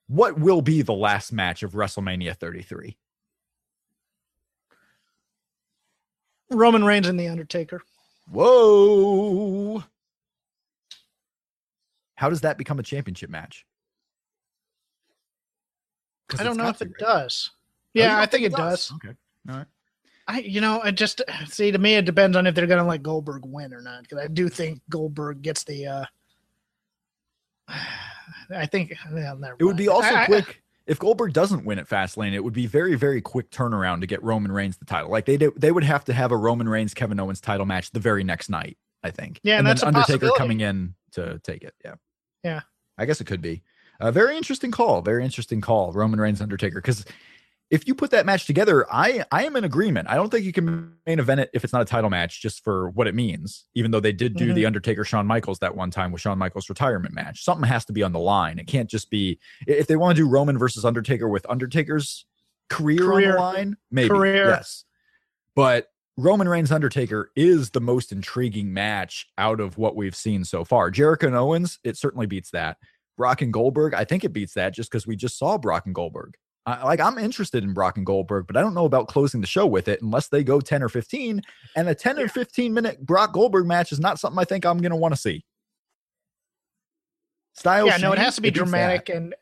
[0.07, 2.97] What will be the last match of WrestleMania 33?
[6.49, 7.83] Roman Reigns and The Undertaker.
[8.31, 9.83] Whoa.
[12.15, 13.67] How does that become a championship match?
[16.39, 16.97] I don't know if it right?
[16.97, 17.51] does.
[17.53, 17.57] Oh,
[17.93, 18.87] yeah, I think, think it does.
[18.87, 18.93] does.
[18.95, 19.15] Okay.
[19.47, 19.67] All right.
[20.27, 22.87] I, you know, it just see to me it depends on if they're going to
[22.87, 24.03] let Goldberg win or not.
[24.03, 25.87] Because I do think Goldberg gets the.
[25.87, 26.05] uh
[28.53, 30.53] I think well, it would be also I, quick I,
[30.87, 32.33] if Goldberg doesn't win at Fastlane.
[32.33, 35.09] It would be very, very quick turnaround to get Roman Reigns the title.
[35.09, 37.99] Like they they would have to have a Roman Reigns Kevin Owens title match the
[37.99, 38.77] very next night.
[39.03, 39.39] I think.
[39.43, 41.73] Yeah, and, and that's then Undertaker coming in to take it.
[41.83, 41.95] Yeah.
[42.43, 42.61] Yeah.
[42.97, 43.63] I guess it could be
[43.99, 45.01] a very interesting call.
[45.01, 45.91] Very interesting call.
[45.91, 47.05] Roman Reigns Undertaker because
[47.71, 50.09] if you put that match together, I I am in agreement.
[50.09, 52.63] I don't think you can main event it if it's not a title match just
[52.65, 53.65] for what it means.
[53.73, 54.55] Even though they did do mm-hmm.
[54.55, 57.93] the Undertaker Shawn Michaels that one time with Shawn Michaels retirement match, something has to
[57.93, 58.59] be on the line.
[58.59, 62.25] It can't just be if they want to do Roman versus Undertaker with Undertaker's
[62.69, 63.29] career, career.
[63.29, 63.77] on the line.
[63.89, 64.49] Maybe career.
[64.49, 64.83] yes,
[65.55, 70.65] but Roman Reigns Undertaker is the most intriguing match out of what we've seen so
[70.65, 70.91] far.
[70.91, 72.77] Jericho and Owens, it certainly beats that.
[73.15, 75.95] Brock and Goldberg, I think it beats that just because we just saw Brock and
[75.95, 76.35] Goldberg.
[76.65, 79.47] I, like I'm interested in Brock and Goldberg, but I don't know about closing the
[79.47, 81.41] show with it unless they go 10 or 15.
[81.75, 82.23] And a 10 yeah.
[82.23, 85.13] or 15 minute Brock Goldberg match is not something I think I'm going to want
[85.13, 85.43] to see.
[87.53, 87.87] Style.
[87.87, 89.35] Yeah, no, it has to be dramatic and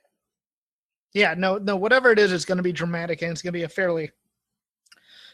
[1.14, 3.58] yeah, no, no, whatever it is, it's going to be dramatic and it's going to
[3.58, 4.12] be a fairly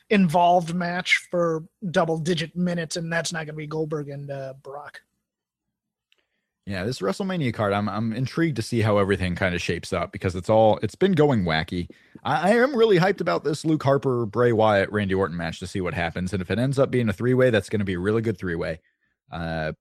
[0.10, 4.54] involved match for double digit minutes, and that's not going to be Goldberg and uh,
[4.62, 5.02] Brock.
[6.66, 10.12] Yeah, this WrestleMania card, I'm I'm intrigued to see how everything kind of shapes up
[10.12, 11.88] because it's all it's been going wacky.
[12.24, 15.68] I, I, am really hyped about this Luke Harper, Bray Wyatt, Randy Orton match to
[15.68, 16.34] see what happens.
[16.34, 18.24] And if it ends up being a three way, that's going to be a really
[18.24, 18.80] good three way.
[19.32, 19.74] Uh,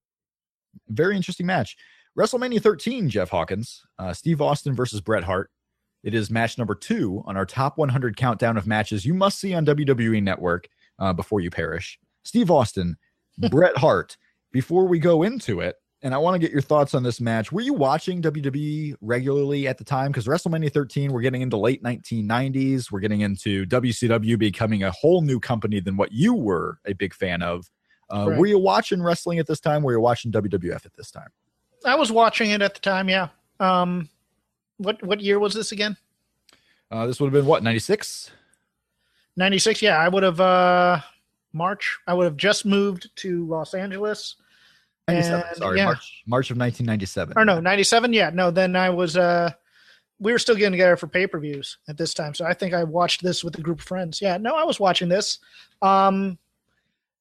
[0.89, 1.75] very interesting match.
[2.19, 5.51] WrestleMania 13, Jeff Hawkins, uh, Steve Austin versus Bret Hart.
[6.03, 9.55] It is match number two on our top 100 countdown of matches you must see
[9.55, 10.69] on WWE Network
[10.99, 11.99] uh, before you perish.
[12.25, 12.97] Steve Austin,
[13.51, 14.19] Bret Hart.
[14.53, 17.51] Before we go into it, and I want to get your thoughts on this match.
[17.51, 20.13] Were you watching WWE regularly at the time?
[20.13, 22.93] Because WrestleMania 13, we're getting into late 1990s.
[22.93, 27.15] We're getting into WCW becoming a whole new company than what you were a big
[27.15, 27.71] fan of.
[28.13, 28.39] Uh, right.
[28.39, 29.83] Were you watching wrestling at this time?
[29.83, 31.29] Were you watching WWF at this time?
[31.87, 33.09] I was watching it at the time.
[33.09, 33.29] Yeah.
[33.59, 34.11] Um,
[34.77, 35.97] what what year was this again?
[36.91, 38.31] Uh, this would have been what 96.
[39.37, 39.81] 96.
[39.81, 41.01] Yeah, I would have uh,
[41.55, 41.99] March.
[42.07, 44.37] I would have just moved to Los Angeles
[45.09, 45.85] 97, and, sorry, yeah.
[45.85, 47.35] March March of 1997.
[47.37, 48.13] Or no, 97.
[48.13, 48.51] Yeah, no.
[48.51, 49.17] Then I was.
[49.17, 49.51] uh
[50.19, 52.73] We were still getting together for pay per views at this time, so I think
[52.73, 54.23] I watched this with a group of friends.
[54.23, 55.39] Yeah, no, I was watching this,
[55.83, 56.39] um,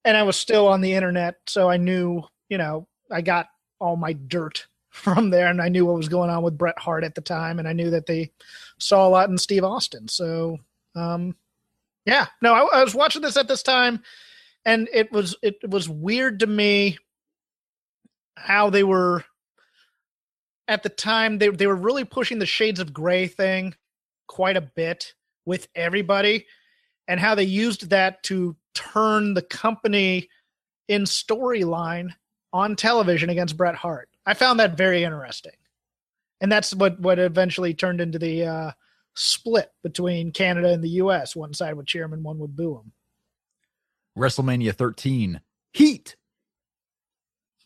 [0.06, 2.24] and I was still on the internet, so I knew.
[2.50, 3.48] You know, I got
[3.80, 7.04] all my dirt from there, and I knew what was going on with Bret Hart
[7.04, 8.32] at the time, and I knew that they
[8.78, 10.08] saw a lot in Steve Austin.
[10.08, 10.58] So,
[10.96, 11.36] um,
[12.06, 14.04] yeah, no, I, I was watching this at this time,
[14.66, 16.98] and it was it was weird to me
[18.36, 19.24] how they were
[20.68, 23.76] at the time they they were really pushing the shades of gray thing
[24.28, 25.14] quite a bit
[25.46, 26.46] with everybody
[27.08, 30.30] and how they used that to turn the company
[30.88, 32.10] in storyline
[32.52, 34.10] on television against Bret Hart.
[34.26, 35.54] I found that very interesting.
[36.40, 38.72] And that's what what eventually turned into the uh,
[39.16, 41.36] split between Canada and the US.
[41.36, 42.92] One side would cheer him and one would boo him.
[44.18, 45.42] WrestleMania 13.
[45.72, 46.16] Heat.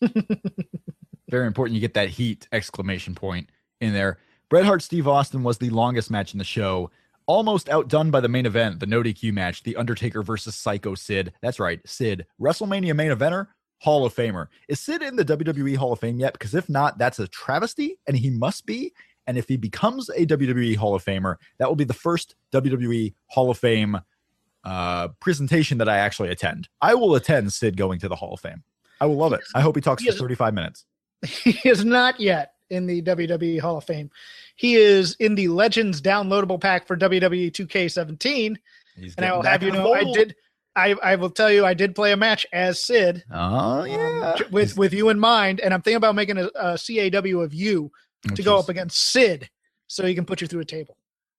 [1.30, 3.49] Very important you get that heat exclamation point
[3.82, 4.18] in there.
[4.49, 6.90] Bret Hart Steve Austin was the longest match in the show,
[7.26, 11.34] almost outdone by the main event, the no DQ match, The Undertaker versus Psycho Sid.
[11.41, 12.26] That's right, Sid.
[12.41, 13.48] WrestleMania main eventer,
[13.80, 14.48] Hall of Famer.
[14.69, 16.34] Is Sid in the WWE Hall of Fame yet?
[16.34, 18.94] Because if not, that's a travesty, and he must be.
[19.28, 23.14] And if he becomes a WWE Hall of Famer, that will be the first WWE
[23.28, 23.99] Hall of Fame
[24.64, 26.69] uh, presentation that I actually attend.
[26.82, 28.64] I will attend Sid going to the Hall of Fame.
[28.99, 29.41] I will love it.
[29.56, 30.86] I hope he talks he for is, 35 minutes.
[31.26, 34.11] He is not yet in the WWE Hall of Fame.
[34.56, 38.57] He is in the Legends downloadable pack for WWE 2K17.
[39.18, 40.36] and I will have you know, I did.
[40.76, 43.24] I, I will tell you, I did play a match as Sid.
[43.32, 46.78] Oh yeah, um, with with you in mind, and I'm thinking about making a, a
[46.78, 47.91] CAW of you
[48.36, 49.49] to go up against Sid,
[49.88, 50.97] so he can put you through a table.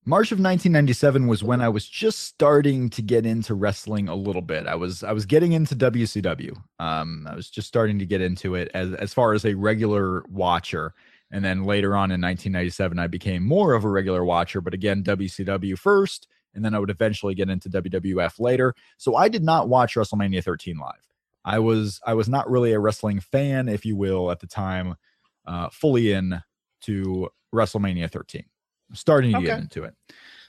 [0.08, 4.40] March of 1997 was when I was just starting to get into wrestling a little
[4.40, 4.66] bit.
[4.66, 6.56] I was I was getting into WCW.
[6.78, 10.24] Um, I was just starting to get into it as as far as a regular
[10.30, 10.94] watcher.
[11.30, 14.62] And then later on in 1997, I became more of a regular watcher.
[14.62, 18.74] But again, WCW first, and then I would eventually get into WWF later.
[18.96, 21.06] So I did not watch WrestleMania 13 live.
[21.44, 24.94] I was I was not really a wrestling fan, if you will, at the time,
[25.46, 26.40] uh, fully in
[26.84, 28.46] to WrestleMania 13.
[28.94, 29.46] Starting to Okay.
[29.46, 29.94] get into it.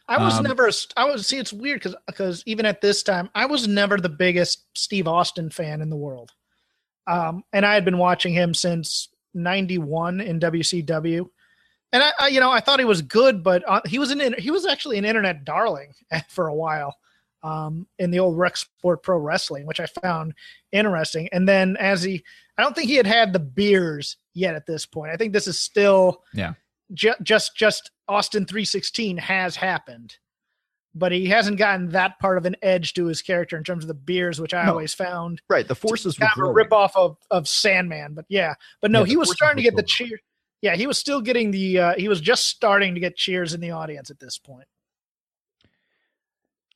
[0.07, 0.69] I was Um, never.
[0.97, 1.37] I was see.
[1.37, 5.49] It's weird because because even at this time, I was never the biggest Steve Austin
[5.51, 6.31] fan in the world.
[7.05, 11.29] Um, and I had been watching him since '91 in WCW,
[11.93, 14.33] and I, I, you know, I thought he was good, but uh, he was an
[14.39, 15.93] he was actually an internet darling
[16.29, 16.95] for a while
[17.43, 20.33] um, in the old Rec Sport Pro Wrestling, which I found
[20.71, 21.29] interesting.
[21.31, 22.23] And then as he,
[22.57, 25.11] I don't think he had had the beers yet at this point.
[25.11, 26.53] I think this is still Yeah.
[26.93, 30.15] Ju- just just Austin 316 has happened,
[30.95, 33.87] but he hasn't gotten that part of an edge to his character in terms of
[33.87, 34.71] the beers, which I No.
[34.71, 35.67] always found Right.
[35.67, 38.13] The forces were kind of a rip off of, of Sandman.
[38.13, 40.19] But yeah, but no, Yeah, he was starting to get the cheer.
[40.61, 41.79] Yeah, he was still getting the.
[41.79, 44.67] Uh, he was just starting to get cheers in the audience at this point.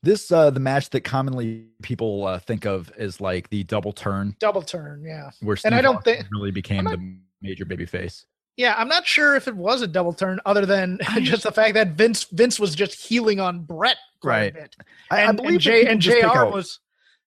[0.03, 4.35] This uh the match that commonly people uh, think of as like the double turn
[4.39, 8.25] Double turn, yeah, where And I don't think- really became I'm the major baby face.
[8.57, 8.75] Yeah.
[8.77, 11.93] I'm not sure if it was a double turn, other than just the fact that
[11.93, 14.51] Vince Vince was just heeling on Bret quite Right.
[14.51, 14.75] a bit.
[15.11, 16.45] I, I believe and, J, and Jr.
[16.45, 16.79] was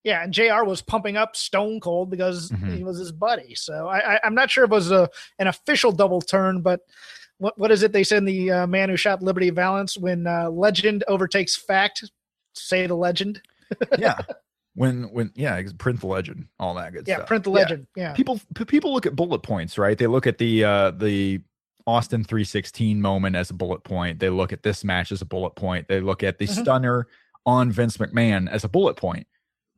[0.05, 0.63] yeah, and Jr.
[0.65, 2.77] was pumping up Stone Cold because Mhm.
[2.77, 3.55] he was his buddy.
[3.57, 5.09] So I, I, I'm not sure if it was a
[5.41, 6.81] an official double turn, but
[7.39, 10.27] what what is it they said in the uh, man who shot Liberty Valance when
[10.27, 12.09] uh, legend overtakes fact?
[12.55, 13.43] Say the legend.
[13.99, 14.19] yeah.
[14.77, 17.09] When when yeah, print the legend, all that good stuff.
[17.09, 17.27] Yeah, stuff.
[17.29, 17.87] print the legend.
[17.97, 18.13] Yeah.
[18.13, 21.41] people p- people look at bullet points right they look at the uh the
[21.87, 25.55] austin 316 moment as a bullet point they look at this match as a bullet
[25.57, 26.61] point they look at the Mhm.
[26.63, 27.07] stunner
[27.47, 29.27] on vince mcmahon as a bullet point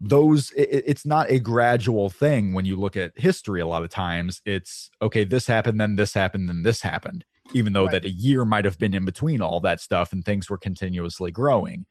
[0.01, 3.83] those i i- it's not a gradual thing when you look at history a lot
[3.83, 7.93] of times it's okay this happened then this happened then this happened even though Right.
[7.93, 11.31] that a year might have been in between all that stuff and things were continuously
[11.31, 11.85] growing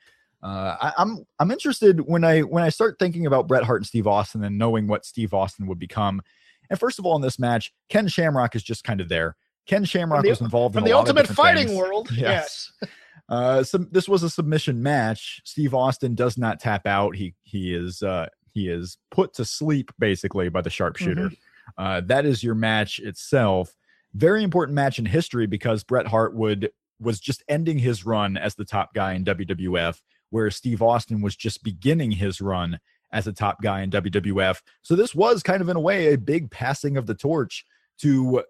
[0.44, 3.88] uh, I, I'm I'm interested when I when I start thinking about Bret Hart and
[3.88, 6.22] Steve Austin and knowing what Steve Austin would become.
[6.70, 9.36] And first of all, in this match, Ken Shamrock is just kind of there.
[9.68, 11.78] Ken Shamrock the- was involved From in the a lot of ultimate fighting things.
[11.80, 12.10] world.
[12.16, 12.72] Yes.
[12.82, 12.92] Yes.
[13.30, 15.42] Uh, some this was a submission match.
[15.44, 17.16] Steve Austin does not tap out.
[17.16, 21.32] He he is uh he is put to sleep basically by the sharpshooter.
[21.78, 23.76] Uh, that is your match itself.
[24.14, 26.70] Very important match in history because Bret Hart would
[27.02, 31.36] was just ending his run as the top guy in WWF, where Steve Austin was
[31.36, 32.80] just beginning his run
[33.12, 34.62] as a top guy in WWF.
[34.82, 37.66] So this was kind of in a way a big passing of the torch
[38.00, 38.44] to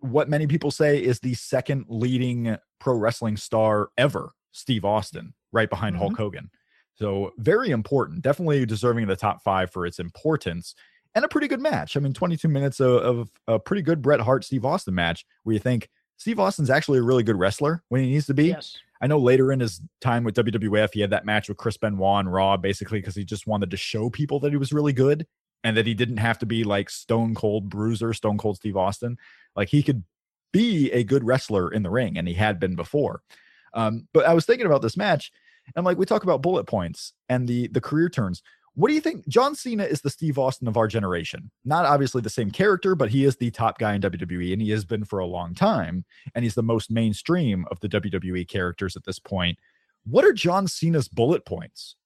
[0.00, 5.70] what many people say is the second leading pro wrestling star ever, Steve Austin, right
[5.70, 6.02] behind mm-hmm.
[6.02, 6.50] Hulk Hogan.
[6.94, 10.74] So very important, definitely deserving of the top five for its importance
[11.14, 11.96] and a pretty good match.
[11.96, 15.54] I mean, 22 minutes of, of a pretty good Bret Hart Steve Austin match where
[15.54, 18.48] you think Steve Austin's actually a really good wrestler when he needs to be.
[18.48, 18.78] Yes.
[19.00, 22.20] I know later in his time with WWF, he had that match with Chris Benoit
[22.20, 25.26] and Raw, basically because he just wanted to show people that he was really good
[25.64, 29.18] and that he didn't have to be like Stone Cold Bruiser, Stone Cold Steve Austin.
[29.54, 30.04] Like he could
[30.52, 33.22] be a good wrestler in the ring, and he had been before.
[33.74, 35.32] Um, but I was thinking about this match,
[35.74, 38.42] and like we talk about bullet points and the the career turns.
[38.76, 39.26] What do you think?
[39.26, 41.50] John Cena is the Steve Austin of our generation.
[41.64, 44.70] Not obviously the same character, but he is the top guy in WWE, and he
[44.70, 46.04] has been for a long time
[46.34, 49.58] and he's the most mainstream of the WWE characters at this point.
[50.04, 51.96] What are John Cena's bullet points?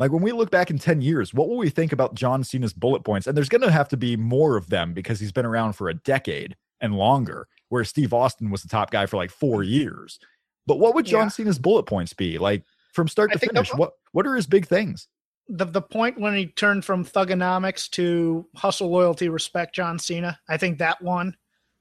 [0.00, 2.72] Like when we look back in 10 years, what will we think about John Cena's
[2.72, 3.26] bullet points?
[3.26, 5.90] And there's going to have to be more of them because he's been around for
[5.90, 10.18] a decade and longer, where Steve Austin was the top guy for like four years.
[10.66, 11.28] But what would John Yeah.
[11.28, 12.38] Cena's bullet points be?
[12.38, 12.64] Like
[12.94, 15.06] from start I to finish, what what are his big things?
[15.50, 20.38] The the point when he turned from Thuganomics to hustle, loyalty, respect, John Cena.
[20.48, 21.36] I think that one,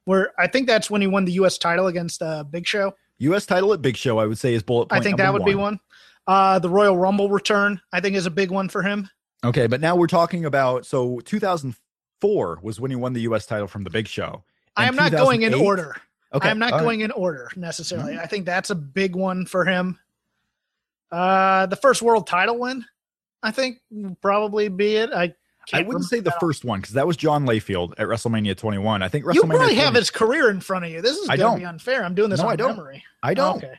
[0.05, 1.57] where I think that's when he won the U.S.
[1.57, 2.93] title against uh, Big Show.
[3.19, 5.01] US title at Big Show, I would say is bullet point.
[5.01, 5.79] I think that would be one.
[6.25, 9.09] Uh, the Royal Rumble return, I think, is a big one for him.
[9.43, 13.67] Okay, but now we're talking about so 2004 was when he won the US title
[13.67, 14.43] from the Big Show.
[14.75, 15.95] I am not going in order.
[16.33, 16.85] Okay, I'm not all right.
[16.85, 18.17] going in order necessarily.
[18.17, 19.99] I think that's a big one for him.
[21.11, 22.85] Uh, the first world title win,
[23.43, 23.79] I think,
[24.21, 25.11] probably be it.
[25.13, 25.33] I
[25.71, 29.03] I wouldn't say the first one because that was John Layfield at WrestleMania 21.
[29.03, 29.33] I think WrestleMania.
[29.35, 31.01] You probably have his career in front of you.
[31.01, 32.03] This is going to be unfair.
[32.03, 32.75] I'm doing this No, on I don't.
[32.75, 33.03] memory.
[33.21, 33.57] I don't.
[33.57, 33.75] Okay.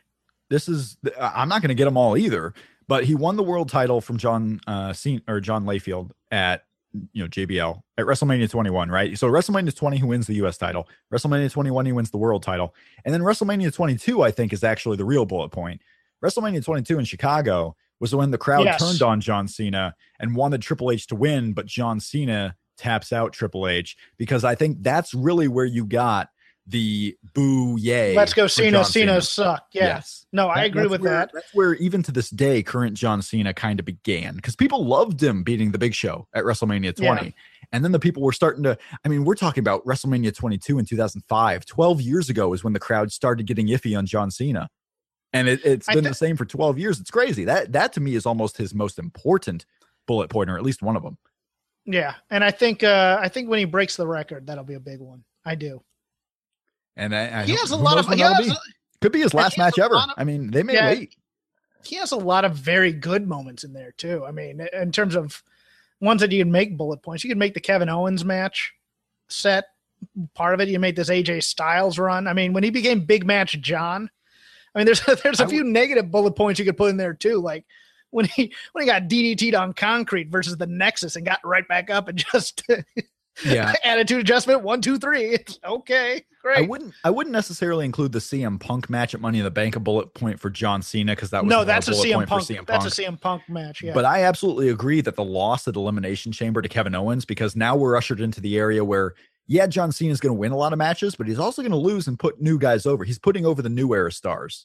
[0.49, 0.97] This is.
[1.21, 2.55] I'm not going to get them all either.
[2.87, 4.93] But he won the world title from John uh
[5.29, 6.65] or John Layfield at
[7.13, 9.17] you know JBL at WrestleMania 21, right?
[9.17, 10.89] So WrestleMania 20 he wins the US title.
[11.13, 12.75] WrestleMania 21 he wins the world title.
[13.05, 15.81] And then WrestleMania 22 I think is actually the real bullet point.
[16.25, 18.81] WrestleMania 22 in Chicago was when the crowd Yes.
[18.81, 23.33] turned on John Cena and wanted Triple H to win, but John Cena taps out
[23.33, 26.29] Triple H because I think that's really where you got
[26.67, 28.15] the boo yay.
[28.15, 28.71] Let's go Cena.
[28.79, 29.67] John Cena suck.
[29.73, 29.87] Yeah.
[29.97, 30.25] Yes.
[30.33, 31.31] No, I agree with where- that.
[31.35, 35.21] That's where even to this day, current John Cena kind of began because people loved
[35.23, 37.35] him beating the Big Show at WrestleMania 20,
[37.73, 38.79] and then the people were starting to.
[39.05, 41.67] I mean, we're talking about WrestleMania 22 in 2005.
[41.67, 44.69] 12 years ago is when the crowd started getting iffy on John Cena,
[45.33, 47.01] and it, it's I been thi- the same for 12 years.
[47.01, 47.45] It's crazy.
[47.45, 49.67] That that to me is almost his most important
[50.07, 51.17] bullet point, or at least one of them.
[51.87, 54.81] Yeah, and I think uh, I think when he breaks the record, that'll be a
[54.81, 55.25] big one.
[55.45, 55.83] I do.
[56.97, 58.53] And I, I He has a lot of he has, be.
[59.01, 59.97] could be his last match ever.
[59.97, 60.87] of- I mean, they may Yeah.
[60.89, 61.15] wait.
[61.85, 64.25] he has a lot of very good moments in there too.
[64.27, 65.43] I mean, in terms of
[66.01, 68.73] ones that you can make bullet points, you can make the Kevin Owens match
[69.29, 69.65] set
[70.35, 70.69] part of it.
[70.69, 72.27] You made this AJ Styles run.
[72.27, 74.11] I mean, when he became Big Match John,
[74.75, 77.41] I mean, there's there's a few negative bullet points you could put in there too,
[77.41, 77.65] like
[78.11, 81.91] when he when he got DDT'd on concrete versus the Nexus and got right back
[81.91, 82.63] up and just
[83.45, 83.73] Yeah.
[83.85, 85.27] attitude adjustment one two three.
[85.27, 86.59] It's okay, great.
[86.59, 86.93] I wouldn't.
[87.05, 90.13] I wouldn't necessarily include the CM Punk match at Money in the Bank a bullet
[90.15, 92.43] point for John Cena because that was no, that's a CM Punk.
[92.45, 93.83] CM That's a CM Punk match.
[93.83, 97.57] Yeah, But I absolutely agree that the loss at Elimination Chamber to Kevin Owens because
[97.57, 99.15] now we're ushered into the area where
[99.51, 101.73] yeah, John Cena is going to win a lot of matches, but he's also going
[101.73, 103.03] to lose and put new guys over.
[103.03, 104.65] He's putting over the new era stars.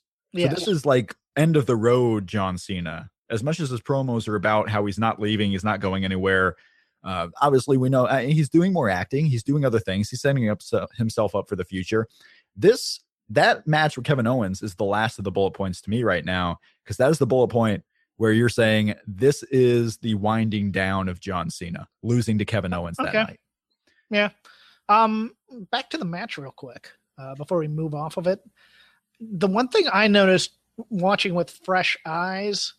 [0.50, 3.10] So this is like end of the road John Cena.
[3.32, 6.56] As much as his promos are about how he's not leaving, he's not going anywhere.
[7.04, 9.26] Uh, obviously, we know uh, he's doing more acting.
[9.26, 10.12] He's doing other things.
[10.12, 12.08] He's setting up so- himself up for the future.
[12.56, 13.00] This
[13.30, 16.24] that match with Kevin Owens is the last of the bullet points to me right
[16.24, 17.84] now because that is the bullet point
[18.18, 22.98] where you're saying this is the winding down of John Cena losing to Kevin Owens
[22.98, 23.40] that night.
[24.12, 24.30] Yeah.
[24.90, 25.36] Um,
[25.72, 28.42] back to the match real quick uh, before we move off of it.
[29.20, 30.52] The one thing I noticed
[30.90, 32.74] watching with fresh eyes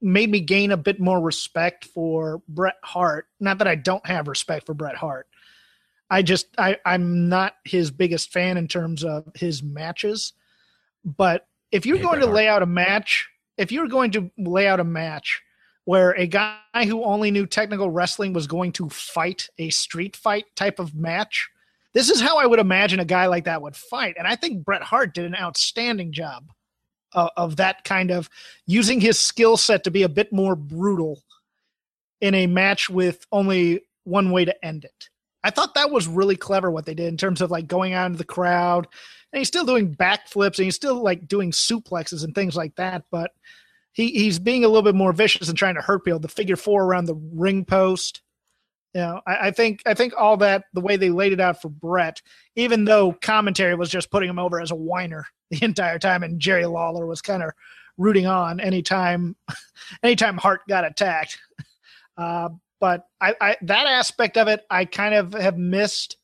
[0.00, 3.26] made me gain a bit more respect for Bret Hart.
[3.40, 5.26] Not that I don't have respect for Bret Hart.
[6.10, 10.32] I just I I'm not his biggest fan in terms of his matches.
[11.04, 12.36] But if you're hate going Bret to Hart.
[12.36, 15.42] lay out a match, if you're going to lay out a match
[15.84, 20.44] where a guy who only knew technical wrestling was going to fight a street fight
[20.56, 21.50] type of match.
[21.92, 24.16] This is how I would imagine a guy like that would fight.
[24.18, 26.46] And I think Bret Hart did an outstanding job
[27.12, 28.28] of, of that kind of
[28.66, 31.22] using his skill set to be a bit more brutal
[32.20, 35.08] in a match with only one way to end it.
[35.44, 38.06] I thought that was really clever what they did in terms of like going out
[38.06, 38.88] into the crowd
[39.32, 43.04] and he's still doing backflips and he's still like doing suplexes and things like that.
[43.10, 43.32] But
[43.94, 46.18] he, he's being a little bit more vicious and trying to hurt people.
[46.18, 48.20] The figure four around the ring post.
[48.92, 51.62] You know, I, I think I think all that the way they laid it out
[51.62, 52.20] for Bret,
[52.56, 56.38] even though commentary was just putting him over as a whiner the entire time, and
[56.40, 57.50] Jerry Lawler was kind of
[57.96, 59.36] rooting on anytime
[60.02, 61.38] anytime Hart got attacked.
[62.16, 62.48] Uh,
[62.78, 66.16] but I, I that aspect of it I kind of have missed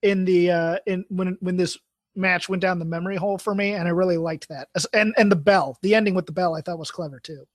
[0.00, 1.76] in the uh, in when when this
[2.18, 4.68] match went down the memory hole for me, and I really liked that.
[4.92, 7.46] And and the bell, the ending with the bell, I thought was clever too.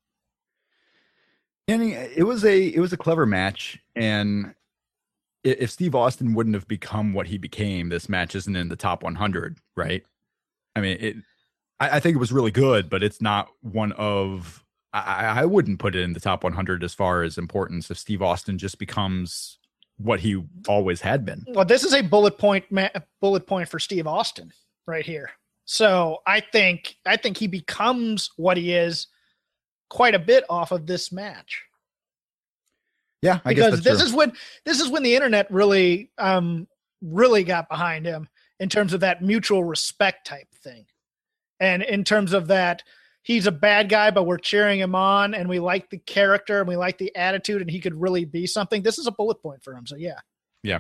[1.67, 4.55] And it was a it was a clever match, and
[5.43, 9.03] if Steve Austin wouldn't have become what he became, this match isn't in the top
[9.03, 10.03] 100, right?
[10.75, 11.15] I mean, it.
[11.79, 14.63] I, I think it was really good, but it's not one of.
[14.95, 18.21] I, I wouldn't put it in the top 100 as far as importance if Steve
[18.21, 19.57] Austin just becomes
[19.97, 21.43] what he always had been.
[21.47, 22.89] Well, this is a bullet point ma-
[23.21, 24.51] bullet point for Steve Austin
[24.87, 25.29] right here.
[25.65, 29.07] So I think I think he becomes what he is
[29.89, 31.61] quite a bit off of this match
[33.21, 34.07] Yeah, I guess because that's this true.
[34.07, 34.33] is when
[34.65, 36.67] this is when the internet really um
[37.01, 38.27] really got behind him
[38.59, 40.85] in terms of that mutual respect type thing
[41.59, 42.81] and in terms of that
[43.23, 46.67] he's a bad guy but we're cheering him on and we like the character and
[46.67, 49.63] we like the attitude and he could really be something this is a bullet point
[49.63, 50.19] for him so yeah
[50.63, 50.79] yeah.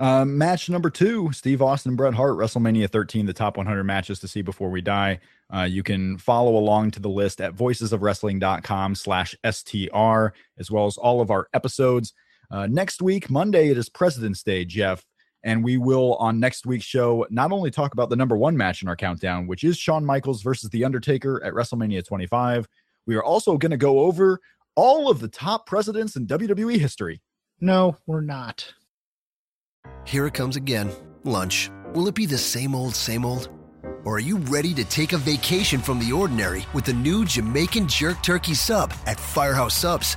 [0.00, 4.28] Um, match number two, Steve Austin, Bret Hart, WrestleMania 13, the top 100 matches to
[4.28, 5.18] see before we die.
[5.52, 10.26] Uh, you can follow along to the list at voicesofwrestling.com slash STR,
[10.58, 12.12] as well as all of our episodes.
[12.50, 15.04] Uh, next week, Monday, it is President's Day, Jeff.
[15.44, 18.82] And we will, on next week's show, not only talk about the number one match
[18.82, 22.66] in our countdown, which is Shawn Michaels versus The Undertaker at WrestleMania 25.
[23.06, 24.40] We are also going to go over
[24.74, 27.20] all of the top presidents in WWE history.
[27.60, 28.72] no we're not
[30.04, 30.90] Here it comes again.
[31.24, 31.70] Lunch.
[31.94, 33.48] Will it be the same old, same old?
[34.04, 37.88] Or are you ready to take a vacation from the ordinary with the new Jamaican
[37.88, 40.16] Jerk Turkey Sub at Firehouse Subs?